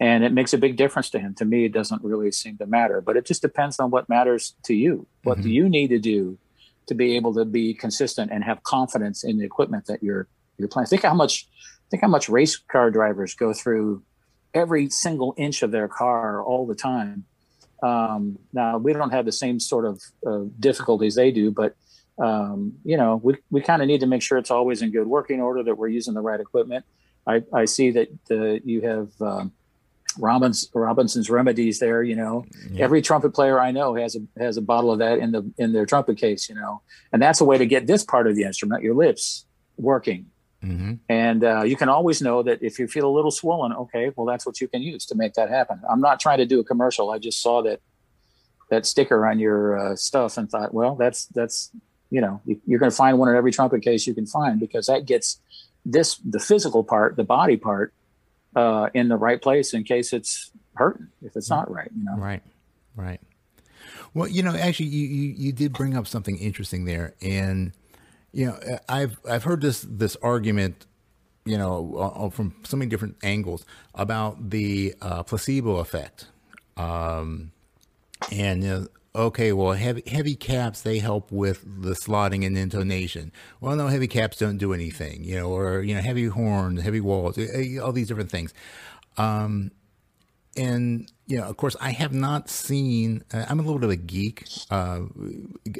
and 0.00 0.24
it 0.24 0.32
makes 0.32 0.52
a 0.52 0.58
big 0.58 0.76
difference 0.76 1.10
to 1.10 1.18
him. 1.18 1.34
To 1.34 1.44
me, 1.44 1.64
it 1.64 1.72
doesn't 1.72 2.02
really 2.02 2.32
seem 2.32 2.58
to 2.58 2.66
matter, 2.66 3.00
but 3.00 3.16
it 3.16 3.24
just 3.24 3.42
depends 3.42 3.78
on 3.78 3.90
what 3.90 4.08
matters 4.08 4.54
to 4.64 4.74
you. 4.74 5.06
What 5.22 5.38
mm-hmm. 5.38 5.46
do 5.46 5.50
you 5.50 5.68
need 5.68 5.88
to 5.88 5.98
do 5.98 6.38
to 6.86 6.94
be 6.94 7.16
able 7.16 7.34
to 7.34 7.44
be 7.44 7.74
consistent 7.74 8.30
and 8.32 8.44
have 8.44 8.62
confidence 8.62 9.24
in 9.24 9.38
the 9.38 9.44
equipment 9.44 9.86
that 9.86 10.02
you're 10.02 10.26
you're 10.58 10.68
playing? 10.68 10.86
Think 10.86 11.02
how 11.02 11.14
much 11.14 11.48
think 11.90 12.02
how 12.02 12.08
much 12.08 12.28
race 12.28 12.56
car 12.56 12.90
drivers 12.90 13.34
go 13.34 13.52
through 13.52 14.02
every 14.52 14.88
single 14.88 15.34
inch 15.36 15.62
of 15.62 15.70
their 15.70 15.88
car 15.88 16.42
all 16.42 16.66
the 16.66 16.74
time. 16.74 17.24
Um, 17.82 18.38
now 18.52 18.78
we 18.78 18.92
don't 18.92 19.10
have 19.10 19.26
the 19.26 19.32
same 19.32 19.60
sort 19.60 19.84
of 19.84 20.00
uh, 20.26 20.44
difficulties 20.58 21.16
they 21.16 21.30
do, 21.30 21.50
but 21.50 21.76
um, 22.18 22.74
you 22.84 22.96
know 22.96 23.20
we 23.22 23.36
we 23.50 23.60
kind 23.60 23.82
of 23.82 23.88
need 23.88 24.00
to 24.00 24.06
make 24.06 24.22
sure 24.22 24.38
it's 24.38 24.50
always 24.50 24.82
in 24.82 24.90
good 24.90 25.06
working 25.06 25.40
order 25.40 25.62
that 25.62 25.76
we're 25.76 25.88
using 25.88 26.14
the 26.14 26.20
right 26.20 26.40
equipment. 26.40 26.84
I, 27.26 27.42
I 27.52 27.64
see 27.64 27.90
that 27.92 28.08
uh, 28.30 28.60
you 28.64 28.82
have 28.82 29.08
um, 29.20 29.52
Robbins, 30.18 30.68
Robinson's 30.74 31.30
remedies 31.30 31.78
there. 31.78 32.02
You 32.02 32.16
know, 32.16 32.44
yeah. 32.70 32.84
every 32.84 33.02
trumpet 33.02 33.30
player 33.30 33.60
I 33.60 33.70
know 33.70 33.94
has 33.94 34.16
a 34.16 34.40
has 34.40 34.56
a 34.56 34.62
bottle 34.62 34.92
of 34.92 34.98
that 34.98 35.18
in 35.18 35.32
the 35.32 35.50
in 35.58 35.72
their 35.72 35.86
trumpet 35.86 36.18
case. 36.18 36.48
You 36.48 36.54
know, 36.54 36.82
and 37.12 37.20
that's 37.20 37.40
a 37.40 37.44
way 37.44 37.58
to 37.58 37.66
get 37.66 37.86
this 37.86 38.04
part 38.04 38.26
of 38.26 38.36
the 38.36 38.44
instrument, 38.44 38.82
your 38.82 38.94
lips, 38.94 39.46
working. 39.76 40.26
Mm-hmm. 40.62 40.94
And 41.08 41.44
uh, 41.44 41.62
you 41.64 41.76
can 41.76 41.88
always 41.88 42.22
know 42.22 42.42
that 42.42 42.62
if 42.62 42.78
you 42.78 42.88
feel 42.88 43.06
a 43.06 43.12
little 43.14 43.30
swollen, 43.30 43.72
okay, 43.72 44.10
well 44.16 44.26
that's 44.26 44.46
what 44.46 44.60
you 44.60 44.68
can 44.68 44.82
use 44.82 45.04
to 45.06 45.14
make 45.14 45.34
that 45.34 45.50
happen. 45.50 45.80
I'm 45.88 46.00
not 46.00 46.20
trying 46.20 46.38
to 46.38 46.46
do 46.46 46.60
a 46.60 46.64
commercial. 46.64 47.10
I 47.10 47.18
just 47.18 47.42
saw 47.42 47.62
that 47.62 47.80
that 48.70 48.86
sticker 48.86 49.26
on 49.26 49.38
your 49.38 49.78
uh, 49.78 49.96
stuff 49.96 50.38
and 50.38 50.50
thought, 50.50 50.72
well, 50.72 50.94
that's 50.94 51.26
that's 51.26 51.70
you 52.10 52.20
know 52.20 52.40
you're 52.66 52.78
going 52.78 52.90
to 52.90 52.96
find 52.96 53.18
one 53.18 53.28
in 53.28 53.36
every 53.36 53.52
trumpet 53.52 53.82
case 53.82 54.06
you 54.06 54.14
can 54.14 54.26
find 54.26 54.58
because 54.58 54.86
that 54.86 55.04
gets 55.04 55.38
this 55.84 56.16
the 56.24 56.40
physical 56.40 56.82
part, 56.82 57.16
the 57.16 57.24
body 57.24 57.56
part 57.56 57.92
uh, 58.56 58.88
in 58.94 59.08
the 59.08 59.16
right 59.16 59.40
place 59.40 59.74
in 59.74 59.84
case 59.84 60.12
it's 60.12 60.50
hurting 60.74 61.08
if 61.22 61.36
it's 61.36 61.50
not 61.50 61.70
right. 61.70 61.90
You 61.96 62.04
know, 62.04 62.16
right, 62.16 62.42
right. 62.96 63.20
Well, 64.12 64.28
you 64.28 64.42
know, 64.42 64.54
actually, 64.54 64.86
you, 64.86 65.06
you, 65.06 65.34
you 65.36 65.52
did 65.52 65.72
bring 65.72 65.96
up 65.96 66.06
something 66.06 66.36
interesting 66.38 66.84
there, 66.84 67.14
and 67.20 67.72
you 68.32 68.46
know, 68.46 68.78
I've 68.88 69.18
I've 69.28 69.44
heard 69.44 69.60
this 69.60 69.84
this 69.88 70.16
argument, 70.22 70.86
you 71.44 71.58
know, 71.58 72.30
from 72.32 72.54
so 72.64 72.76
many 72.76 72.88
different 72.88 73.16
angles 73.22 73.64
about 73.94 74.50
the 74.50 74.94
uh, 75.00 75.22
placebo 75.24 75.76
effect, 75.76 76.26
um, 76.76 77.52
and 78.30 78.62
you 78.62 78.68
know, 78.68 78.86
okay, 79.14 79.52
well, 79.52 79.72
heavy 79.72 80.02
heavy 80.06 80.34
caps 80.34 80.82
they 80.82 80.98
help 80.98 81.30
with 81.30 81.82
the 81.82 81.92
slotting 81.92 82.44
and 82.44 82.56
intonation. 82.56 83.32
Well, 83.60 83.76
no, 83.76 83.88
heavy 83.88 84.08
caps 84.08 84.38
don't 84.38 84.58
do 84.58 84.72
anything, 84.72 85.24
you 85.24 85.36
know, 85.36 85.50
or 85.50 85.82
you 85.82 85.94
know, 85.94 86.00
heavy 86.00 86.26
horns, 86.26 86.82
heavy 86.82 87.00
walls, 87.00 87.38
eh, 87.38 87.46
eh, 87.52 87.78
all 87.78 87.92
these 87.92 88.08
different 88.08 88.30
things. 88.30 88.52
Um, 89.16 89.70
and 90.56 91.10
you 91.26 91.38
know, 91.38 91.44
of 91.44 91.56
course, 91.56 91.76
I 91.80 91.90
have 91.90 92.12
not 92.12 92.48
seen. 92.48 93.24
Uh, 93.32 93.44
I'm 93.48 93.58
a 93.58 93.62
little 93.62 93.78
bit 93.78 93.86
of 93.86 93.90
a 93.92 93.96
geek. 93.96 94.46
Uh, 94.70 95.02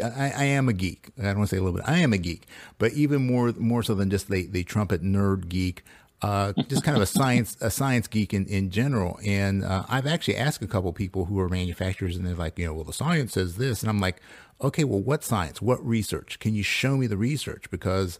I, 0.02 0.32
I, 0.36 0.44
am 0.44 0.68
a 0.68 0.72
geek. 0.72 1.10
I 1.18 1.24
don't 1.24 1.38
want 1.38 1.50
to 1.50 1.56
say 1.56 1.60
a 1.60 1.62
little 1.62 1.76
bit. 1.76 1.88
I 1.88 1.98
am 1.98 2.12
a 2.12 2.18
geek, 2.18 2.46
but 2.78 2.92
even 2.92 3.26
more 3.26 3.52
more 3.58 3.82
so 3.82 3.94
than 3.94 4.10
just 4.10 4.28
the 4.28 4.46
the 4.46 4.64
trumpet 4.64 5.02
nerd 5.02 5.48
geek. 5.48 5.82
Uh, 6.24 6.54
just 6.68 6.82
kind 6.82 6.96
of 6.96 7.02
a 7.02 7.06
science 7.06 7.54
a 7.60 7.70
science 7.70 8.06
geek 8.06 8.32
in, 8.32 8.46
in 8.46 8.70
general. 8.70 9.18
And 9.26 9.62
uh, 9.62 9.84
I've 9.90 10.06
actually 10.06 10.38
asked 10.38 10.62
a 10.62 10.66
couple 10.66 10.90
people 10.94 11.26
who 11.26 11.38
are 11.38 11.50
manufacturers, 11.50 12.16
and 12.16 12.26
they're 12.26 12.34
like, 12.34 12.58
you 12.58 12.64
know, 12.64 12.72
well, 12.72 12.84
the 12.84 12.94
science 12.94 13.34
says 13.34 13.56
this, 13.56 13.82
and 13.82 13.90
I'm 13.90 14.00
like, 14.00 14.22
okay, 14.62 14.84
well, 14.84 15.02
what 15.02 15.22
science? 15.22 15.60
What 15.60 15.84
research? 15.84 16.38
Can 16.38 16.54
you 16.54 16.62
show 16.62 16.96
me 16.96 17.06
the 17.06 17.18
research? 17.18 17.70
Because 17.70 18.18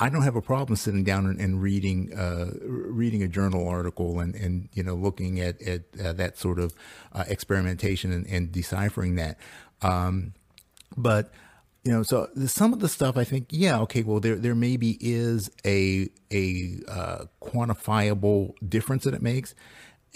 I 0.00 0.08
don't 0.08 0.22
have 0.22 0.34
a 0.34 0.42
problem 0.42 0.74
sitting 0.74 1.04
down 1.04 1.26
and, 1.26 1.40
and 1.40 1.62
reading 1.62 2.12
uh, 2.12 2.50
reading 2.64 3.22
a 3.22 3.28
journal 3.28 3.68
article 3.68 4.18
and, 4.18 4.34
and 4.34 4.68
you 4.72 4.82
know 4.82 4.96
looking 4.96 5.38
at 5.38 5.62
at 5.62 5.82
uh, 6.04 6.12
that 6.14 6.36
sort 6.36 6.58
of 6.58 6.74
uh, 7.12 7.22
experimentation 7.28 8.12
and, 8.12 8.26
and, 8.26 8.50
deciphering 8.50 9.14
that. 9.14 9.38
Um, 9.80 10.34
but 10.96 11.30
you 11.84 11.92
know, 11.92 12.02
so 12.02 12.28
some 12.46 12.72
of 12.72 12.80
the 12.80 12.88
stuff 12.88 13.16
I 13.16 13.24
think, 13.24 13.48
yeah, 13.50 13.78
okay, 13.80 14.02
well, 14.02 14.18
there 14.18 14.36
there 14.36 14.54
maybe 14.54 14.96
is 15.00 15.50
a 15.66 16.08
a 16.32 16.78
uh, 16.88 17.24
quantifiable 17.42 18.54
difference 18.66 19.04
that 19.04 19.14
it 19.14 19.22
makes. 19.22 19.54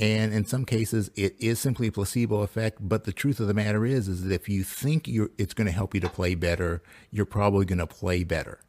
And 0.00 0.32
in 0.32 0.44
some 0.44 0.64
cases, 0.64 1.10
it 1.16 1.34
is 1.40 1.58
simply 1.58 1.88
a 1.88 1.92
placebo 1.92 2.42
effect. 2.42 2.78
But 2.80 3.02
the 3.04 3.12
truth 3.12 3.40
of 3.40 3.48
the 3.48 3.54
matter 3.54 3.84
is, 3.84 4.06
is 4.06 4.22
that 4.22 4.32
if 4.32 4.48
you 4.48 4.62
think 4.62 5.08
you're, 5.08 5.30
it's 5.38 5.54
going 5.54 5.66
to 5.66 5.72
help 5.72 5.92
you 5.92 6.00
to 6.00 6.08
play 6.08 6.36
better, 6.36 6.82
you're 7.10 7.26
probably 7.26 7.64
going 7.64 7.80
to 7.80 7.86
play 7.86 8.22
better 8.22 8.60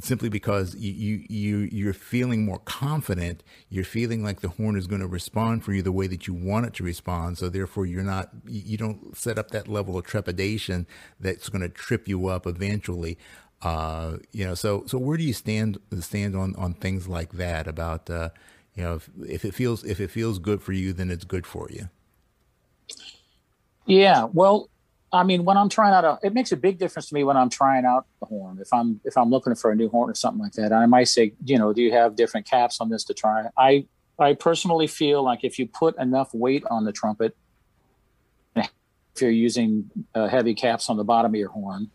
simply 0.00 0.28
because 0.28 0.74
you, 0.76 1.24
you 1.28 1.68
you're 1.72 1.92
feeling 1.94 2.44
more 2.44 2.58
confident. 2.60 3.42
You're 3.68 3.84
feeling 3.84 4.22
like 4.22 4.40
the 4.40 4.48
horn 4.50 4.76
is 4.76 4.86
going 4.86 5.00
to 5.00 5.06
respond 5.06 5.64
for 5.64 5.72
you 5.72 5.82
the 5.82 5.92
way 5.92 6.06
that 6.06 6.26
you 6.26 6.34
want 6.34 6.66
it 6.66 6.74
to 6.74 6.84
respond. 6.84 7.38
So 7.38 7.48
therefore 7.48 7.86
you're 7.86 8.02
not 8.02 8.30
you 8.46 8.76
don't 8.76 9.16
set 9.16 9.38
up 9.38 9.50
that 9.52 9.68
level 9.68 9.96
of 9.98 10.04
trepidation 10.04 10.86
that's 11.20 11.48
going 11.48 11.62
to 11.62 11.68
trip 11.68 12.08
you 12.08 12.26
up 12.28 12.46
eventually. 12.46 13.18
Uh, 13.62 14.18
you 14.32 14.44
know 14.46 14.54
so 14.54 14.84
so 14.86 14.98
where 14.98 15.16
do 15.16 15.24
you 15.24 15.32
stand 15.32 15.78
stand 16.00 16.36
on 16.36 16.54
on 16.56 16.74
things 16.74 17.08
like 17.08 17.32
that 17.32 17.66
about 17.66 18.10
uh, 18.10 18.28
you 18.74 18.82
know 18.82 18.96
if, 18.96 19.10
if 19.26 19.44
it 19.44 19.54
feels 19.54 19.82
if 19.84 20.00
it 20.00 20.10
feels 20.10 20.38
good 20.38 20.62
for 20.62 20.72
you 20.72 20.92
then 20.92 21.10
it's 21.10 21.24
good 21.24 21.46
for 21.46 21.68
you? 21.70 21.88
Yeah 23.86 24.26
well 24.32 24.68
I 25.16 25.24
mean, 25.24 25.44
when 25.44 25.56
I'm 25.56 25.68
trying 25.68 25.94
out, 25.94 26.04
a, 26.04 26.18
it 26.22 26.34
makes 26.34 26.52
a 26.52 26.56
big 26.56 26.78
difference 26.78 27.08
to 27.08 27.14
me 27.14 27.24
when 27.24 27.36
I'm 27.36 27.50
trying 27.50 27.84
out 27.84 28.06
the 28.20 28.26
horn. 28.26 28.58
If 28.60 28.72
I'm 28.72 29.00
if 29.04 29.16
I'm 29.16 29.30
looking 29.30 29.54
for 29.54 29.70
a 29.70 29.76
new 29.76 29.88
horn 29.88 30.10
or 30.10 30.14
something 30.14 30.42
like 30.42 30.52
that, 30.52 30.72
I 30.72 30.86
might 30.86 31.08
say, 31.08 31.32
you 31.44 31.58
know, 31.58 31.72
do 31.72 31.82
you 31.82 31.92
have 31.92 32.16
different 32.16 32.46
caps 32.46 32.80
on 32.80 32.88
this 32.88 33.04
to 33.04 33.14
try? 33.14 33.48
I 33.56 33.86
I 34.18 34.34
personally 34.34 34.86
feel 34.86 35.22
like 35.22 35.40
if 35.42 35.58
you 35.58 35.66
put 35.66 35.96
enough 35.98 36.32
weight 36.32 36.64
on 36.70 36.84
the 36.84 36.92
trumpet, 36.92 37.36
if 38.54 39.22
you're 39.22 39.30
using 39.30 39.90
uh, 40.14 40.28
heavy 40.28 40.54
caps 40.54 40.90
on 40.90 40.96
the 40.96 41.04
bottom 41.04 41.32
of 41.32 41.38
your 41.38 41.48
horn, 41.48 41.90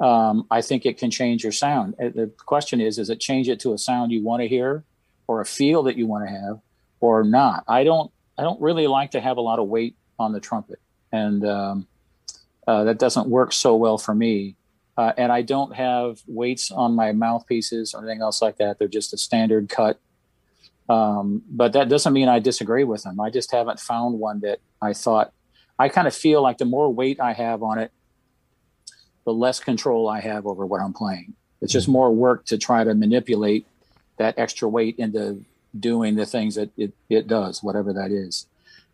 um, 0.00 0.46
I 0.50 0.62
think 0.62 0.86
it 0.86 0.98
can 0.98 1.10
change 1.10 1.42
your 1.42 1.52
sound. 1.52 1.94
Uh, 2.00 2.08
the 2.08 2.30
question 2.44 2.80
is, 2.80 2.98
is 2.98 3.10
it 3.10 3.20
change 3.20 3.48
it 3.48 3.60
to 3.60 3.72
a 3.74 3.78
sound 3.78 4.12
you 4.12 4.22
want 4.22 4.42
to 4.42 4.48
hear, 4.48 4.84
or 5.26 5.40
a 5.40 5.44
feel 5.44 5.82
that 5.84 5.96
you 5.96 6.06
want 6.06 6.26
to 6.26 6.30
have, 6.30 6.60
or 7.00 7.24
not? 7.24 7.64
I 7.68 7.84
don't 7.84 8.10
I 8.38 8.42
don't 8.42 8.60
really 8.60 8.86
like 8.86 9.12
to 9.12 9.20
have 9.20 9.36
a 9.36 9.40
lot 9.42 9.58
of 9.58 9.68
weight 9.68 9.96
on 10.18 10.32
the 10.32 10.40
trumpet, 10.40 10.80
and 11.12 11.46
um, 11.46 11.86
uh, 12.66 12.84
that 12.84 12.98
doesn't 12.98 13.28
work 13.28 13.52
so 13.52 13.76
well 13.76 13.98
for 13.98 14.14
me. 14.14 14.56
Uh, 14.96 15.12
and 15.18 15.30
I 15.30 15.42
don't 15.42 15.74
have 15.74 16.20
weights 16.26 16.70
on 16.70 16.94
my 16.94 17.12
mouthpieces 17.12 17.94
or 17.94 18.02
anything 18.02 18.22
else 18.22 18.40
like 18.40 18.56
that. 18.56 18.78
They're 18.78 18.88
just 18.88 19.12
a 19.12 19.18
standard 19.18 19.68
cut. 19.68 20.00
Um, 20.88 21.42
but 21.50 21.72
that 21.74 21.88
doesn't 21.88 22.12
mean 22.12 22.28
I 22.28 22.38
disagree 22.38 22.84
with 22.84 23.02
them. 23.02 23.20
I 23.20 23.28
just 23.28 23.52
haven't 23.52 23.80
found 23.80 24.18
one 24.18 24.40
that 24.40 24.60
I 24.80 24.92
thought 24.94 25.32
I 25.78 25.88
kind 25.88 26.06
of 26.06 26.14
feel 26.14 26.42
like 26.42 26.58
the 26.58 26.64
more 26.64 26.92
weight 26.92 27.20
I 27.20 27.32
have 27.32 27.62
on 27.62 27.78
it, 27.78 27.92
the 29.24 29.34
less 29.34 29.60
control 29.60 30.08
I 30.08 30.20
have 30.20 30.46
over 30.46 30.64
what 30.64 30.80
I'm 30.80 30.92
playing. 30.92 31.34
It's 31.60 31.72
just 31.72 31.88
more 31.88 32.10
work 32.12 32.46
to 32.46 32.58
try 32.58 32.84
to 32.84 32.94
manipulate 32.94 33.66
that 34.18 34.38
extra 34.38 34.68
weight 34.68 34.96
into 34.98 35.44
doing 35.78 36.14
the 36.14 36.24
things 36.24 36.54
that 36.54 36.70
it, 36.76 36.94
it 37.10 37.26
does, 37.26 37.62
whatever 37.62 37.92
that 37.92 38.10
is. 38.10 38.46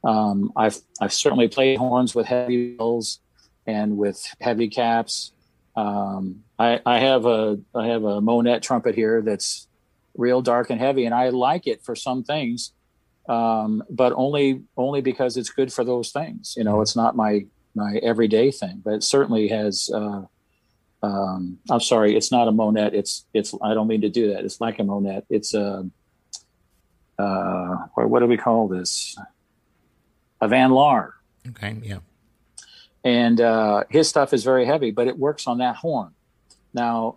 Um, 0.05 0.53
I've 0.57 0.79
I've 1.01 1.13
certainly 1.13 1.47
played 1.47 1.79
horns 1.79 2.15
with 2.15 2.27
heavy 2.27 2.75
bills 2.75 3.21
and 3.67 3.97
with 3.97 4.25
heavy 4.41 4.69
caps. 4.69 5.33
Um, 5.77 6.45
I, 6.59 6.81
I 6.85 6.99
have 6.99 7.25
a 7.27 7.59
I 7.75 7.87
have 7.87 8.05
a 8.05 8.21
Monette 8.21 8.63
trumpet 8.63 8.95
here 8.95 9.23
that's 9.23 9.67
real 10.17 10.43
dark 10.43 10.71
and 10.71 10.81
heavy, 10.81 11.07
and 11.07 11.15
I 11.15 11.31
like 11.31 11.67
it 11.67 11.83
for 11.83 11.97
some 11.97 12.23
things, 12.25 12.73
um, 13.29 13.83
but 13.89 14.13
only 14.15 14.63
only 14.77 15.01
because 15.01 15.37
it's 15.37 15.51
good 15.51 15.73
for 15.73 15.85
those 15.85 16.11
things. 16.11 16.55
You 16.57 16.65
know, 16.65 16.83
it's 16.83 16.97
not 16.97 17.17
my 17.17 17.47
my 17.75 17.97
everyday 18.03 18.51
thing, 18.51 18.83
but 18.85 18.95
it 18.95 19.03
certainly 19.03 19.49
has. 19.49 19.91
Uh, 19.93 20.23
um, 21.05 21.59
I'm 21.69 21.81
sorry, 21.81 22.17
it's 22.17 22.31
not 22.31 22.49
a 22.49 22.53
Monette. 22.53 22.95
It's 22.95 23.25
it's. 23.33 23.55
I 23.63 23.75
don't 23.75 23.89
mean 23.89 24.03
to 24.03 24.11
do 24.11 24.35
that. 24.35 24.45
It's 24.45 24.61
like 24.61 24.79
a 24.79 24.85
Monette. 24.85 25.25
It's 25.31 25.55
a. 25.55 25.89
Uh, 27.19 27.77
what 27.95 28.21
do 28.21 28.27
we 28.27 28.37
call 28.37 28.69
this? 28.69 29.17
A 30.41 30.49
Van 30.49 30.71
Laar. 30.71 31.13
Okay. 31.49 31.77
Yeah 31.83 31.99
and 33.05 33.41
uh, 33.41 33.85
his 33.91 34.09
stuff 34.09 34.33
is 34.33 34.45
very 34.45 34.65
heavy, 34.65 34.91
but 34.91 35.09
it 35.09 35.19
works 35.19 35.47
on 35.47 35.59
that 35.59 35.77
horn. 35.77 36.13
Now, 36.73 37.17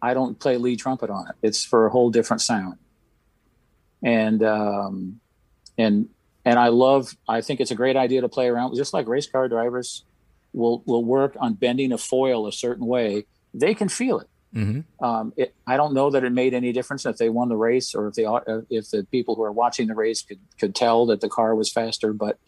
I 0.00 0.14
don't 0.14 0.38
play 0.38 0.56
lead 0.56 0.78
trumpet 0.78 1.10
on 1.10 1.28
it; 1.28 1.34
it's 1.42 1.64
for 1.64 1.86
a 1.86 1.90
whole 1.90 2.10
different 2.10 2.42
sound. 2.42 2.78
And 4.02 4.42
um, 4.42 5.20
and 5.78 6.08
and 6.44 6.58
I 6.58 6.68
love. 6.68 7.16
I 7.28 7.40
think 7.40 7.60
it's 7.60 7.70
a 7.70 7.74
great 7.74 7.96
idea 7.96 8.20
to 8.20 8.28
play 8.28 8.48
around, 8.48 8.76
just 8.76 8.92
like 8.92 9.08
race 9.08 9.26
car 9.26 9.48
drivers 9.48 10.04
will 10.52 10.82
will 10.86 11.04
work 11.04 11.36
on 11.40 11.54
bending 11.54 11.92
a 11.92 11.98
foil 11.98 12.46
a 12.46 12.52
certain 12.52 12.86
way. 12.86 13.24
They 13.52 13.74
can 13.74 13.88
feel 13.88 14.20
it. 14.20 14.28
Mm-hmm. 14.54 15.04
Um, 15.04 15.32
it, 15.36 15.54
I 15.66 15.76
don't 15.76 15.94
know 15.94 16.10
that 16.10 16.22
it 16.22 16.30
made 16.30 16.54
any 16.54 16.72
difference 16.72 17.04
if 17.06 17.16
they 17.16 17.28
won 17.28 17.48
the 17.48 17.56
race 17.56 17.94
or 17.94 18.06
if 18.06 18.14
they 18.14 18.24
if 18.70 18.90
the 18.90 19.04
people 19.10 19.34
who 19.34 19.42
are 19.42 19.52
watching 19.52 19.88
the 19.88 19.94
race 19.94 20.22
could 20.22 20.38
could 20.60 20.74
tell 20.74 21.06
that 21.06 21.20
the 21.20 21.28
car 21.28 21.54
was 21.54 21.72
faster, 21.72 22.12
but 22.12 22.38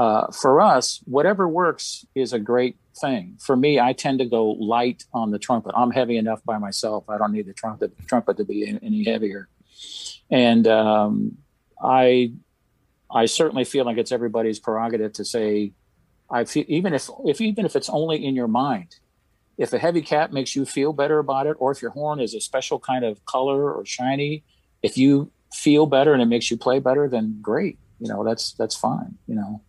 uh, 0.00 0.32
for 0.32 0.62
us, 0.62 1.02
whatever 1.04 1.46
works 1.46 2.06
is 2.14 2.32
a 2.32 2.38
great 2.38 2.78
thing. 2.98 3.36
For 3.38 3.54
me, 3.54 3.78
I 3.78 3.92
tend 3.92 4.20
to 4.20 4.24
go 4.24 4.52
light 4.52 5.04
on 5.12 5.30
the 5.30 5.38
trumpet. 5.38 5.72
I'm 5.76 5.90
heavy 5.90 6.16
enough 6.16 6.42
by 6.42 6.56
myself. 6.56 7.04
I 7.10 7.18
don't 7.18 7.32
need 7.32 7.44
the 7.44 7.52
trumpet 7.52 7.92
trumpet 8.06 8.38
to 8.38 8.44
be 8.44 8.78
any 8.82 9.04
heavier. 9.04 9.50
And 10.30 10.66
um, 10.66 11.36
I 11.84 12.32
I 13.10 13.26
certainly 13.26 13.64
feel 13.64 13.84
like 13.84 13.98
it's 13.98 14.10
everybody's 14.10 14.58
prerogative 14.58 15.12
to 15.14 15.24
say, 15.24 15.72
I 16.30 16.46
feel 16.46 16.64
even 16.66 16.94
if 16.94 17.10
if 17.26 17.42
even 17.42 17.66
if 17.66 17.76
it's 17.76 17.90
only 17.90 18.24
in 18.24 18.34
your 18.34 18.48
mind, 18.48 18.96
if 19.58 19.74
a 19.74 19.78
heavy 19.78 20.00
cap 20.00 20.32
makes 20.32 20.56
you 20.56 20.64
feel 20.64 20.94
better 20.94 21.18
about 21.18 21.46
it, 21.46 21.58
or 21.58 21.72
if 21.72 21.82
your 21.82 21.90
horn 21.90 22.20
is 22.20 22.32
a 22.32 22.40
special 22.40 22.78
kind 22.78 23.04
of 23.04 23.22
color 23.26 23.70
or 23.70 23.84
shiny, 23.84 24.44
if 24.82 24.96
you 24.96 25.30
feel 25.52 25.84
better 25.84 26.14
and 26.14 26.22
it 26.22 26.26
makes 26.34 26.50
you 26.50 26.56
play 26.56 26.78
better, 26.78 27.06
then 27.06 27.38
great. 27.42 27.78
You 27.98 28.08
know, 28.08 28.24
that's 28.24 28.54
that's 28.54 28.74
fine. 28.74 29.18
You 29.26 29.34
know 29.34 29.60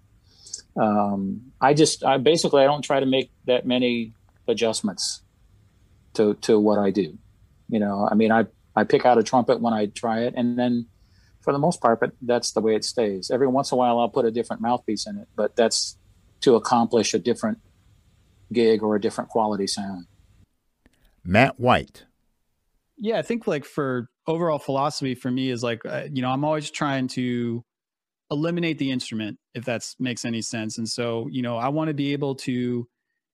um, 0.78 1.52
I 1.60 1.74
just 1.74 2.04
I 2.04 2.18
basically 2.18 2.64
I 2.64 2.66
don't 2.66 2.82
try 2.82 3.00
to 3.00 3.06
make 3.06 3.32
that 3.46 3.66
many 3.66 4.14
adjustments 4.48 5.22
to 6.14 6.36
to 6.36 6.60
what 6.60 6.80
I 6.80 6.92
do. 6.92 7.18
You 7.70 7.80
know, 7.80 8.08
I 8.10 8.16
mean 8.16 8.32
I 8.32 8.46
I 8.76 8.84
pick 8.84 9.06
out 9.06 9.18
a 9.18 9.24
trumpet 9.24 9.62
when 9.62 9.74
I 9.74 9.88
try 9.88 10.22
it, 10.22 10.34
and 10.36 10.58
then 10.58 10.88
for 11.42 11.52
the 11.54 11.60
most 11.60 11.82
part, 11.82 12.00
but 12.00 12.12
that's 12.22 12.52
the 12.52 12.62
way 12.62 12.76
it 12.76 12.86
stays. 12.86 13.32
Every 13.32 13.48
once 13.48 13.72
in 13.72 13.76
a 13.76 13.80
while, 13.80 14.00
I'll 14.00 14.10
put 14.10 14.26
a 14.26 14.32
different 14.32 14.62
mouthpiece 14.62 15.08
in 15.08 15.18
it, 15.18 15.28
but 15.36 15.56
that's 15.56 15.98
to 16.42 16.56
accomplish 16.56 17.14
a 17.14 17.20
different 17.20 17.60
gig 18.54 18.84
or 18.84 18.96
a 18.96 19.02
different 19.02 19.30
quality 19.30 19.68
sound. 19.68 20.06
Matt 21.24 21.60
White. 21.60 22.06
Yeah, 22.98 23.18
I 23.18 23.22
think 23.24 23.48
like 23.48 23.66
for 23.66 24.10
overall 24.28 24.60
philosophy 24.60 25.16
for 25.16 25.32
me 25.32 25.50
is 25.50 25.64
like 25.64 25.82
uh, 25.86 26.08
you 26.12 26.22
know 26.22 26.30
I'm 26.30 26.44
always 26.46 26.70
trying 26.70 27.08
to 27.10 27.64
eliminate 28.32 28.78
the 28.80 28.90
instrument 28.90 29.38
if 29.54 29.66
that 29.66 29.86
makes 30.00 30.26
any 30.26 30.42
sense. 30.42 30.78
And 30.78 30.88
so 30.88 31.28
you 31.30 31.42
know 31.42 31.58
i 31.58 31.68
want 31.68 31.90
to 31.90 31.94
be 31.94 32.14
able 32.14 32.36
to 32.36 32.88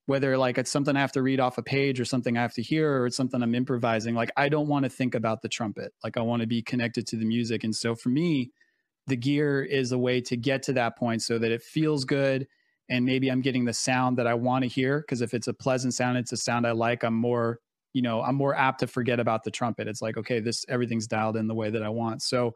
whether 0.07 0.37
like 0.37 0.57
it's 0.57 0.71
something 0.71 0.95
i 0.95 0.99
have 0.99 1.11
to 1.11 1.21
read 1.21 1.39
off 1.39 1.57
a 1.57 1.63
page 1.63 1.99
or 1.99 2.05
something 2.05 2.37
i 2.37 2.41
have 2.41 2.53
to 2.53 2.61
hear 2.61 3.01
or 3.01 3.07
it's 3.07 3.17
something 3.17 3.43
i'm 3.43 3.53
improvising 3.53 4.15
like 4.15 4.31
i 4.37 4.47
don't 4.49 4.67
want 4.67 4.83
to 4.83 4.89
think 4.89 5.15
about 5.15 5.41
the 5.41 5.49
trumpet. 5.49 5.93
Like 6.03 6.17
i 6.17 6.21
want 6.21 6.41
to 6.41 6.47
be 6.47 6.61
connected 6.61 7.05
to 7.07 7.17
the 7.17 7.25
music. 7.25 7.63
And 7.63 7.75
so 7.75 7.95
for 7.95 8.09
me 8.09 8.51
the 9.05 9.15
gear 9.15 9.63
is 9.63 9.91
a 9.91 9.97
way 9.97 10.19
to 10.21 10.35
get 10.35 10.63
to 10.63 10.73
that 10.73 10.97
point 10.97 11.21
so 11.21 11.37
that 11.39 11.51
it 11.51 11.61
feels 11.61 12.03
good 12.03 12.47
and 12.89 13.05
maybe 13.05 13.29
i'm 13.29 13.41
getting 13.41 13.65
the 13.65 13.73
sound 13.73 14.17
that 14.17 14.27
i 14.27 14.33
want 14.33 14.63
to 14.63 14.69
hear 14.69 15.01
because 15.01 15.21
if 15.21 15.33
it's 15.33 15.47
a 15.47 15.53
pleasant 15.53 15.93
sound 15.93 16.17
it's 16.17 16.31
a 16.31 16.37
sound 16.37 16.65
i 16.65 16.71
like 16.71 17.03
i'm 17.03 17.13
more 17.13 17.59
you 17.93 18.01
know 18.01 18.21
i'm 18.21 18.35
more 18.35 18.55
apt 18.55 18.79
to 18.79 18.87
forget 18.87 19.19
about 19.19 19.43
the 19.43 19.51
trumpet. 19.51 19.87
It's 19.87 20.01
like 20.01 20.17
okay 20.17 20.39
this 20.39 20.65
everything's 20.69 21.07
dialed 21.07 21.37
in 21.37 21.47
the 21.47 21.55
way 21.55 21.69
that 21.69 21.83
i 21.83 21.89
want. 21.89 22.21
So 22.21 22.55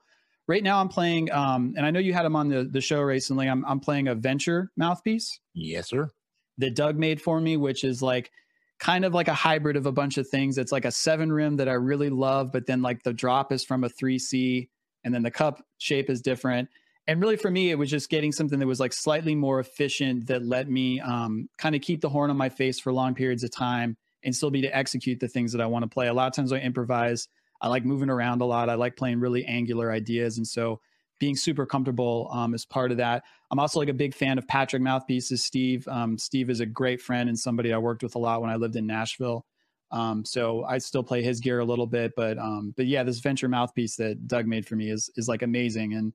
right 0.52 0.64
now 0.64 0.82
I'm 0.82 0.90
playing, 0.90 1.32
um, 1.32 1.74
and 1.78 1.86
I 1.86 1.92
know 1.92 2.00
you 2.02 2.14
had 2.14 2.26
him 2.26 2.36
on 2.36 2.50
the, 2.50 2.66
the 2.66 2.82
show 2.82 3.00
recently. 3.00 3.48
I'm, 3.48 3.64
I'm 3.66 3.80
playing 3.80 4.10
a 4.10 4.16
Vennture 4.16 4.68
mouthpiece. 4.76 5.40
Yes, 5.54 5.88
sir. 5.88 6.10
That 6.58 6.76
Doug 6.76 6.98
made 6.98 7.22
for 7.22 7.40
me, 7.40 7.56
which 7.56 7.86
is 7.86 8.02
like 8.02 8.32
kind 8.78 9.06
of 9.06 9.14
like 9.14 9.30
a 9.30 9.34
hybrid 9.34 9.78
of 9.78 9.86
a 9.86 9.94
bunch 9.94 10.18
of 10.18 10.28
things. 10.28 10.58
It's 10.58 10.74
like 10.74 10.84
a 10.84 10.92
seven 10.92 11.32
rim 11.32 11.56
that 11.56 11.70
I 11.70 11.74
really 11.74 12.10
love, 12.10 12.52
but 12.52 12.66
then 12.66 12.82
like 12.82 13.02
the 13.04 13.14
drop 13.14 13.54
is 13.54 13.64
from 13.64 13.86
a 13.86 13.90
3C 13.90 14.68
and 15.06 15.14
then 15.14 15.24
the 15.24 15.32
cup 15.32 15.64
shape 15.78 16.10
is 16.10 16.22
different. 16.22 16.68
and 17.08 17.22
really 17.22 17.38
for 17.38 17.50
me, 17.50 17.72
it 17.72 17.76
was 17.76 17.90
just 17.90 18.10
getting 18.10 18.34
something 18.34 18.60
that 18.60 18.68
was 18.68 18.80
like 18.80 18.94
slightly 18.94 19.36
more 19.36 19.60
efficient 19.62 20.28
that 20.28 20.46
let 20.46 20.70
me 20.70 21.00
um, 21.00 21.48
kind 21.58 21.76
of 21.76 21.82
keep 21.82 22.02
the 22.02 22.10
horn 22.10 22.30
on 22.30 22.38
my 22.38 22.50
face 22.50 22.78
for 22.78 22.92
long 22.92 23.16
periods 23.16 23.44
of 23.44 23.52
time 23.52 23.96
and 24.24 24.36
still 24.36 24.52
be 24.52 24.62
to 24.62 24.76
execute 24.76 25.20
the 25.20 25.30
things 25.30 25.54
that 25.54 25.62
I 25.62 25.66
want 25.66 25.84
to 25.84 25.90
play. 25.90 26.08
A 26.08 26.14
lot 26.14 26.28
of 26.28 26.34
times 26.34 26.52
I 26.52 26.58
improvise. 26.58 27.30
I 27.62 27.68
like 27.68 27.86
moving 27.86 28.10
around 28.10 28.42
a 28.42 28.46
lot. 28.46 28.70
I 28.70 28.76
like 28.76 28.98
playing 28.98 29.20
really 29.20 29.46
angular 29.46 29.92
ideas, 29.92 30.38
and 30.38 30.48
so 30.48 30.82
being 31.22 31.36
super 31.36 31.68
comfortable 31.68 32.30
um, 32.34 32.56
is 32.56 32.66
part 32.66 32.90
of 32.90 32.98
that. 32.98 33.24
I'm 33.52 33.60
also 33.60 33.80
like 33.80 33.90
a 33.90 33.94
big 33.94 34.16
fan 34.16 34.40
of 34.40 34.48
Patrick 34.48 34.82
Mouthpieces. 34.82 35.44
Steve, 35.44 35.88
um, 35.88 36.18
Steve 36.18 36.50
is 36.50 36.62
a 36.62 36.66
great 36.66 37.00
friend 37.00 37.30
and 37.30 37.38
somebody 37.38 37.72
I 37.72 37.78
worked 37.78 38.02
with 38.02 38.16
a 38.16 38.20
lot 38.20 38.42
when 38.42 38.50
I 38.50 38.56
lived 38.56 38.76
in 38.76 38.88
Nashville. 38.88 39.46
Um, 39.92 40.26
so 40.26 40.64
I 40.64 40.80
still 40.80 41.04
play 41.04 41.22
his 41.22 41.40
gear 41.40 41.60
a 41.60 41.66
little 41.66 41.86
bit, 41.86 42.14
but 42.16 42.40
um, 42.40 42.74
but 42.76 42.88
yeah, 42.88 43.04
this 43.04 43.22
Vennture 43.22 43.50
mouthpiece 43.50 43.98
that 43.98 44.28
Doug 44.28 44.48
made 44.48 44.66
for 44.66 44.76
me 44.76 44.90
is 44.90 45.12
is 45.16 45.28
like 45.28 45.44
amazing. 45.44 45.94
And 45.94 46.14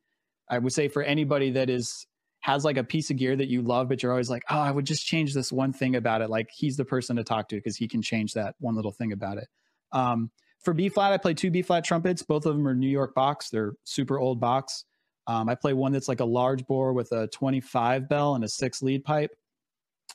I 0.51 0.59
would 0.59 0.73
say 0.73 0.89
for 0.89 1.03
anybody 1.03 1.51
that 1.53 1.71
is 1.71 2.07
has 2.41 2.65
like 2.65 2.77
a 2.77 2.85
piece 2.85 3.11
of 3.11 3.17
gear 3.17 3.37
that 3.37 3.49
you 3.49 3.63
love, 3.63 3.89
but 3.89 4.03
you're 4.03 4.13
always 4.13 4.31
like, 4.31 4.43
oh, 4.51 4.59
I 4.59 4.71
would 4.71 4.87
just 4.87 5.07
change 5.07 5.35
this 5.35 5.53
one 5.53 5.73
thing 5.73 5.95
about 5.95 6.21
it. 6.21 6.31
Like 6.31 6.49
he's 6.53 6.77
the 6.77 6.85
person 6.85 7.17
to 7.17 7.25
talk 7.25 7.49
to 7.51 7.57
because 7.57 7.77
he 7.77 7.87
can 7.87 8.03
change 8.03 8.33
that 8.33 8.57
one 8.59 8.75
little 8.75 8.93
thing 8.93 9.13
about 9.13 9.39
it. 9.39 9.49
Um, 9.93 10.31
for 10.67 10.75
B 10.75 10.89
flat, 10.89 11.13
I 11.13 11.17
play 11.17 11.33
two 11.33 11.53
B 11.53 11.63
flat 11.63 11.85
trumpets. 11.85 12.23
Both 12.23 12.45
of 12.45 12.57
them 12.57 12.67
are 12.67 12.75
New 12.75 12.89
York 12.89 13.15
Bachs. 13.15 13.51
They're 13.51 13.75
super 13.85 14.19
old 14.19 14.41
Bachs. 14.41 14.83
Um, 15.29 15.49
I 15.49 15.55
play 15.55 15.75
one 15.75 15.93
that's 15.93 16.09
like 16.09 16.19
a 16.19 16.25
large 16.25 16.67
bore 16.67 16.93
with 16.93 17.13
a 17.13 17.29
25 17.29 18.09
bell 18.09 18.35
and 18.35 18.43
a 18.43 18.49
six 18.49 18.83
lead 18.83 19.05
pipe. 19.05 19.31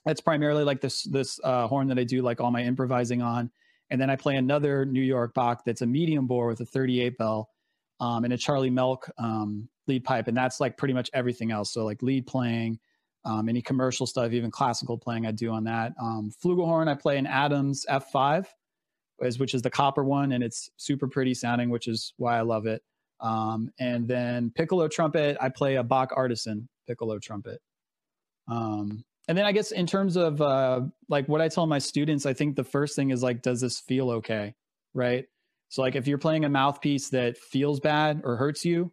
That's 0.04 0.20
primarily 0.20 0.66
like 0.66 0.82
this 0.82 1.04
this 1.04 1.40
uh, 1.46 1.68
horn 1.68 1.88
that 1.88 1.98
I 1.98 2.04
do 2.04 2.22
like 2.22 2.42
all 2.42 2.52
my 2.52 2.64
improvising 2.64 3.22
on. 3.22 3.50
And 3.92 4.02
then 4.02 4.10
I 4.10 4.18
play 4.18 4.36
another 4.36 4.86
New 4.86 5.02
York 5.02 5.34
Bach 5.34 5.64
that's 5.66 5.84
a 5.84 5.86
medium 5.86 6.28
bore 6.28 6.48
with 6.48 6.60
a 6.60 6.66
38 6.66 7.18
bell 7.18 7.50
um, 8.02 8.26
and 8.26 8.34
a 8.34 8.38
Charlie 8.38 8.70
Melk 8.70 9.10
um, 9.18 9.70
lead 9.88 10.04
pipe, 10.04 10.28
and 10.28 10.36
that's 10.36 10.60
like 10.60 10.76
pretty 10.76 10.94
much 10.94 11.10
everything 11.14 11.52
else. 11.52 11.72
So 11.72 11.86
like 11.86 12.04
lead 12.04 12.28
playing, 12.28 12.78
um, 13.24 13.48
any 13.48 13.62
commercial 13.62 14.06
stuff, 14.06 14.34
even 14.34 14.52
classical 14.52 14.98
playing, 14.98 15.26
I 15.26 15.32
do 15.32 15.52
on 15.52 15.64
that. 15.64 15.94
Um, 15.98 16.30
flugelhorn, 16.44 16.90
I 16.90 16.96
play 16.96 17.18
an 17.18 17.26
Adams 17.26 17.86
F5, 17.90 18.48
which 19.40 19.54
is 19.54 19.62
the 19.62 19.70
copper 19.70 20.04
one, 20.04 20.32
and 20.32 20.44
it's 20.44 20.70
super 20.78 21.08
pretty 21.08 21.34
sounding, 21.34 21.70
which 21.70 21.88
is 21.88 22.14
why 22.18 22.38
I 22.38 22.42
love 22.42 22.66
it. 22.66 22.82
Um, 23.20 23.70
and 23.80 24.08
then 24.08 24.52
piccolo 24.56 24.88
trumpet, 24.88 25.38
I 25.40 25.50
play 25.50 25.76
a 25.76 25.84
Bach 25.84 26.12
Artisan 26.16 26.68
piccolo 26.88 27.20
trumpet. 27.20 27.60
Um, 28.48 29.04
and 29.28 29.38
then 29.38 29.46
I 29.46 29.52
guess 29.52 29.72
in 29.72 29.86
terms 29.86 30.18
of 30.18 30.42
uh, 30.42 30.82
like 31.08 31.28
what 31.30 31.42
I 31.42 31.48
tell 31.48 31.68
my 31.68 31.80
students, 31.80 32.26
I 32.26 32.34
think 32.34 32.56
the 32.56 32.64
first 32.64 32.96
thing 32.96 33.12
is 33.12 33.22
like, 33.22 33.42
does 33.42 33.62
this 33.62 33.80
feel 33.80 34.10
okay? 34.12 34.56
Right. 34.94 35.26
So 35.70 35.82
like 35.84 35.96
if 35.96 36.08
you're 36.08 36.18
playing 36.18 36.44
a 36.44 36.50
mouthpiece 36.50 37.10
that 37.10 37.38
feels 37.38 37.80
bad 37.80 38.22
or 38.26 38.36
hurts 38.36 38.66
you, 38.66 38.92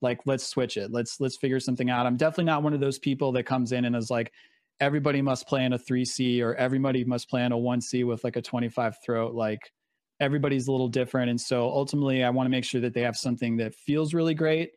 like 0.00 0.20
let's 0.24 0.46
switch 0.46 0.76
it. 0.76 0.92
Let's 0.92 1.20
let's 1.20 1.36
figure 1.36 1.60
something 1.60 1.90
out. 1.90 2.06
I'm 2.06 2.16
definitely 2.16 2.44
not 2.44 2.62
one 2.62 2.72
of 2.72 2.80
those 2.80 2.98
people 2.98 3.32
that 3.32 3.44
comes 3.44 3.72
in 3.72 3.84
and 3.84 3.96
is 3.96 4.10
like, 4.10 4.32
everybody 4.80 5.22
must 5.22 5.46
play 5.46 5.64
in 5.64 5.72
a 5.72 5.78
3C 5.78 6.42
or 6.42 6.54
everybody 6.54 7.04
must 7.04 7.30
play 7.30 7.44
in 7.44 7.52
a 7.52 7.56
1C 7.56 8.06
with 8.06 8.24
like 8.24 8.36
a 8.36 8.42
25 8.42 8.96
throat. 9.04 9.34
Like 9.34 9.72
everybody's 10.20 10.68
a 10.68 10.72
little 10.72 10.88
different. 10.88 11.30
And 11.30 11.40
so 11.40 11.68
ultimately, 11.68 12.22
I 12.24 12.30
want 12.30 12.46
to 12.46 12.50
make 12.50 12.64
sure 12.64 12.80
that 12.80 12.94
they 12.94 13.02
have 13.02 13.16
something 13.16 13.56
that 13.58 13.74
feels 13.74 14.14
really 14.14 14.34
great, 14.34 14.72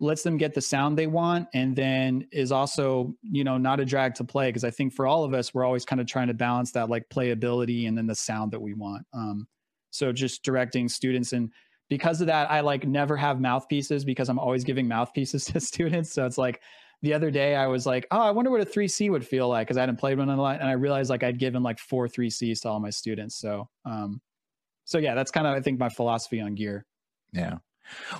lets 0.00 0.22
them 0.22 0.36
get 0.36 0.54
the 0.54 0.60
sound 0.60 0.98
they 0.98 1.06
want, 1.06 1.48
and 1.54 1.76
then 1.76 2.26
is 2.32 2.50
also, 2.50 3.14
you 3.22 3.44
know, 3.44 3.56
not 3.58 3.80
a 3.80 3.84
drag 3.84 4.14
to 4.16 4.24
play. 4.24 4.48
Because 4.48 4.64
I 4.64 4.70
think 4.70 4.92
for 4.92 5.06
all 5.06 5.24
of 5.24 5.34
us, 5.34 5.54
we're 5.54 5.64
always 5.64 5.84
kind 5.84 6.00
of 6.00 6.06
trying 6.06 6.28
to 6.28 6.34
balance 6.34 6.72
that 6.72 6.88
like 6.88 7.08
playability 7.08 7.86
and 7.86 7.96
then 7.96 8.06
the 8.06 8.14
sound 8.14 8.52
that 8.52 8.60
we 8.60 8.74
want. 8.74 9.06
Um, 9.12 9.46
so 9.90 10.12
just 10.12 10.42
directing 10.42 10.88
students 10.88 11.32
and 11.32 11.50
because 11.88 12.20
of 12.20 12.26
that, 12.26 12.50
I 12.50 12.60
like 12.60 12.86
never 12.86 13.16
have 13.16 13.40
mouthpieces 13.40 14.04
because 14.04 14.28
I'm 14.28 14.38
always 14.38 14.64
giving 14.64 14.86
mouthpieces 14.86 15.44
to 15.46 15.60
students. 15.60 16.12
So 16.12 16.26
it's 16.26 16.38
like 16.38 16.60
the 17.02 17.14
other 17.14 17.30
day 17.30 17.54
I 17.54 17.68
was 17.68 17.86
like, 17.86 18.06
oh, 18.10 18.20
I 18.20 18.30
wonder 18.32 18.50
what 18.50 18.60
a 18.60 18.64
3C 18.64 19.10
would 19.10 19.26
feel 19.26 19.48
like 19.48 19.66
because 19.66 19.76
I 19.76 19.80
hadn't 19.80 19.96
played 19.98 20.18
one 20.18 20.28
in 20.28 20.38
a 20.38 20.42
lot. 20.42 20.60
And 20.60 20.68
I 20.68 20.72
realized 20.72 21.10
like 21.10 21.22
I'd 21.22 21.38
given 21.38 21.62
like 21.62 21.78
four 21.78 22.08
3Cs 22.08 22.62
to 22.62 22.68
all 22.68 22.80
my 22.80 22.90
students. 22.90 23.36
So 23.36 23.68
um, 23.84 24.20
so 24.88 24.98
yeah, 24.98 25.14
that's 25.14 25.30
kind 25.30 25.46
of 25.46 25.54
I 25.54 25.60
think 25.60 25.78
my 25.78 25.90
philosophy 25.90 26.40
on 26.40 26.54
gear. 26.54 26.86
Yeah, 27.32 27.58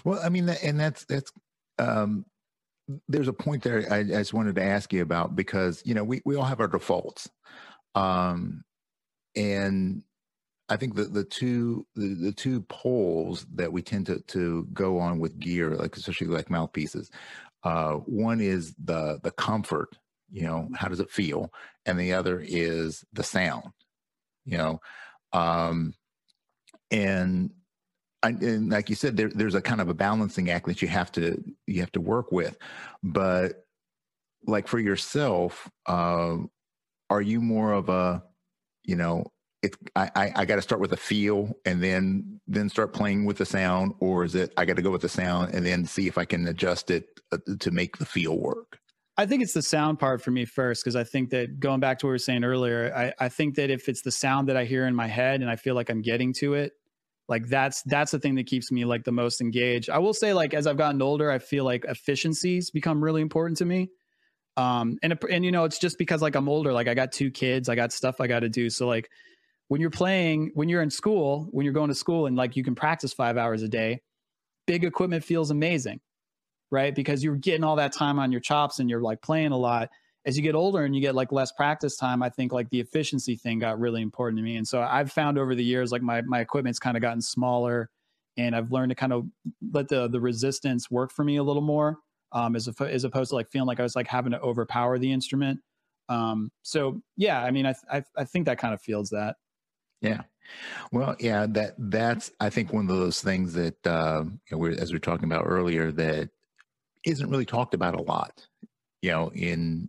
well, 0.04 0.20
I 0.22 0.28
mean, 0.28 0.48
and 0.48 0.78
that's 0.78 1.06
that's 1.06 1.32
um, 1.78 2.26
there's 3.08 3.28
a 3.28 3.32
point 3.32 3.62
there 3.62 3.90
I, 3.90 4.00
I, 4.00 4.04
just 4.04 4.34
wanted 4.34 4.56
to 4.56 4.62
ask 4.62 4.92
you 4.92 5.00
about 5.00 5.34
because 5.34 5.82
you 5.86 5.94
know 5.94 6.04
we 6.04 6.20
we 6.26 6.36
all 6.36 6.44
have 6.44 6.60
our 6.60 6.68
defaults, 6.68 7.30
um, 7.94 8.64
and 9.34 10.02
I 10.68 10.76
think 10.76 10.94
the 10.94 11.04
the 11.04 11.24
two 11.24 11.86
the, 11.96 12.14
the 12.14 12.32
two 12.32 12.60
poles 12.62 13.46
that 13.54 13.72
we 13.72 13.80
tend 13.80 14.04
to 14.06 14.20
to 14.20 14.68
go 14.72 14.98
on 14.98 15.18
with 15.18 15.38
gear, 15.38 15.74
like 15.74 15.96
especially 15.96 16.26
like 16.26 16.50
mouthpieces, 16.50 17.10
uh, 17.64 17.94
one 17.94 18.40
is 18.40 18.74
the 18.82 19.20
the 19.22 19.30
comfort, 19.30 19.98
you 20.30 20.42
know, 20.42 20.68
how 20.74 20.88
does 20.88 21.00
it 21.00 21.10
feel, 21.10 21.52
and 21.86 21.98
the 21.98 22.12
other 22.12 22.40
is 22.40 23.04
the 23.12 23.22
sound, 23.24 23.72
you 24.44 24.58
know. 24.58 24.80
Um, 25.32 25.94
and 26.90 27.50
I, 28.22 28.30
and 28.30 28.70
like 28.70 28.90
you 28.90 28.96
said, 28.96 29.16
there, 29.16 29.28
there's 29.28 29.54
a 29.54 29.60
kind 29.60 29.80
of 29.80 29.88
a 29.88 29.94
balancing 29.94 30.50
act 30.50 30.66
that 30.66 30.82
you 30.82 30.88
have 30.88 31.12
to 31.12 31.42
you 31.66 31.80
have 31.80 31.92
to 31.92 32.00
work 32.00 32.32
with. 32.32 32.56
But 33.02 33.64
like 34.46 34.68
for 34.68 34.78
yourself, 34.78 35.68
uh, 35.86 36.36
are 37.10 37.22
you 37.22 37.40
more 37.40 37.72
of 37.72 37.88
a, 37.88 38.22
you 38.84 38.96
know, 38.96 39.26
it 39.62 39.76
I 39.96 40.32
I, 40.36 40.44
got 40.44 40.56
to 40.56 40.62
start 40.62 40.80
with 40.80 40.92
a 40.92 40.96
feel 40.96 41.56
and 41.64 41.82
then 41.82 42.40
then 42.46 42.68
start 42.68 42.92
playing 42.92 43.24
with 43.24 43.38
the 43.38 43.46
sound, 43.46 43.94
or 44.00 44.24
is 44.24 44.34
it 44.34 44.52
I 44.56 44.64
got 44.64 44.76
to 44.76 44.82
go 44.82 44.90
with 44.90 45.02
the 45.02 45.08
sound 45.08 45.54
and 45.54 45.66
then 45.66 45.84
see 45.84 46.06
if 46.06 46.16
I 46.16 46.24
can 46.24 46.46
adjust 46.46 46.90
it 46.90 47.20
uh, 47.32 47.38
to 47.58 47.70
make 47.70 47.96
the 47.96 48.06
feel 48.06 48.38
work? 48.38 48.78
I 49.16 49.26
think 49.26 49.42
it's 49.42 49.52
the 49.52 49.62
sound 49.62 49.98
part 49.98 50.22
for 50.22 50.30
me 50.30 50.44
first 50.44 50.84
because 50.84 50.94
I 50.94 51.02
think 51.02 51.30
that 51.30 51.58
going 51.58 51.80
back 51.80 51.98
to 51.98 52.06
what 52.06 52.10
we 52.10 52.14
were 52.14 52.18
saying 52.18 52.44
earlier, 52.44 52.92
I, 52.94 53.24
I 53.24 53.28
think 53.28 53.56
that 53.56 53.68
if 53.68 53.88
it's 53.88 54.02
the 54.02 54.12
sound 54.12 54.48
that 54.48 54.56
I 54.56 54.64
hear 54.64 54.86
in 54.86 54.94
my 54.94 55.08
head 55.08 55.40
and 55.40 55.50
I 55.50 55.56
feel 55.56 55.74
like 55.74 55.90
I'm 55.90 56.02
getting 56.02 56.32
to 56.34 56.54
it, 56.54 56.74
like 57.28 57.48
that's 57.48 57.82
that's 57.82 58.12
the 58.12 58.20
thing 58.20 58.36
that 58.36 58.46
keeps 58.46 58.70
me 58.70 58.84
like 58.84 59.02
the 59.02 59.12
most 59.12 59.40
engaged. 59.40 59.90
I 59.90 59.98
will 59.98 60.14
say 60.14 60.32
like 60.32 60.54
as 60.54 60.66
i've 60.66 60.78
gotten 60.78 61.02
older 61.02 61.30
i 61.30 61.38
feel 61.38 61.64
like 61.64 61.84
efficiencies 61.86 62.70
become 62.70 63.02
really 63.02 63.20
important 63.20 63.58
to 63.58 63.64
me. 63.64 63.90
Um 64.56 64.98
and 65.02 65.18
and 65.28 65.44
you 65.44 65.52
know 65.52 65.64
it's 65.64 65.78
just 65.78 65.98
because 65.98 66.22
like 66.22 66.36
i'm 66.36 66.48
older 66.48 66.72
like 66.72 66.88
i 66.88 66.94
got 66.94 67.12
two 67.12 67.30
kids 67.30 67.68
i 67.68 67.74
got 67.74 67.92
stuff 67.92 68.20
i 68.20 68.28
got 68.28 68.40
to 68.40 68.48
do. 68.48 68.70
So 68.70 68.86
like 68.86 69.10
when 69.68 69.80
you're 69.80 69.90
playing 69.90 70.50
when 70.54 70.68
you're 70.68 70.82
in 70.82 70.90
school 70.90 71.48
when 71.50 71.64
you're 71.64 71.74
going 71.74 71.88
to 71.88 71.94
school 71.94 72.26
and 72.26 72.36
like 72.36 72.56
you 72.56 72.64
can 72.64 72.74
practice 72.74 73.12
five 73.12 73.36
hours 73.36 73.62
a 73.62 73.68
day 73.68 74.00
big 74.66 74.84
equipment 74.84 75.24
feels 75.24 75.50
amazing 75.50 76.00
right 76.70 76.94
because 76.94 77.22
you're 77.22 77.36
getting 77.36 77.64
all 77.64 77.76
that 77.76 77.92
time 77.92 78.18
on 78.18 78.32
your 78.32 78.40
chops 78.40 78.78
and 78.78 78.90
you're 78.90 79.00
like 79.02 79.20
playing 79.22 79.52
a 79.52 79.56
lot 79.56 79.88
as 80.28 80.36
you 80.36 80.42
get 80.42 80.54
older 80.54 80.84
and 80.84 80.94
you 80.94 81.00
get 81.00 81.14
like 81.14 81.32
less 81.32 81.52
practice 81.52 81.96
time, 81.96 82.22
I 82.22 82.28
think 82.28 82.52
like 82.52 82.68
the 82.68 82.80
efficiency 82.80 83.34
thing 83.34 83.60
got 83.60 83.80
really 83.80 84.02
important 84.02 84.36
to 84.38 84.42
me. 84.42 84.56
And 84.56 84.68
so 84.68 84.82
I've 84.82 85.10
found 85.10 85.38
over 85.38 85.54
the 85.54 85.64
years, 85.64 85.90
like 85.90 86.02
my 86.02 86.20
my 86.20 86.40
equipment's 86.40 86.78
kind 86.78 86.98
of 86.98 87.00
gotten 87.00 87.22
smaller, 87.22 87.88
and 88.36 88.54
I've 88.54 88.70
learned 88.70 88.90
to 88.90 88.94
kind 88.94 89.14
of 89.14 89.26
let 89.72 89.88
the 89.88 90.06
the 90.06 90.20
resistance 90.20 90.90
work 90.90 91.12
for 91.12 91.24
me 91.24 91.36
a 91.36 91.42
little 91.42 91.62
more, 91.62 91.96
um, 92.32 92.56
as 92.56 92.68
as 92.80 93.04
opposed 93.04 93.30
to 93.30 93.36
like 93.36 93.48
feeling 93.48 93.66
like 93.66 93.80
I 93.80 93.84
was 93.84 93.96
like 93.96 94.06
having 94.06 94.32
to 94.32 94.40
overpower 94.40 94.98
the 94.98 95.10
instrument. 95.10 95.60
Um, 96.10 96.50
so 96.62 97.00
yeah, 97.16 97.42
I 97.42 97.50
mean, 97.50 97.64
I, 97.66 97.74
I 98.14 98.24
think 98.24 98.46
that 98.46 98.58
kind 98.58 98.74
of 98.74 98.82
feels 98.82 99.08
that. 99.10 99.36
Yeah. 100.00 100.22
Well, 100.92 101.16
yeah, 101.18 101.46
that 101.50 101.74
that's 101.78 102.30
I 102.40 102.50
think 102.50 102.72
one 102.72 102.88
of 102.88 102.96
those 102.96 103.20
things 103.20 103.52
that 103.54 103.86
uh, 103.86 104.24
you 104.24 104.38
know, 104.52 104.58
we're, 104.58 104.80
as 104.80 104.92
we 104.92 104.96
are 104.96 105.00
talking 105.00 105.26
about 105.26 105.44
earlier 105.46 105.92
that 105.92 106.30
isn't 107.04 107.30
really 107.30 107.44
talked 107.44 107.74
about 107.74 107.94
a 107.94 108.02
lot. 108.02 108.46
You 109.02 109.12
know, 109.12 109.30
in 109.32 109.88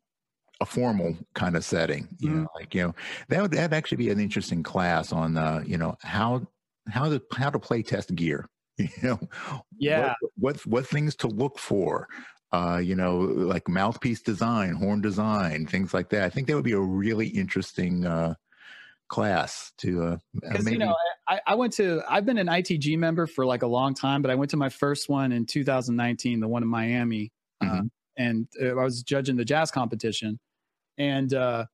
a 0.62 0.66
formal 0.66 1.16
kind 1.34 1.56
of 1.56 1.64
setting. 1.64 2.08
You 2.20 2.30
mm-hmm. 2.30 2.42
know, 2.42 2.48
like 2.56 2.76
you 2.76 2.84
know 2.84 2.96
that 3.30 3.42
would 3.42 3.52
that 3.52 3.74
actually 3.74 3.98
be 3.98 4.10
an 4.10 4.20
interesting 4.20 4.64
class 4.64 5.12
on 5.12 5.38
uh, 5.38 5.64
you 5.66 5.78
know 5.78 5.96
how 6.02 6.48
how 6.90 7.10
to 7.10 7.22
how 7.34 7.50
to 7.50 7.60
play 7.60 7.84
test 7.84 8.14
gear. 8.16 8.50
You 8.80 8.88
know, 9.04 9.20
yeah, 9.78 10.14
what 10.38 10.56
what, 10.56 10.66
what 10.66 10.88
things 10.88 11.14
to 11.18 11.28
look 11.28 11.60
for. 11.60 12.08
Uh, 12.54 12.82
you 12.82 12.96
know, 12.96 13.18
like 13.20 13.68
mouthpiece 13.68 14.22
design, 14.22 14.74
horn 14.74 15.02
design, 15.02 15.68
things 15.68 15.94
like 15.94 16.10
that. 16.10 16.24
I 16.24 16.30
think 16.30 16.48
that 16.48 16.56
would 16.56 16.64
be 16.64 16.72
a 16.72 16.80
really 16.80 17.28
interesting 17.28 18.06
uh, 18.06 18.36
class 19.10 19.74
to. 19.80 20.04
Uh, 20.04 20.18
maybe... 20.34 20.72
you 20.72 20.78
know, 20.78 20.96
I, 21.28 21.40
I 21.48 21.56
went 21.56 21.74
to. 21.74 22.02
I've 22.08 22.26
been 22.26 22.38
an 22.38 22.48
ITG 22.48 22.98
member 22.98 23.28
for 23.28 23.46
like 23.46 23.64
a 23.64 23.68
long 23.68 23.94
time, 23.94 24.22
but 24.22 24.32
I 24.32 24.36
went 24.36 24.52
to 24.52 24.58
my 24.58 24.70
first 24.70 25.10
one 25.10 25.32
in 25.32 25.46
2019, 25.46 26.40
the 26.40 26.48
one 26.48 26.64
in 26.64 26.70
Miami, 26.70 27.32
uh, 27.62 27.66
mm-hmm. 27.66 27.80
uh, 27.80 27.82
and 28.18 28.48
I 28.62 28.74
was 28.74 29.04
judging 29.04 29.36
the 29.36 29.46
jazz 29.46 29.72
competition 29.72 30.40
and 31.00 31.34
uh 31.34 31.66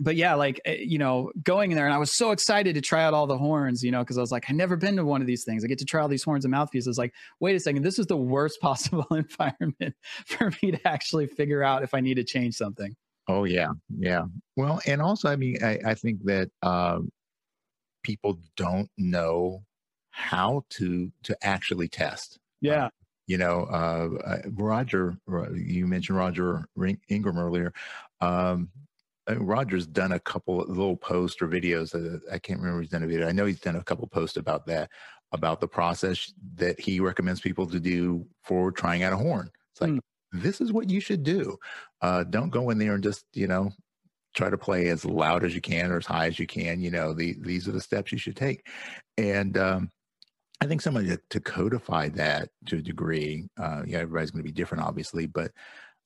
but 0.00 0.14
yeah, 0.14 0.34
like 0.34 0.60
eh, 0.64 0.76
you 0.78 0.96
know, 0.96 1.32
going 1.42 1.72
in 1.72 1.76
there, 1.76 1.86
and 1.86 1.94
I 1.94 1.98
was 1.98 2.12
so 2.12 2.30
excited 2.30 2.74
to 2.76 2.80
try 2.80 3.02
out 3.02 3.14
all 3.14 3.26
the 3.26 3.36
horns, 3.36 3.82
you 3.82 3.90
know, 3.90 4.00
because 4.00 4.16
I 4.16 4.20
was 4.20 4.30
like, 4.30 4.44
I've 4.48 4.54
never 4.54 4.76
been 4.76 4.94
to 4.96 5.04
one 5.04 5.20
of 5.20 5.26
these 5.26 5.42
things. 5.42 5.64
I 5.64 5.66
get 5.66 5.78
to 5.78 5.84
try 5.84 6.00
all 6.00 6.08
these 6.08 6.22
horns 6.22 6.44
and 6.44 6.52
mouthpieces. 6.52 6.98
Like, 6.98 7.12
wait 7.40 7.56
a 7.56 7.60
second, 7.60 7.82
this 7.82 7.98
is 7.98 8.06
the 8.06 8.16
worst 8.16 8.60
possible 8.62 9.06
environment 9.10 9.96
for 10.26 10.52
me 10.62 10.70
to 10.70 10.88
actually 10.88 11.26
figure 11.26 11.62
out 11.62 11.82
if 11.82 11.94
I 11.94 12.00
need 12.00 12.14
to 12.14 12.24
change 12.24 12.54
something. 12.54 12.94
Oh 13.28 13.44
yeah, 13.44 13.72
yeah. 13.96 14.24
Well, 14.56 14.80
and 14.86 15.00
also, 15.00 15.28
I 15.28 15.36
mean, 15.36 15.62
I, 15.62 15.78
I 15.84 15.94
think 15.94 16.24
that 16.24 16.50
uh, 16.62 17.00
people 18.02 18.38
don't 18.56 18.90
know 18.96 19.62
how 20.10 20.64
to 20.70 21.12
to 21.24 21.36
actually 21.42 21.88
test. 21.88 22.38
Yeah. 22.60 22.86
Uh, 22.86 22.90
You 23.28 23.36
know, 23.36 23.64
uh, 23.64 24.38
Roger, 24.56 25.18
you 25.54 25.86
mentioned 25.86 26.16
Roger 26.16 26.66
Ingram 27.08 27.38
earlier. 27.38 27.74
Um, 28.22 28.70
Roger's 29.28 29.86
done 29.86 30.12
a 30.12 30.20
couple 30.20 30.56
little 30.66 30.96
posts 30.96 31.42
or 31.42 31.48
videos. 31.48 31.94
Uh, 31.94 32.18
I 32.32 32.38
can't 32.38 32.58
remember 32.58 32.80
he's 32.80 32.90
done 32.90 33.02
a 33.02 33.06
video. 33.06 33.28
I 33.28 33.32
know 33.32 33.44
he's 33.44 33.60
done 33.60 33.76
a 33.76 33.84
couple 33.84 34.06
posts 34.06 34.38
about 34.38 34.64
that, 34.68 34.88
about 35.32 35.60
the 35.60 35.68
process 35.68 36.32
that 36.54 36.80
he 36.80 37.00
recommends 37.00 37.42
people 37.42 37.66
to 37.66 37.78
do 37.78 38.26
for 38.42 38.72
trying 38.72 39.02
out 39.02 39.12
a 39.12 39.18
horn. 39.18 39.50
It's 39.72 39.82
like, 39.82 39.90
mm. 39.90 40.00
This 40.32 40.60
is 40.60 40.72
what 40.72 40.90
you 40.90 41.00
should 41.00 41.22
do. 41.22 41.58
Uh, 42.02 42.24
don't 42.24 42.50
go 42.50 42.70
in 42.70 42.78
there 42.78 42.94
and 42.94 43.02
just, 43.02 43.24
you 43.32 43.46
know, 43.46 43.70
try 44.34 44.50
to 44.50 44.58
play 44.58 44.88
as 44.88 45.04
loud 45.04 45.44
as 45.44 45.54
you 45.54 45.60
can 45.60 45.90
or 45.90 45.96
as 45.96 46.06
high 46.06 46.26
as 46.26 46.38
you 46.38 46.46
can. 46.46 46.80
You 46.80 46.90
know, 46.90 47.12
the, 47.12 47.36
these 47.40 47.66
are 47.68 47.72
the 47.72 47.80
steps 47.80 48.12
you 48.12 48.18
should 48.18 48.36
take. 48.36 48.66
And 49.16 49.56
um, 49.56 49.90
I 50.60 50.66
think 50.66 50.80
somebody 50.80 51.08
to, 51.08 51.20
to, 51.30 51.40
codify 51.40 52.10
that 52.10 52.50
to 52.66 52.76
a 52.76 52.82
degree, 52.82 53.48
uh, 53.58 53.82
yeah, 53.86 53.98
everybody's 53.98 54.30
going 54.30 54.44
to 54.44 54.48
be 54.48 54.52
different, 54.52 54.84
obviously, 54.84 55.26
but 55.26 55.50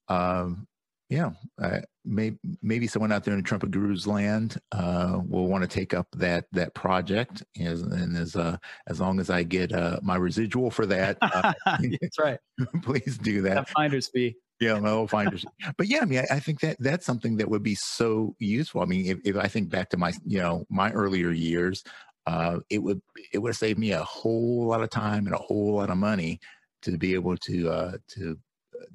um, 0.09 0.67
yeah, 1.13 1.33
uh, 1.61 1.81
maybe 2.07 2.39
maybe 2.63 2.87
someone 2.87 3.13
out 3.13 3.23
there 3.25 3.35
in 3.35 3.43
Trumpet 3.43 3.71
Gurus 3.71 4.07
land 4.07 4.59
uh, 4.73 5.21
will 5.29 5.47
want 5.47 5.63
to 5.63 5.69
take 5.69 5.93
up 5.93 6.07
that 6.17 6.47
that 6.53 6.73
project, 6.73 7.43
as, 7.61 7.83
and 7.83 8.17
as 8.17 8.35
uh, 8.35 8.57
as 8.87 8.99
long 8.99 9.21
as 9.21 9.29
I 9.29 9.43
get 9.43 9.73
uh, 9.73 10.01
my 10.03 10.17
residual 10.17 10.71
for 10.71 10.87
that, 10.87 11.19
uh, 11.21 11.53
that's 12.01 12.19
right. 12.19 12.39
please 12.83 13.19
do 13.19 13.43
that. 13.43 13.55
that 13.57 13.69
finder's 13.69 14.09
fee. 14.09 14.37
Yeah, 14.59 14.79
no 14.79 15.07
finders. 15.07 15.45
but 15.77 15.87
yeah, 15.87 16.01
I 16.01 16.05
mean, 16.07 16.21
I, 16.21 16.37
I, 16.37 16.41
think 16.41 16.61
that 16.61 16.77
that's 16.79 17.05
something 17.05 17.37
that 17.39 17.51
would 17.51 17.63
be 17.63 17.75
so 17.75 18.35
useful. 18.39 18.81
I 18.81 18.87
mean, 18.87 19.07
if, 19.07 19.19
if 19.25 19.37
I 19.37 19.49
think 19.49 19.69
back 19.69 19.91
to 19.91 19.99
my 19.99 20.15
you 20.25 20.39
know 20.39 20.65
my 20.71 20.93
earlier 20.93 21.31
years, 21.31 21.85
uh, 22.27 22.61
it 22.71 22.79
would 22.79 23.03
it 23.35 23.39
would 23.39 23.55
save 23.55 23.77
me 23.77 23.93
a 23.93 24.03
whole 24.03 24.67
lot 24.67 24.83
of 24.83 24.89
time 24.89 25.27
and 25.27 25.35
a 25.35 25.39
whole 25.39 25.75
lot 25.75 25.91
of 25.91 25.99
money 25.99 26.41
to 26.83 26.97
be 26.97 27.13
able 27.13 27.37
to 27.37 27.99
to 28.15 28.39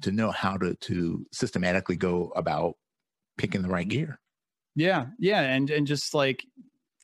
to 0.02 0.12
know 0.12 0.30
how 0.30 0.56
to 0.56 0.74
to 0.74 1.26
systematically 1.32 1.96
go 1.96 2.32
about 2.36 2.74
picking 3.36 3.62
the 3.62 3.68
right 3.68 3.88
gear. 3.88 4.18
Yeah, 4.74 5.06
yeah, 5.18 5.40
and 5.42 5.70
and 5.70 5.86
just 5.86 6.14
like 6.14 6.44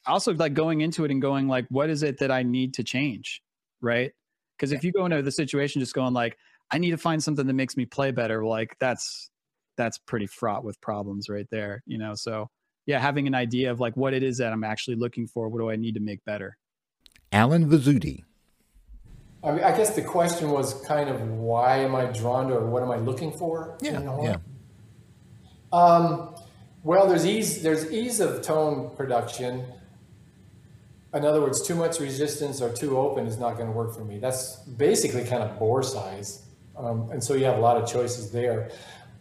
also 0.06 0.34
like 0.34 0.54
going 0.54 0.80
into 0.80 1.04
it 1.04 1.10
and 1.10 1.22
going 1.22 1.48
like, 1.48 1.66
what 1.70 1.90
is 1.90 2.02
it 2.02 2.18
that 2.18 2.30
I 2.30 2.42
need 2.42 2.74
to 2.74 2.84
change, 2.84 3.42
right? 3.80 4.12
Because 4.56 4.72
if 4.72 4.84
you 4.84 4.92
go 4.92 5.04
into 5.04 5.20
the 5.22 5.32
situation 5.32 5.80
just 5.80 5.94
going 5.94 6.14
like, 6.14 6.36
I 6.70 6.78
need 6.78 6.92
to 6.92 6.98
find 6.98 7.22
something 7.22 7.46
that 7.46 7.54
makes 7.54 7.76
me 7.76 7.86
play 7.86 8.10
better, 8.10 8.44
like 8.44 8.76
that's 8.78 9.30
that's 9.76 9.98
pretty 9.98 10.26
fraught 10.26 10.64
with 10.64 10.80
problems 10.80 11.28
right 11.28 11.46
there, 11.50 11.82
you 11.86 11.98
know. 11.98 12.14
So 12.14 12.48
yeah, 12.86 13.00
having 13.00 13.26
an 13.26 13.34
idea 13.34 13.70
of 13.70 13.80
like 13.80 13.96
what 13.96 14.14
it 14.14 14.22
is 14.22 14.38
that 14.38 14.52
I'm 14.52 14.64
actually 14.64 14.96
looking 14.96 15.26
for, 15.26 15.48
what 15.48 15.58
do 15.58 15.70
I 15.70 15.76
need 15.76 15.94
to 15.94 16.00
make 16.00 16.24
better? 16.24 16.56
Allen 17.32 17.68
Vizzutti 17.68 18.22
I, 19.44 19.52
mean, 19.52 19.62
I 19.62 19.76
guess 19.76 19.94
the 19.94 20.02
question 20.02 20.50
was 20.50 20.74
kind 20.86 21.10
of 21.10 21.20
why 21.20 21.78
am 21.78 21.94
I 21.94 22.06
drawn 22.06 22.48
to 22.48 22.54
or 22.54 22.66
what 22.66 22.82
am 22.82 22.90
I 22.90 22.96
looking 22.96 23.30
for? 23.30 23.76
Yeah, 23.82 24.00
yeah. 24.22 24.36
Um, 25.72 26.34
well, 26.82 27.06
there's 27.06 27.26
ease. 27.26 27.62
There's 27.62 27.90
ease 27.90 28.20
of 28.20 28.42
tone 28.42 28.90
production. 28.96 29.64
In 31.12 31.24
other 31.24 31.40
words, 31.40 31.66
too 31.66 31.74
much 31.74 32.00
resistance 32.00 32.60
or 32.60 32.72
too 32.72 32.98
open 32.98 33.26
is 33.26 33.38
not 33.38 33.56
going 33.56 33.66
to 33.66 33.72
work 33.72 33.94
for 33.94 34.04
me. 34.04 34.18
That's 34.18 34.56
basically 34.56 35.24
kind 35.24 35.42
of 35.42 35.58
bore 35.58 35.82
size, 35.82 36.42
um, 36.76 37.10
and 37.10 37.22
so 37.22 37.34
you 37.34 37.44
have 37.44 37.58
a 37.58 37.60
lot 37.60 37.76
of 37.76 37.88
choices 37.88 38.30
there. 38.30 38.70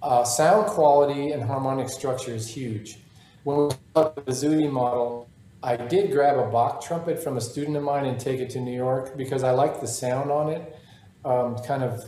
Uh, 0.01 0.23
sound 0.23 0.67
quality 0.67 1.31
and 1.31 1.41
harmonic 1.41 1.89
structure 1.89 2.33
is 2.33 2.47
huge. 2.47 2.97
When 3.43 3.57
we 3.57 3.63
look 3.63 3.77
at 3.95 4.15
the 4.15 4.31
Vizzutti 4.31 4.69
model, 4.69 5.29
I 5.63 5.77
did 5.77 6.11
grab 6.11 6.37
a 6.37 6.51
Bach 6.51 6.83
trumpet 6.83 7.23
from 7.23 7.37
a 7.37 7.41
student 7.41 7.77
of 7.77 7.83
mine 7.83 8.03
and 8.03 8.19
take 8.19 8.41
it 8.41 8.49
to 8.49 8.59
New 8.59 8.75
York 8.75 9.15
because 9.15 9.43
I 9.43 9.51
liked 9.51 9.79
the 9.79 9.87
sound 9.87 10.29
on 10.29 10.49
it. 10.49 10.77
Um, 11.23 11.57
kind 11.59 11.83
of 11.83 12.03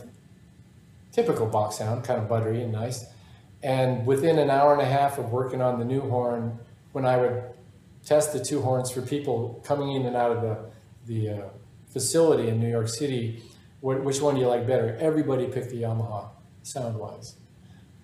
typical 1.10 1.46
Bach 1.46 1.72
sound, 1.72 2.04
kind 2.04 2.20
of 2.20 2.28
buttery 2.28 2.62
and 2.62 2.70
nice. 2.70 3.06
And 3.62 4.06
within 4.06 4.38
an 4.38 4.50
hour 4.50 4.74
and 4.74 4.82
a 4.82 4.84
half 4.84 5.16
of 5.16 5.32
working 5.32 5.62
on 5.62 5.78
the 5.78 5.86
new 5.86 6.02
horn, 6.02 6.58
when 6.92 7.06
I 7.06 7.16
would 7.16 7.44
test 8.04 8.34
the 8.34 8.44
two 8.44 8.60
horns 8.60 8.90
for 8.90 9.00
people 9.00 9.62
coming 9.64 9.92
in 9.92 10.04
and 10.04 10.14
out 10.14 10.32
of 10.32 10.42
the, 10.42 10.58
the 11.06 11.30
uh, 11.30 11.48
facility 11.88 12.48
in 12.48 12.60
New 12.60 12.68
York 12.68 12.88
City, 12.88 13.42
wh 13.80 14.04
which 14.04 14.20
one 14.20 14.34
do 14.34 14.42
you 14.42 14.48
like 14.48 14.66
better? 14.66 14.98
Everybody 15.00 15.46
picked 15.46 15.70
the 15.70 15.82
Yamaha 15.82 16.28
sound-wise. 16.62 17.36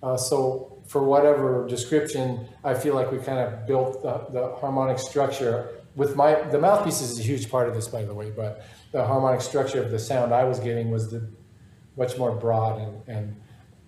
Uh, 0.01 0.17
so 0.17 0.72
for 0.87 1.03
whatever 1.03 1.67
description, 1.67 2.47
I 2.63 2.73
feel 2.73 2.95
like 2.95 3.11
we 3.11 3.19
kind 3.19 3.39
of 3.39 3.65
built 3.65 4.01
the, 4.03 4.25
the 4.31 4.55
harmonic 4.55 4.99
structure 4.99 5.83
with 5.95 6.15
my, 6.15 6.33
the 6.49 6.59
mouthpiece 6.59 7.01
is 7.01 7.19
a 7.19 7.23
huge 7.23 7.49
part 7.49 7.69
of 7.69 7.75
this, 7.75 7.87
by 7.87 8.03
the 8.03 8.13
way, 8.13 8.31
but 8.31 8.65
the 8.91 9.05
harmonic 9.05 9.41
structure 9.41 9.81
of 9.81 9.91
the 9.91 9.99
sound 9.99 10.33
I 10.33 10.43
was 10.43 10.59
getting 10.59 10.89
was 10.89 11.11
the 11.11 11.27
much 11.95 12.17
more 12.17 12.35
broad 12.35 12.81
and, 12.81 13.07
and 13.07 13.41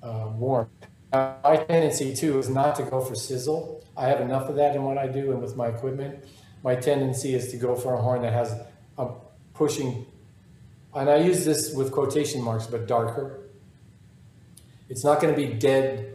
uh, 0.03 0.29
warm. 0.35 0.69
My 1.11 1.65
tendency 1.67 2.15
too 2.15 2.37
is 2.37 2.49
not 2.49 2.75
to 2.75 2.83
go 2.83 3.01
for 3.01 3.15
sizzle. 3.15 3.83
I 3.97 4.07
have 4.07 4.21
enough 4.21 4.49
of 4.49 4.55
that 4.57 4.75
in 4.75 4.83
what 4.83 4.97
I 4.97 5.07
do 5.07 5.31
and 5.31 5.41
with 5.41 5.55
my 5.55 5.67
equipment. 5.67 6.25
My 6.63 6.75
tendency 6.75 7.33
is 7.33 7.51
to 7.51 7.57
go 7.57 7.75
for 7.75 7.93
a 7.93 8.01
horn 8.01 8.21
that 8.21 8.33
has 8.33 8.55
a 8.97 9.09
pushing, 9.53 10.05
and 10.93 11.09
I 11.09 11.17
use 11.17 11.45
this 11.45 11.73
with 11.73 11.91
quotation 11.91 12.41
marks, 12.41 12.67
but 12.67 12.87
darker. 12.87 13.41
It's 14.89 15.03
not 15.03 15.21
going 15.21 15.33
to 15.33 15.47
be 15.47 15.53
dead 15.53 16.14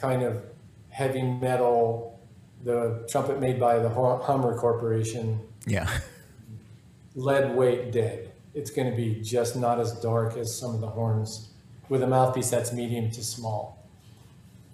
kind 0.00 0.22
of 0.22 0.42
heavy 0.88 1.22
metal, 1.22 2.20
the 2.64 3.06
trumpet 3.10 3.40
made 3.40 3.60
by 3.60 3.78
the 3.78 3.88
Hummer 3.88 4.56
Corporation. 4.58 5.40
Yeah. 5.66 5.88
lead 7.14 7.54
weight 7.54 7.92
dead. 7.92 8.32
It's 8.54 8.70
going 8.70 8.90
to 8.90 8.96
be 8.96 9.20
just 9.20 9.56
not 9.56 9.80
as 9.80 9.92
dark 10.00 10.36
as 10.36 10.58
some 10.58 10.74
of 10.74 10.80
the 10.80 10.88
horns 10.88 11.50
with 11.88 12.02
a 12.02 12.06
mouthpiece 12.06 12.50
that's 12.50 12.72
medium 12.72 13.10
to 13.10 13.22
small, 13.22 13.84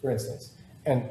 for 0.00 0.10
instance. 0.10 0.52
And 0.84 1.08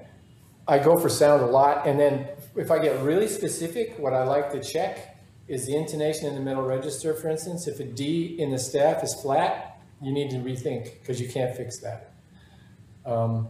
I 0.68 0.80
go 0.80 0.98
for 0.98 1.10
sound 1.10 1.44
a 1.44 1.48
lot. 1.48 1.86
And 1.86 2.00
then 2.00 2.28
if 2.56 2.72
I 2.72 2.80
get 2.80 3.00
really 3.02 3.28
specific, 3.28 3.98
what 3.98 4.14
I 4.14 4.24
like 4.24 4.52
to 4.52 4.64
check 4.64 5.18
is 5.48 5.68
the 5.68 5.76
intonation 5.76 6.28
in 6.28 6.36
the 6.36 6.42
middle 6.42 6.64
register, 6.64 7.14
for 7.14 7.30
instance. 7.30 7.68
If 7.68 7.80
a 7.80 7.84
D 7.84 8.36
in 8.40 8.52
the 8.52 8.58
staff 8.58 9.04
is 9.04 9.14
flat, 9.22 9.80
you 10.02 10.12
need 10.12 10.30
to 10.32 10.38
rethink 10.38 11.00
because 11.00 11.22
you 11.22 11.28
can't 11.28 11.56
fix 11.56 11.80
that. 11.80 12.14
Um, 13.06 13.48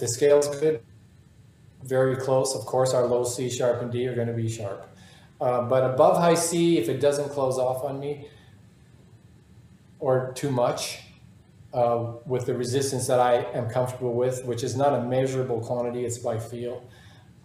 the 0.00 0.08
scale's 0.08 0.48
good, 0.58 0.82
very 1.84 2.16
close. 2.16 2.54
Of 2.54 2.66
course, 2.66 2.92
our 2.92 3.06
low 3.06 3.24
C 3.24 3.48
sharp 3.48 3.80
and 3.82 3.92
D 3.92 4.06
are 4.08 4.14
going 4.14 4.28
to 4.28 4.34
be 4.34 4.48
sharp. 4.48 4.86
Uh, 5.40 5.62
but 5.62 5.84
above 5.84 6.16
high 6.16 6.34
C, 6.34 6.78
if 6.78 6.88
it 6.88 7.00
doesn't 7.00 7.30
close 7.30 7.58
off 7.58 7.84
on 7.84 7.98
me 7.98 8.28
or 9.98 10.32
too 10.34 10.50
much 10.50 11.00
uh, 11.72 12.12
with 12.26 12.46
the 12.46 12.54
resistance 12.54 13.06
that 13.06 13.20
I 13.20 13.36
am 13.54 13.70
comfortable 13.70 14.14
with, 14.14 14.44
which 14.44 14.62
is 14.62 14.76
not 14.76 14.92
a 14.92 15.02
measurable 15.02 15.60
quantity, 15.60 16.04
it's 16.04 16.18
by 16.18 16.38
feel. 16.38 16.84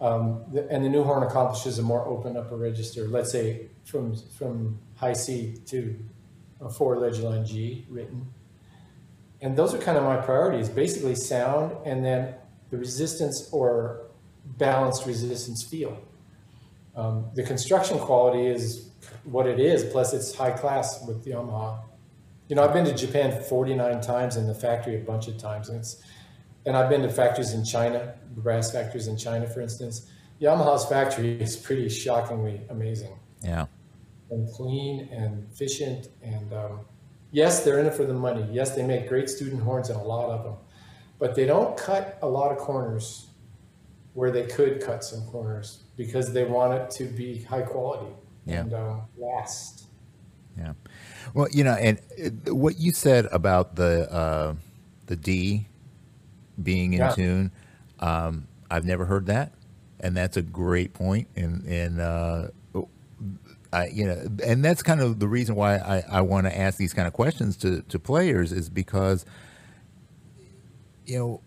Um, 0.00 0.44
the, 0.52 0.68
and 0.70 0.84
the 0.84 0.90
new 0.90 1.04
horn 1.04 1.22
accomplishes 1.22 1.78
a 1.78 1.82
more 1.82 2.06
open 2.06 2.36
upper 2.36 2.56
register, 2.56 3.08
let's 3.08 3.32
say 3.32 3.68
from, 3.84 4.14
from 4.38 4.78
high 4.96 5.14
C 5.14 5.56
to 5.66 5.98
a 6.60 6.68
four 6.68 6.98
ledge 6.98 7.18
line 7.20 7.46
G 7.46 7.86
written. 7.88 8.26
And 9.40 9.56
those 9.56 9.74
are 9.74 9.78
kind 9.78 9.96
of 9.96 10.04
my 10.04 10.16
priorities, 10.16 10.68
basically 10.68 11.14
sound 11.14 11.76
and 11.86 12.04
then 12.04 12.34
the 12.70 12.76
resistance 12.76 13.48
or 13.52 14.06
balanced 14.58 15.06
resistance 15.06 15.62
feel. 15.62 15.98
Um, 16.94 17.26
the 17.34 17.42
construction 17.42 17.98
quality 17.98 18.46
is 18.46 18.90
what 19.24 19.46
it 19.46 19.60
is, 19.60 19.84
plus 19.84 20.14
it's 20.14 20.34
high 20.34 20.50
class 20.50 21.04
with 21.06 21.24
the 21.24 21.32
Yamaha. 21.32 21.78
You 22.48 22.56
know, 22.56 22.64
I've 22.64 22.72
been 22.72 22.84
to 22.86 22.94
Japan 22.94 23.42
49 23.42 24.00
times 24.00 24.36
and 24.36 24.48
the 24.48 24.54
factory 24.54 24.96
a 24.96 25.00
bunch 25.00 25.28
of 25.28 25.36
times. 25.36 25.68
And, 25.68 25.80
it's, 25.80 26.02
and 26.64 26.76
I've 26.76 26.88
been 26.88 27.02
to 27.02 27.10
factories 27.10 27.52
in 27.52 27.64
China, 27.64 28.14
brass 28.36 28.72
factories 28.72 29.08
in 29.08 29.16
China, 29.16 29.46
for 29.46 29.60
instance. 29.60 30.10
Yamaha's 30.40 30.86
factory 30.86 31.40
is 31.40 31.56
pretty 31.56 31.88
shockingly 31.88 32.60
amazing. 32.70 33.18
Yeah. 33.42 33.66
And 34.30 34.50
clean 34.52 35.08
and 35.12 35.46
efficient. 35.52 36.08
And 36.22 36.52
um, 36.52 36.80
yes, 37.30 37.64
they're 37.64 37.78
in 37.78 37.86
it 37.86 37.94
for 37.94 38.04
the 38.04 38.14
money. 38.14 38.46
Yes, 38.50 38.74
they 38.74 38.86
make 38.86 39.08
great 39.08 39.28
student 39.28 39.62
horns 39.62 39.90
and 39.90 40.00
a 40.00 40.02
lot 40.02 40.30
of 40.30 40.44
them 40.44 40.56
but 41.18 41.34
they 41.34 41.46
don't 41.46 41.76
cut 41.76 42.18
a 42.22 42.28
lot 42.28 42.52
of 42.52 42.58
corners 42.58 43.26
where 44.14 44.30
they 44.30 44.46
could 44.46 44.80
cut 44.80 45.04
some 45.04 45.22
corners 45.26 45.84
because 45.96 46.32
they 46.32 46.44
want 46.44 46.72
it 46.72 46.90
to 46.90 47.04
be 47.04 47.42
high 47.42 47.62
quality 47.62 48.12
yeah. 48.46 48.60
and 48.60 48.72
uh, 48.72 48.96
last. 49.18 49.86
Yeah. 50.56 50.72
Well, 51.34 51.48
you 51.50 51.64
know, 51.64 51.74
and 51.74 52.00
uh, 52.48 52.54
what 52.54 52.78
you 52.78 52.92
said 52.92 53.26
about 53.26 53.76
the 53.76 54.10
uh, 54.10 54.54
the 55.06 55.16
D 55.16 55.68
being 56.62 56.94
in 56.94 57.00
yeah. 57.00 57.10
tune, 57.10 57.50
um, 58.00 58.46
I've 58.70 58.86
never 58.86 59.04
heard 59.04 59.26
that, 59.26 59.52
and 60.00 60.16
that's 60.16 60.36
a 60.36 60.42
great 60.42 60.94
point. 60.94 61.28
And 61.36 61.64
and 61.66 62.00
uh, 62.00 62.48
I, 63.72 63.88
you 63.88 64.06
know, 64.06 64.26
and 64.42 64.64
that's 64.64 64.82
kind 64.82 65.02
of 65.02 65.18
the 65.18 65.28
reason 65.28 65.54
why 65.54 65.76
I, 65.76 66.04
I 66.08 66.20
want 66.22 66.46
to 66.46 66.58
ask 66.58 66.78
these 66.78 66.94
kind 66.94 67.06
of 67.06 67.12
questions 67.12 67.56
to 67.58 67.82
to 67.82 67.98
players 67.98 68.52
is 68.52 68.70
because 68.70 69.26
you 71.06 71.18
know, 71.18 71.40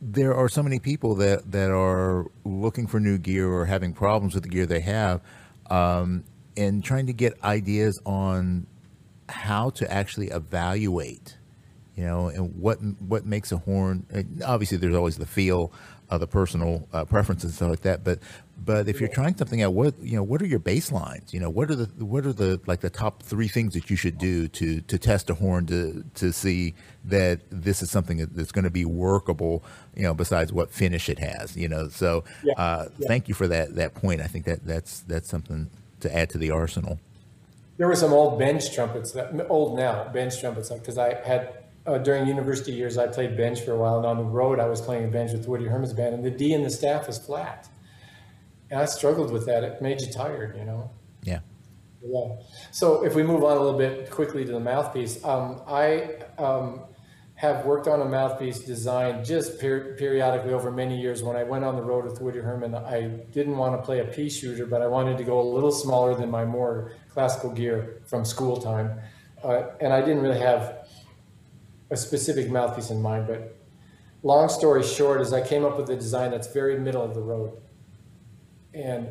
there 0.00 0.34
are 0.34 0.48
so 0.48 0.62
many 0.62 0.78
people 0.78 1.14
that, 1.16 1.50
that 1.52 1.70
are 1.70 2.26
looking 2.44 2.86
for 2.86 3.00
new 3.00 3.18
gear 3.18 3.48
or 3.48 3.66
having 3.66 3.92
problems 3.92 4.34
with 4.34 4.44
the 4.44 4.48
gear 4.48 4.64
they 4.66 4.80
have 4.80 5.20
um, 5.68 6.24
and 6.56 6.82
trying 6.82 7.06
to 7.06 7.12
get 7.12 7.42
ideas 7.44 8.00
on 8.06 8.66
how 9.28 9.70
to 9.70 9.90
actually 9.90 10.28
evaluate, 10.28 11.36
you 11.96 12.04
know, 12.04 12.28
and 12.28 12.56
what 12.56 12.78
what 13.00 13.24
makes 13.24 13.52
a 13.52 13.58
horn. 13.58 14.06
Obviously, 14.44 14.78
there's 14.78 14.94
always 14.96 15.18
the 15.18 15.26
feel, 15.26 15.72
uh, 16.10 16.18
the 16.18 16.26
personal 16.26 16.88
uh, 16.92 17.04
preferences 17.04 17.44
and 17.44 17.54
stuff 17.54 17.70
like 17.70 17.82
that. 17.82 18.04
But 18.04 18.18
but 18.62 18.88
if 18.88 19.00
you're 19.00 19.08
trying 19.08 19.36
something 19.36 19.62
out, 19.62 19.72
what 19.72 19.94
you 20.02 20.16
know, 20.16 20.22
what 20.22 20.42
are 20.42 20.46
your 20.46 20.60
baselines? 20.60 21.32
You 21.32 21.40
know, 21.40 21.48
what 21.48 21.70
are 21.70 21.74
the 21.74 22.04
what 22.04 22.26
are 22.26 22.32
the 22.32 22.60
like 22.66 22.80
the 22.80 22.90
top 22.90 23.22
three 23.22 23.48
things 23.48 23.74
that 23.74 23.88
you 23.88 23.96
should 23.96 24.18
do 24.18 24.48
to 24.48 24.80
to 24.82 24.98
test 24.98 25.30
a 25.30 25.34
horn 25.34 25.66
to 25.66 26.04
to 26.16 26.32
see 26.32 26.74
that 27.06 27.40
this 27.50 27.80
is 27.80 27.90
something 27.90 28.18
that's 28.32 28.52
going 28.52 28.64
to 28.64 28.70
be 28.70 28.84
workable. 28.84 29.62
You 29.96 30.02
know, 30.02 30.14
besides 30.14 30.52
what 30.52 30.70
finish 30.70 31.08
it 31.08 31.18
has. 31.18 31.56
You 31.56 31.68
know, 31.68 31.88
so 31.88 32.24
Yeah, 32.42 32.52
uh, 32.56 32.88
yeah. 32.98 33.08
thank 33.08 33.28
you 33.28 33.34
for 33.34 33.48
that 33.48 33.76
that 33.76 33.94
point. 33.94 34.20
I 34.20 34.26
think 34.26 34.44
that 34.44 34.66
that's 34.66 35.00
that's 35.00 35.28
something 35.28 35.70
to 36.00 36.14
add 36.14 36.30
to 36.30 36.38
the 36.38 36.50
arsenal. 36.50 36.98
There 37.78 37.88
were 37.88 37.96
some 37.96 38.12
old 38.12 38.38
Benge 38.38 38.74
trumpets, 38.74 39.12
that, 39.12 39.46
old 39.48 39.78
now 39.78 40.04
Benge 40.14 40.38
trumpets, 40.38 40.68
because 40.68 40.98
I 40.98 41.14
had 41.14 41.64
uh, 41.86 41.96
during 41.96 42.26
university 42.26 42.72
years 42.72 42.98
I 42.98 43.06
played 43.06 43.38
Benge 43.38 43.64
for 43.64 43.72
a 43.72 43.78
while, 43.78 43.96
and 43.96 44.04
on 44.04 44.18
the 44.18 44.22
road 44.22 44.60
I 44.60 44.66
was 44.66 44.82
playing 44.82 45.04
a 45.04 45.08
Benge 45.08 45.32
with 45.32 45.48
Woody 45.48 45.64
Herman's 45.64 45.94
band, 45.94 46.14
and 46.14 46.22
the 46.22 46.30
D 46.30 46.52
in 46.52 46.62
the 46.62 46.68
staff 46.68 47.06
was 47.06 47.18
flat, 47.18 47.70
I 48.72 48.84
struggled 48.84 49.32
with 49.32 49.46
that. 49.46 49.64
It 49.64 49.82
made 49.82 50.00
you 50.00 50.12
tired, 50.12 50.56
you 50.56 50.64
know. 50.64 50.90
Yeah. 51.22 51.40
Yeah. 52.02 52.36
So 52.70 53.04
if 53.04 53.14
we 53.14 53.22
move 53.22 53.44
on 53.44 53.56
a 53.56 53.60
little 53.60 53.78
bit 53.78 54.10
quickly 54.10 54.44
to 54.44 54.52
the 54.52 54.60
mouthpiece, 54.60 55.22
um, 55.24 55.62
I 55.66 56.16
um, 56.38 56.82
have 57.34 57.64
worked 57.64 57.88
on 57.88 58.00
a 58.00 58.04
mouthpiece 58.04 58.60
design 58.60 59.24
just 59.24 59.58
per- 59.58 59.94
periodically 59.96 60.52
over 60.52 60.70
many 60.70 61.00
years. 61.00 61.22
When 61.22 61.36
I 61.36 61.42
went 61.42 61.64
on 61.64 61.76
the 61.76 61.82
road 61.82 62.04
with 62.04 62.20
Woody 62.20 62.38
Herman, 62.38 62.74
I 62.74 63.02
didn't 63.32 63.56
want 63.56 63.80
to 63.80 63.82
play 63.84 64.00
a 64.00 64.04
pea 64.04 64.30
shooter, 64.30 64.66
but 64.66 64.82
I 64.82 64.86
wanted 64.86 65.18
to 65.18 65.24
go 65.24 65.40
a 65.40 65.48
little 65.54 65.72
smaller 65.72 66.14
than 66.14 66.30
my 66.30 66.44
more 66.44 66.92
classical 67.12 67.50
gear 67.50 68.02
from 68.06 68.24
school 68.24 68.56
time. 68.56 69.00
Uh, 69.42 69.64
and 69.80 69.92
I 69.92 70.00
didn't 70.00 70.22
really 70.22 70.38
have 70.38 70.88
a 71.90 71.96
specific 71.96 72.50
mouthpiece 72.50 72.90
in 72.90 73.02
mind, 73.02 73.26
but 73.26 73.56
long 74.22 74.48
story 74.48 74.82
short 74.82 75.20
is 75.20 75.32
I 75.32 75.40
came 75.40 75.64
up 75.64 75.76
with 75.76 75.90
a 75.90 75.96
design 75.96 76.30
that's 76.30 76.52
very 76.52 76.78
middle 76.78 77.02
of 77.02 77.14
the 77.14 77.22
road. 77.22 77.60
And 78.74 79.08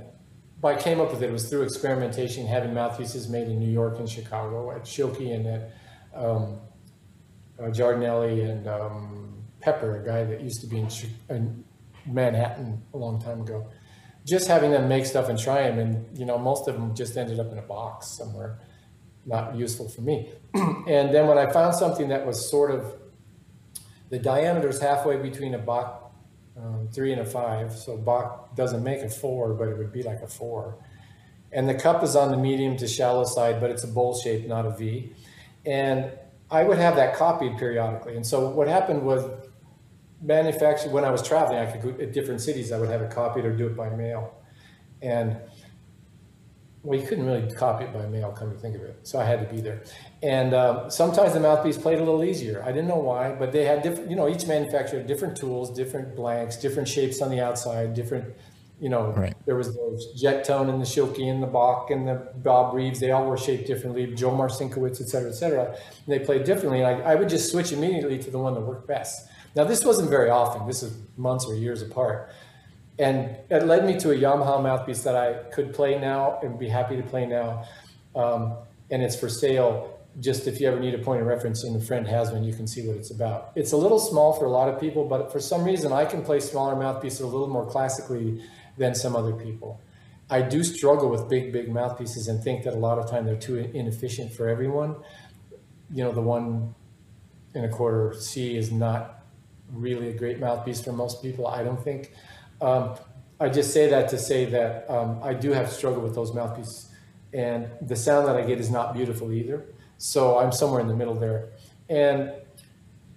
I 0.63 0.75
came 0.75 0.99
up 0.99 1.11
with 1.11 1.23
it, 1.23 1.29
it 1.29 1.31
was 1.31 1.49
through 1.49 1.63
experimentation, 1.63 2.45
having 2.45 2.73
mouthpieces 2.73 3.29
made 3.29 3.47
in 3.47 3.59
New 3.59 3.71
York 3.71 3.99
and 3.99 4.09
Chicago 4.09 4.71
at 4.71 4.83
Schilke 4.83 5.33
and 5.33 5.47
at 5.47 5.71
um, 6.13 6.59
uh, 7.59 7.63
Giardinelli 7.63 8.49
and 8.49 8.67
um, 8.67 9.43
Pepper, 9.61 10.01
a 10.01 10.05
guy 10.05 10.23
that 10.23 10.41
used 10.41 10.61
to 10.61 10.67
be 10.67 10.79
in, 10.79 10.89
in 11.29 11.63
Manhattan 12.05 12.81
a 12.93 12.97
long 12.97 13.21
time 13.21 13.41
ago. 13.41 13.69
Just 14.25 14.47
having 14.47 14.71
them 14.71 14.87
make 14.89 15.05
stuff 15.05 15.29
and 15.29 15.39
try 15.39 15.63
them, 15.63 15.79
and 15.79 16.17
you 16.17 16.25
know, 16.25 16.37
most 16.37 16.67
of 16.67 16.75
them 16.75 16.93
just 16.93 17.17
ended 17.17 17.39
up 17.39 17.51
in 17.51 17.57
a 17.57 17.61
box 17.61 18.07
somewhere, 18.07 18.59
not 19.25 19.55
useful 19.55 19.87
for 19.89 20.01
me. 20.01 20.29
and 20.53 21.13
then 21.13 21.27
when 21.27 21.37
I 21.37 21.51
found 21.51 21.73
something 21.75 22.09
that 22.09 22.25
was 22.25 22.49
sort 22.49 22.71
of 22.71 22.93
the 24.09 24.19
diameter 24.19 24.67
is 24.67 24.81
halfway 24.81 25.17
between 25.17 25.53
a 25.53 25.59
Bach 25.59 25.98
um, 26.61 26.89
three 26.91 27.11
and 27.11 27.21
a 27.21 27.25
five. 27.25 27.73
So 27.73 27.97
Bach 27.97 28.55
doesn't 28.55 28.83
make 28.83 29.01
a 29.01 29.09
four, 29.09 29.53
but 29.53 29.67
it 29.67 29.77
would 29.77 29.91
be 29.91 30.03
like 30.03 30.21
a 30.21 30.27
four. 30.27 30.77
And 31.51 31.67
the 31.67 31.73
cup 31.73 32.03
is 32.03 32.15
on 32.15 32.31
the 32.31 32.37
medium 32.37 32.77
to 32.77 32.87
shallow 32.87 33.25
side, 33.25 33.59
but 33.59 33.71
it's 33.71 33.83
a 33.83 33.87
bowl 33.87 34.17
shape, 34.19 34.47
not 34.47 34.65
a 34.65 34.71
V. 34.71 35.13
And 35.65 36.11
I 36.51 36.63
would 36.63 36.77
have 36.77 36.95
that 36.95 37.15
copied 37.15 37.57
periodically. 37.57 38.15
And 38.15 38.25
so 38.25 38.49
what 38.49 38.67
happened 38.67 39.03
was 39.03 39.25
manufactured 40.21 40.91
when 40.91 41.05
I 41.05 41.11
was 41.11 41.21
traveling, 41.21 41.59
I 41.59 41.65
could 41.65 41.81
go 41.81 42.03
at 42.03 42.11
different 42.13 42.41
cities, 42.41 42.71
I 42.71 42.79
would 42.79 42.89
have 42.89 43.01
it 43.01 43.11
copied 43.11 43.45
or 43.45 43.55
do 43.55 43.67
it 43.67 43.75
by 43.75 43.89
mail. 43.89 44.35
And 45.01 45.37
well, 46.83 46.99
you 46.99 47.05
couldn't 47.05 47.25
really 47.25 47.51
copy 47.53 47.83
it 47.83 47.93
by 47.93 48.05
mail, 48.07 48.31
come 48.31 48.51
to 48.51 48.57
think 48.57 48.75
of 48.75 48.81
it. 48.81 48.99
So 49.03 49.19
I 49.19 49.25
had 49.25 49.39
to 49.47 49.53
be 49.53 49.61
there. 49.61 49.83
And 50.23 50.53
um, 50.53 50.89
sometimes 50.89 51.33
the 51.33 51.39
mouthpiece 51.39 51.77
played 51.77 51.97
a 51.99 52.03
little 52.03 52.23
easier. 52.23 52.63
I 52.63 52.71
didn't 52.71 52.87
know 52.87 52.99
why, 52.99 53.33
but 53.33 53.51
they 53.51 53.65
had 53.65 53.81
different, 53.81 54.09
you 54.09 54.15
know, 54.15 54.29
each 54.29 54.47
manufacturer 54.47 54.99
had 54.99 55.07
different 55.07 55.35
tools, 55.35 55.75
different 55.75 56.15
blanks, 56.15 56.55
different 56.55 56.87
shapes 56.87 57.21
on 57.21 57.29
the 57.31 57.41
outside, 57.41 57.93
different, 57.93 58.33
you 58.79 58.87
know, 58.87 59.11
Right. 59.11 59.35
there 59.45 59.57
was 59.57 59.73
the 59.73 60.05
Jet-Tone 60.15 60.69
and 60.69 60.81
the 60.81 60.85
Schilke 60.85 61.29
and 61.29 61.43
the 61.43 61.47
Bach 61.47 61.91
and 61.91 62.07
the 62.07 62.29
Bob 62.35 62.73
Reeves. 62.73 63.01
They 63.01 63.11
all 63.11 63.25
were 63.25 63.37
shaped 63.37 63.67
differently. 63.67 64.07
Joe 64.15 64.31
Marcinkiewicz, 64.31 65.01
et 65.01 65.09
cetera, 65.09 65.29
et 65.31 65.33
cetera. 65.33 65.65
And 65.65 66.07
they 66.07 66.19
played 66.19 66.45
differently. 66.45 66.81
And 66.81 67.03
I, 67.03 67.11
I 67.11 67.15
would 67.15 67.27
just 67.27 67.51
switch 67.51 67.73
immediately 67.73 68.17
to 68.19 68.31
the 68.31 68.39
one 68.39 68.53
that 68.53 68.61
worked 68.61 68.87
best. 68.87 69.27
Now, 69.53 69.65
this 69.65 69.83
wasn't 69.83 70.09
very 70.09 70.29
often. 70.29 70.65
This 70.65 70.81
is 70.83 70.95
months 71.17 71.45
or 71.45 71.55
years 71.55 71.81
apart. 71.81 72.31
And 72.99 73.37
it 73.49 73.65
led 73.65 73.85
me 73.85 73.97
to 73.99 74.11
a 74.11 74.15
Yamaha 74.15 74.61
mouthpiece 74.61 75.03
that 75.03 75.15
I 75.15 75.33
could 75.51 75.73
play 75.73 75.97
now 75.97 76.39
and 76.43 76.59
be 76.59 76.67
happy 76.67 76.97
to 76.97 77.03
play 77.03 77.25
now. 77.25 77.65
Um, 78.13 78.57
and 78.91 79.01
it's 79.01 79.15
for 79.15 79.29
sale. 79.29 79.97
Just 80.19 80.47
if 80.47 80.59
you 80.59 80.67
ever 80.67 80.79
need 80.79 80.93
a 80.95 80.97
point 80.97 81.21
of 81.21 81.27
reference 81.27 81.63
and 81.63 81.81
a 81.81 81.85
friend 81.85 82.05
has 82.07 82.31
one, 82.31 82.43
you 82.43 82.53
can 82.53 82.67
see 82.67 82.85
what 82.85 82.97
it's 82.97 83.11
about. 83.11 83.51
It's 83.55 83.71
a 83.71 83.77
little 83.77 83.99
small 83.99 84.33
for 84.33 84.45
a 84.45 84.49
lot 84.49 84.67
of 84.67 84.79
people, 84.79 85.05
but 85.05 85.31
for 85.31 85.39
some 85.39 85.63
reason, 85.63 85.93
I 85.93 86.03
can 86.03 86.23
play 86.23 86.41
smaller 86.41 86.75
mouthpieces 86.75 87.21
a 87.21 87.27
little 87.27 87.47
more 87.47 87.65
classically 87.65 88.43
than 88.77 88.95
some 88.95 89.15
other 89.15 89.33
people. 89.33 89.79
I 90.29 90.41
do 90.41 90.63
struggle 90.63 91.09
with 91.09 91.29
big, 91.29 91.53
big 91.53 91.71
mouthpieces 91.71 92.27
and 92.27 92.43
think 92.43 92.63
that 92.65 92.73
a 92.73 92.77
lot 92.77 92.99
of 92.99 93.09
time 93.09 93.25
they're 93.25 93.35
too 93.35 93.57
inefficient 93.57 94.33
for 94.33 94.49
everyone. 94.49 94.95
You 95.91 96.03
know, 96.03 96.11
the 96.11 96.21
one 96.21 96.75
and 97.55 97.65
a 97.65 97.69
quarter 97.69 98.13
C 98.13 98.57
is 98.57 98.71
not 98.71 99.23
really 99.71 100.09
a 100.09 100.13
great 100.13 100.39
mouthpiece 100.39 100.81
for 100.81 100.91
most 100.91 101.21
people, 101.21 101.47
I 101.47 101.63
don't 101.63 101.81
think. 101.81 102.11
Um, 102.61 102.95
I 103.39 103.49
just 103.49 103.73
say 103.73 103.89
that 103.89 104.09
to 104.09 104.17
say 104.17 104.45
that 104.45 104.89
um, 104.89 105.21
I 105.23 105.33
do 105.33 105.51
have 105.51 105.71
struggle 105.71 106.01
with 106.01 106.13
those 106.13 106.33
mouthpieces, 106.33 106.89
and 107.33 107.69
the 107.81 107.95
sound 107.95 108.27
that 108.27 108.35
I 108.35 108.41
get 108.41 108.59
is 108.59 108.69
not 108.69 108.93
beautiful 108.93 109.31
either. 109.31 109.65
So 109.97 110.39
I'm 110.39 110.51
somewhere 110.51 110.81
in 110.81 110.87
the 110.87 110.95
middle 110.95 111.15
there. 111.15 111.49
And 111.89 112.31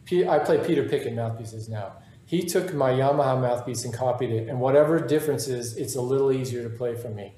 P- 0.05 0.27
I 0.27 0.39
play 0.39 0.65
Peter 0.65 0.89
Pickett 0.89 1.15
mouthpieces 1.15 1.69
now. 1.69 1.93
He 2.25 2.45
took 2.45 2.73
my 2.73 2.91
Yamaha 2.91 3.41
mouthpiece 3.41 3.85
and 3.85 3.93
copied 3.93 4.31
it, 4.31 4.49
and 4.49 4.61
whatever 4.61 4.99
difference 5.01 5.49
is, 5.49 5.77
it's 5.77 5.97
a 5.97 6.01
little 6.01 6.33
easier 6.33 6.63
to 6.63 6.71
play 6.71 6.95
for 6.95 7.09
me. 7.09 7.35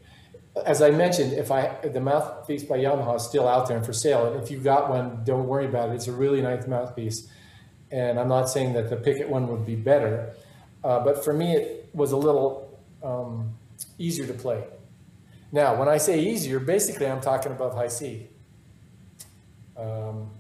As 0.64 0.80
I 0.82 0.90
mentioned, 0.90 1.32
if 1.32 1.50
I 1.50 1.74
the 1.82 2.00
mouthpiece 2.00 2.62
by 2.62 2.78
Yamaha 2.78 3.16
is 3.16 3.24
still 3.24 3.48
out 3.48 3.66
there 3.66 3.76
and 3.76 3.84
for 3.84 3.92
sale, 3.92 4.32
and 4.32 4.42
if 4.42 4.50
you 4.50 4.58
got 4.58 4.88
one, 4.88 5.24
don't 5.24 5.48
worry 5.48 5.66
about 5.66 5.90
it. 5.90 5.94
It's 5.94 6.06
a 6.06 6.12
really 6.12 6.42
nice 6.42 6.66
mouthpiece, 6.66 7.28
and 7.90 8.20
I'm 8.20 8.28
not 8.28 8.48
saying 8.48 8.74
that 8.74 8.88
the 8.88 8.96
Pickett 8.96 9.28
one 9.28 9.48
would 9.48 9.66
be 9.66 9.74
better, 9.74 10.34
uh, 10.84 11.00
but 11.00 11.24
for 11.24 11.32
me, 11.32 11.56
it 11.56 11.88
was 11.94 12.12
a 12.12 12.16
little 12.16 12.78
um, 13.02 13.54
easier 13.98 14.26
to 14.26 14.34
play. 14.34 14.62
Now, 15.50 15.76
when 15.76 15.88
I 15.88 15.98
say 15.98 16.20
easier, 16.20 16.60
basically 16.60 17.06
I'm 17.06 17.20
talking 17.20 17.52
above 17.52 17.74
high 17.74 17.88
C. 17.88 18.28
Um, 19.76 20.30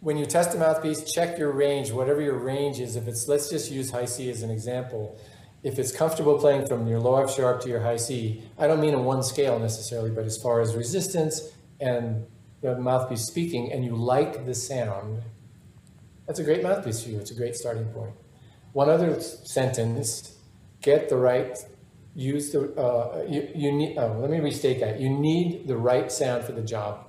when 0.00 0.16
you 0.16 0.26
test 0.26 0.54
a 0.54 0.58
mouthpiece, 0.58 1.12
check 1.12 1.38
your 1.38 1.50
range, 1.50 1.90
whatever 1.90 2.20
your 2.20 2.38
range 2.38 2.80
is. 2.80 2.96
If 2.96 3.08
it's, 3.08 3.26
let's 3.28 3.50
just 3.50 3.70
use 3.70 3.90
high 3.90 4.04
C 4.04 4.30
as 4.30 4.42
an 4.42 4.50
example. 4.50 5.18
If 5.62 5.78
it's 5.78 5.90
comfortable 5.90 6.38
playing 6.38 6.66
from 6.66 6.86
your 6.86 7.00
low 7.00 7.20
F 7.22 7.34
sharp 7.34 7.60
to 7.62 7.68
your 7.68 7.80
high 7.80 7.96
C, 7.96 8.42
I 8.56 8.68
don't 8.68 8.80
mean 8.80 8.94
in 8.94 9.04
one 9.04 9.22
scale 9.24 9.58
necessarily, 9.58 10.10
but 10.10 10.24
as 10.24 10.38
far 10.40 10.60
as 10.60 10.76
resistance 10.76 11.50
and 11.80 12.26
the 12.60 12.76
mouthpiece 12.76 13.24
speaking, 13.26 13.72
and 13.72 13.84
you 13.84 13.96
like 13.96 14.46
the 14.46 14.54
sound, 14.54 15.22
that's 16.28 16.38
a 16.38 16.44
great 16.44 16.62
mouthpiece 16.62 17.02
for 17.02 17.08
you. 17.08 17.18
It's 17.18 17.30
a 17.30 17.34
great 17.34 17.56
starting 17.56 17.86
point. 17.86 18.12
One 18.74 18.90
other 18.90 19.18
sentence, 19.18 20.36
get 20.82 21.08
the 21.08 21.16
right, 21.16 21.58
use 22.14 22.52
the, 22.52 22.70
uh, 22.74 23.24
you, 23.26 23.48
you 23.54 23.72
need, 23.72 23.96
oh, 23.96 24.18
let 24.20 24.28
me 24.28 24.38
restate 24.38 24.78
that. 24.80 25.00
You 25.00 25.08
need 25.08 25.66
the 25.66 25.76
right 25.76 26.12
sound 26.12 26.44
for 26.44 26.52
the 26.52 26.60
job. 26.60 27.06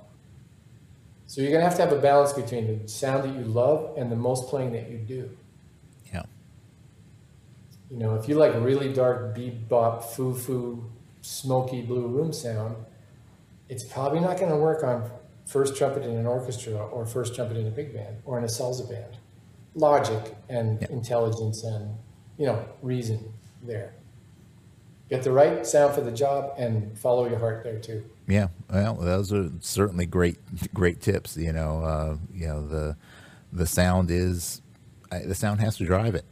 So 1.26 1.42
you're 1.42 1.52
gonna 1.52 1.64
have 1.64 1.76
to 1.76 1.82
have 1.82 1.92
a 1.92 2.00
balance 2.00 2.32
between 2.32 2.82
the 2.82 2.88
sound 2.88 3.24
that 3.24 3.34
you 3.38 3.44
love 3.44 3.94
and 3.98 4.10
the 4.10 4.16
most 4.16 4.48
playing 4.48 4.72
that 4.72 4.90
you 4.90 4.96
do. 4.96 5.30
Yeah. 6.12 6.22
You 7.90 7.98
know, 7.98 8.14
if 8.14 8.26
you 8.26 8.36
like 8.36 8.54
really 8.54 8.90
dark 8.90 9.36
bebop, 9.36 10.02
foo-foo, 10.02 10.90
smoky 11.20 11.82
blue 11.82 12.08
room 12.08 12.32
sound, 12.32 12.74
it's 13.68 13.84
probably 13.84 14.20
not 14.20 14.40
gonna 14.40 14.56
work 14.56 14.82
on 14.82 15.10
first 15.50 15.76
trumpet 15.76 16.04
in 16.04 16.16
an 16.16 16.26
orchestra 16.26 16.74
or 16.74 17.04
first 17.04 17.34
trumpet 17.34 17.56
in 17.56 17.66
a 17.66 17.70
big 17.70 17.92
band 17.92 18.16
or 18.24 18.38
in 18.38 18.44
a 18.44 18.46
salsa 18.46 18.88
band. 18.88 19.18
Logic 19.74 20.36
and 20.48 20.80
intelligence 20.84 21.64
and, 21.64 21.96
you 22.38 22.46
know, 22.46 22.64
reason 22.82 23.32
there. 23.60 23.92
Get 25.08 25.24
the 25.24 25.32
right 25.32 25.66
sound 25.66 25.92
for 25.92 26.02
the 26.02 26.12
job 26.12 26.54
and 26.56 26.96
follow 26.96 27.28
your 27.28 27.40
heart 27.40 27.64
there 27.64 27.80
too. 27.80 28.04
Yeah, 28.28 28.48
well, 28.70 28.94
those 28.94 29.32
are 29.32 29.50
certainly 29.58 30.06
great, 30.06 30.38
great 30.72 31.00
tips. 31.00 31.36
You 31.36 31.52
know, 31.52 31.82
uh, 31.82 32.16
you 32.32 32.46
know 32.46 32.64
the 32.64 32.96
the 33.52 33.66
sound 33.66 34.12
is 34.12 34.62
the 35.10 35.34
sound 35.34 35.60
has 35.60 35.76
to 35.78 35.84
drive 35.84 36.14
it. 36.14 36.24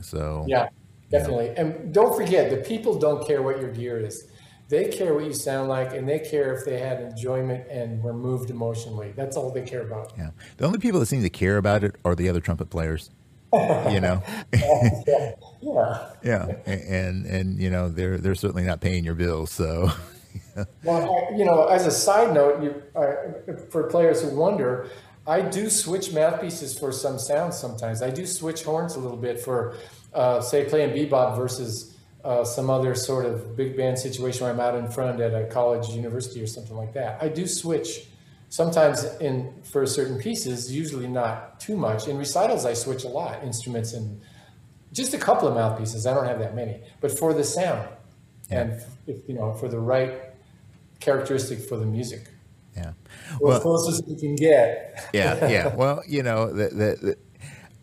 So 0.00 0.44
Yeah, 0.46 0.68
definitely. 1.10 1.48
And 1.56 1.92
don't 1.92 2.14
forget, 2.14 2.50
the 2.50 2.58
people 2.58 2.96
don't 3.00 3.26
care 3.26 3.42
what 3.42 3.60
your 3.60 3.72
gear 3.72 3.98
is. 3.98 4.29
They 4.70 4.88
care 4.88 5.14
what 5.14 5.24
you 5.24 5.32
sound 5.32 5.68
like, 5.68 5.92
and 5.94 6.08
they 6.08 6.20
care 6.20 6.54
if 6.54 6.64
they 6.64 6.78
had 6.78 7.00
enjoyment 7.00 7.66
and 7.68 8.00
were 8.02 8.12
moved 8.12 8.50
emotionally. 8.50 9.12
That's 9.16 9.36
all 9.36 9.50
they 9.50 9.62
care 9.62 9.82
about. 9.82 10.12
yeah, 10.16 10.30
the 10.58 10.64
only 10.64 10.78
people 10.78 11.00
that 11.00 11.06
seem 11.06 11.22
to 11.22 11.30
care 11.30 11.56
about 11.56 11.82
it 11.82 11.96
are 12.04 12.14
the 12.14 12.28
other 12.28 12.40
trumpet 12.40 12.70
players. 12.70 13.10
you 13.52 14.00
know, 14.00 14.22
yeah. 14.54 16.12
yeah, 16.22 16.46
and 16.66 17.26
and 17.26 17.58
you 17.58 17.68
know 17.68 17.88
they're 17.88 18.16
they're 18.16 18.36
certainly 18.36 18.62
not 18.62 18.80
paying 18.80 19.04
your 19.04 19.16
bills. 19.16 19.50
So 19.50 19.90
well, 20.84 21.28
you 21.36 21.44
know, 21.44 21.66
as 21.66 21.86
a 21.86 21.90
side 21.90 22.32
note, 22.32 22.62
you, 22.62 22.82
uh, 22.94 23.54
for 23.70 23.84
players 23.84 24.22
who 24.22 24.36
wonder, 24.36 24.88
I 25.26 25.42
do 25.42 25.70
switch 25.70 26.12
mouthpieces 26.12 26.78
for 26.78 26.92
some 26.92 27.18
sounds 27.18 27.58
sometimes. 27.58 28.02
I 28.02 28.10
do 28.10 28.26
switch 28.26 28.62
horns 28.62 28.96
a 28.96 29.00
little 29.00 29.16
bit 29.16 29.40
for, 29.40 29.76
uh, 30.14 30.40
say, 30.40 30.64
playing 30.64 30.90
bebop 30.90 31.36
versus 31.36 31.96
uh, 32.24 32.44
some 32.44 32.70
other 32.70 32.94
sort 32.94 33.26
of 33.26 33.56
big 33.56 33.76
band 33.76 33.98
situation 33.98 34.44
where 34.44 34.52
I'm 34.52 34.60
out 34.60 34.74
in 34.74 34.90
front 34.90 35.20
at 35.20 35.34
a 35.34 35.46
college, 35.46 35.88
university, 35.88 36.42
or 36.42 36.46
something 36.46 36.76
like 36.76 36.92
that. 36.94 37.22
I 37.22 37.28
do 37.28 37.46
switch 37.46 38.06
sometimes 38.48 39.04
in 39.20 39.54
for 39.62 39.86
certain 39.86 40.18
pieces, 40.18 40.72
usually 40.72 41.08
not 41.08 41.60
too 41.60 41.76
much. 41.76 42.08
In 42.08 42.18
recitals, 42.18 42.66
I 42.66 42.74
switch 42.74 43.04
a 43.04 43.08
lot, 43.08 43.42
instruments 43.42 43.92
and 43.92 44.20
just 44.92 45.14
a 45.14 45.18
couple 45.18 45.48
of 45.48 45.54
mouthpieces. 45.54 46.06
I 46.06 46.14
don't 46.14 46.26
have 46.26 46.40
that 46.40 46.54
many, 46.54 46.80
but 47.00 47.16
for 47.16 47.32
the 47.32 47.44
sound 47.44 47.88
yeah. 48.50 48.60
and 48.60 48.82
if, 49.06 49.28
you 49.28 49.34
know 49.34 49.52
for 49.54 49.68
the 49.68 49.78
right 49.78 50.14
characteristic 50.98 51.60
for 51.60 51.76
the 51.76 51.86
music. 51.86 52.28
Yeah, 52.76 52.92
well, 53.40 53.56
as 53.56 53.62
close 53.62 53.88
as 53.88 54.02
you 54.06 54.16
can 54.16 54.36
get. 54.36 55.08
yeah, 55.12 55.48
yeah. 55.48 55.74
Well, 55.74 56.02
you 56.06 56.22
know, 56.22 56.52
the, 56.52 56.68
the, 56.68 56.96
the, 57.02 57.16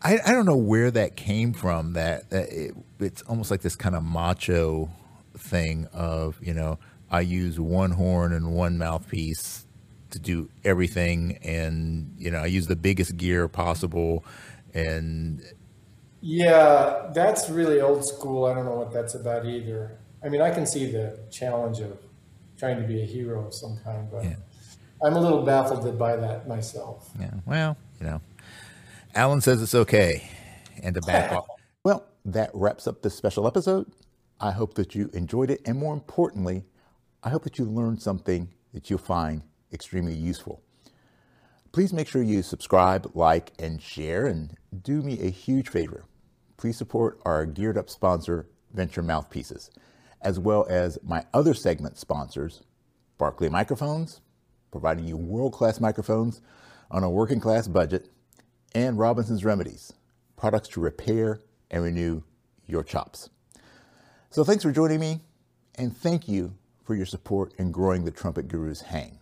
I 0.02 0.18
I 0.24 0.32
don't 0.32 0.46
know 0.46 0.56
where 0.56 0.90
that 0.90 1.16
came 1.16 1.52
from. 1.52 1.94
That, 1.94 2.30
that 2.30 2.48
it, 2.50 2.74
it's 3.00 3.22
almost 3.22 3.50
like 3.50 3.62
this 3.62 3.76
kind 3.76 3.94
of 3.94 4.04
macho 4.04 4.90
thing 5.36 5.86
of 5.92 6.38
you 6.42 6.54
know 6.54 6.78
I 7.10 7.20
use 7.20 7.58
one 7.58 7.92
horn 7.92 8.32
and 8.32 8.54
one 8.54 8.78
mouthpiece 8.78 9.66
to 10.10 10.18
do 10.18 10.48
everything, 10.64 11.38
and 11.42 12.14
you 12.18 12.30
know 12.30 12.38
I 12.38 12.46
use 12.46 12.66
the 12.66 12.76
biggest 12.76 13.16
gear 13.16 13.48
possible, 13.48 14.24
and 14.74 15.42
yeah, 16.20 17.10
that's 17.14 17.48
really 17.48 17.80
old 17.80 18.04
school. 18.04 18.44
I 18.44 18.54
don't 18.54 18.64
know 18.64 18.74
what 18.76 18.92
that's 18.92 19.14
about 19.14 19.46
either. 19.46 19.98
I 20.24 20.28
mean, 20.28 20.40
I 20.40 20.50
can 20.50 20.66
see 20.66 20.90
the 20.90 21.18
challenge 21.30 21.80
of 21.80 21.96
trying 22.58 22.80
to 22.80 22.86
be 22.86 23.02
a 23.02 23.06
hero 23.06 23.46
of 23.46 23.54
some 23.54 23.78
kind, 23.84 24.10
but 24.10 24.24
yeah. 24.24 24.36
I'm 25.02 25.14
a 25.14 25.20
little 25.20 25.44
baffled 25.44 25.96
by 25.98 26.16
that 26.16 26.48
myself. 26.48 27.10
Yeah. 27.20 27.30
Well, 27.46 27.76
you 28.00 28.06
know, 28.06 28.20
Allen 29.18 29.40
says 29.40 29.60
it's 29.60 29.74
okay, 29.74 30.30
and 30.80 30.94
to 30.94 31.00
back 31.00 31.32
off. 31.36 31.48
Well, 31.82 32.06
that 32.24 32.50
wraps 32.54 32.86
up 32.86 33.02
this 33.02 33.16
special 33.16 33.48
episode. 33.48 33.90
I 34.40 34.52
hope 34.52 34.74
that 34.74 34.94
you 34.94 35.10
enjoyed 35.12 35.50
it, 35.50 35.60
and 35.66 35.76
more 35.76 35.92
importantly, 35.92 36.66
I 37.24 37.30
hope 37.30 37.42
that 37.42 37.58
you 37.58 37.64
learned 37.64 38.00
something 38.00 38.50
that 38.72 38.88
you'll 38.88 39.00
find 39.00 39.42
extremely 39.72 40.14
useful. 40.14 40.62
Please 41.72 41.92
make 41.92 42.06
sure 42.06 42.22
you 42.22 42.42
subscribe, 42.42 43.10
like, 43.14 43.50
and 43.58 43.82
share, 43.82 44.24
and 44.26 44.56
do 44.82 45.02
me 45.02 45.18
a 45.20 45.30
huge 45.30 45.68
favor. 45.68 46.04
Please 46.56 46.76
support 46.76 47.18
our 47.24 47.44
geared 47.44 47.76
up 47.76 47.90
sponsor, 47.90 48.48
Vennture 48.72 49.04
Mouthpieces 49.04 49.68
as 50.20 50.38
well 50.38 50.64
as 50.68 50.98
my 51.02 51.24
other 51.34 51.54
segment 51.54 51.98
sponsors, 51.98 52.62
Barkley 53.18 53.48
Microphones, 53.48 54.20
providing 54.70 55.06
you 55.06 55.16
world 55.16 55.52
class 55.52 55.80
microphones 55.80 56.40
on 56.90 57.04
a 57.04 57.10
working 57.10 57.40
class 57.40 57.68
budget, 57.68 58.08
and 58.74 58.98
Robinson's 58.98 59.44
Remedies, 59.44 59.92
products 60.36 60.68
to 60.68 60.80
repair 60.80 61.40
and 61.70 61.82
renew 61.82 62.22
your 62.66 62.82
chops. 62.82 63.30
So 64.30 64.44
thanks 64.44 64.62
for 64.62 64.72
joining 64.72 65.00
me, 65.00 65.20
and 65.74 65.96
thank 65.96 66.28
you 66.28 66.54
for 66.84 66.94
your 66.94 67.06
support 67.06 67.52
in 67.58 67.72
growing 67.72 68.04
the 68.04 68.10
Trumpet 68.10 68.48
Guru's 68.48 68.82
hang. 68.82 69.18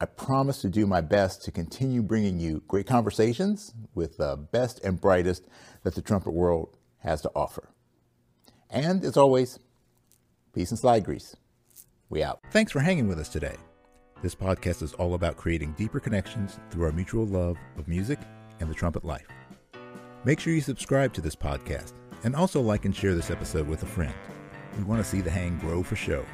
I 0.00 0.06
promise 0.06 0.62
to 0.62 0.70
do 0.70 0.86
my 0.86 1.02
best 1.02 1.42
to 1.42 1.50
continue 1.50 2.02
bringing 2.02 2.40
you 2.40 2.62
great 2.66 2.86
conversations 2.86 3.74
with 3.94 4.16
the 4.16 4.36
best 4.36 4.82
and 4.82 4.98
brightest 4.98 5.46
that 5.82 5.94
the 5.94 6.00
trumpet 6.00 6.32
world 6.32 6.76
has 7.00 7.20
to 7.22 7.30
offer. 7.36 7.68
And 8.70 9.04
as 9.04 9.18
always, 9.18 9.58
peace 10.54 10.70
and 10.70 10.78
slide 10.78 11.04
grease. 11.04 11.36
We 12.08 12.22
out. 12.22 12.40
Thanks 12.50 12.72
for 12.72 12.80
hanging 12.80 13.08
with 13.08 13.18
us 13.18 13.28
today. 13.28 13.56
This 14.22 14.34
podcast 14.34 14.82
is 14.82 14.92
all 14.92 15.14
about 15.14 15.38
creating 15.38 15.72
deeper 15.78 15.98
connections 15.98 16.60
through 16.70 16.84
our 16.84 16.92
mutual 16.92 17.24
love 17.24 17.56
of 17.78 17.88
music 17.88 18.18
and 18.60 18.68
the 18.68 18.74
trumpet 18.74 19.02
life. 19.02 19.26
Make 20.24 20.38
sure 20.38 20.52
you 20.52 20.60
subscribe 20.60 21.14
to 21.14 21.22
this 21.22 21.34
podcast 21.34 21.94
and 22.22 22.36
also 22.36 22.60
like 22.60 22.84
and 22.84 22.94
share 22.94 23.14
this 23.14 23.30
episode 23.30 23.66
with 23.66 23.82
a 23.82 23.86
friend. 23.86 24.12
We 24.76 24.84
want 24.84 25.02
to 25.02 25.08
see 25.08 25.22
the 25.22 25.30
hang 25.30 25.56
grow 25.56 25.82
for 25.82 25.96
show. 25.96 26.26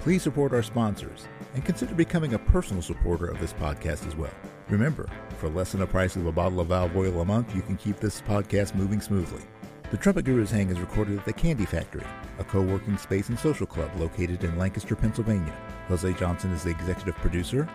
Please 0.00 0.22
support 0.22 0.52
our 0.52 0.62
sponsors 0.62 1.28
and 1.54 1.64
consider 1.64 1.94
becoming 1.94 2.34
a 2.34 2.38
personal 2.38 2.82
supporter 2.82 3.28
of 3.28 3.40
this 3.40 3.54
podcast 3.54 4.06
as 4.06 4.14
well. 4.14 4.34
Remember, 4.68 5.08
for 5.38 5.48
less 5.48 5.72
than 5.72 5.80
the 5.80 5.86
price 5.86 6.16
of 6.16 6.26
a 6.26 6.32
bottle 6.32 6.60
of 6.60 6.66
valve 6.66 6.94
oil 6.94 7.22
a 7.22 7.24
month, 7.24 7.56
you 7.56 7.62
can 7.62 7.78
keep 7.78 7.96
this 7.96 8.20
podcast 8.20 8.74
moving 8.74 9.00
smoothly. 9.00 9.44
The 9.90 9.96
Trumpet 9.96 10.26
Guru's 10.26 10.50
Hang 10.50 10.68
is 10.68 10.78
recorded 10.78 11.18
at 11.18 11.24
the 11.24 11.32
Candy 11.32 11.64
Factory, 11.64 12.04
a 12.38 12.44
co 12.44 12.60
working 12.60 12.98
space 12.98 13.30
and 13.30 13.38
social 13.38 13.66
club 13.66 13.90
located 13.98 14.44
in 14.44 14.58
Lancaster, 14.58 14.94
Pennsylvania. 14.94 15.56
Jose 15.90 16.12
Johnson 16.12 16.52
is 16.52 16.62
the 16.62 16.70
executive 16.70 17.16
producer. 17.16 17.68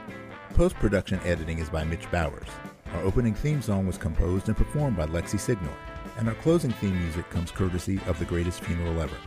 Post 0.53 0.75
production 0.75 1.19
editing 1.25 1.59
is 1.59 1.69
by 1.69 1.83
Mitch 1.83 2.09
Bowers. 2.11 2.47
Our 2.93 3.01
opening 3.01 3.33
theme 3.33 3.61
song 3.61 3.85
was 3.85 3.97
composed 3.97 4.47
and 4.47 4.55
performed 4.55 4.95
by 4.95 5.05
Lexi 5.07 5.37
Signor, 5.37 5.73
and 6.17 6.29
our 6.29 6.35
closing 6.35 6.71
theme 6.71 6.97
music 6.97 7.29
comes 7.29 7.51
courtesy 7.51 7.99
of 8.07 8.17
The 8.17 8.23
Greatest 8.23 8.63
Funeral 8.63 9.01
Ever. 9.01 9.17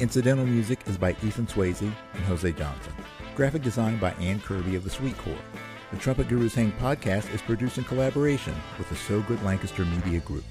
Incidental 0.00 0.44
music 0.44 0.80
is 0.86 0.98
by 0.98 1.10
Ethan 1.22 1.46
Swayze 1.46 1.82
and 1.82 2.24
Jose 2.24 2.50
Johnson. 2.50 2.92
Graphic 3.36 3.62
design 3.62 3.96
by 3.98 4.10
Ann 4.14 4.40
Kirby 4.40 4.74
of 4.74 4.82
the 4.82 4.90
Sweet 4.90 5.16
Corps. 5.18 5.38
The 5.92 5.98
Trumpet 5.98 6.26
Guru's 6.26 6.56
Hang 6.56 6.72
podcast 6.72 7.32
is 7.32 7.40
produced 7.40 7.78
in 7.78 7.84
collaboration 7.84 8.56
with 8.76 8.88
the 8.88 8.96
So 8.96 9.20
Good 9.22 9.40
Lancaster 9.44 9.84
Media 9.84 10.18
Group. 10.18 10.44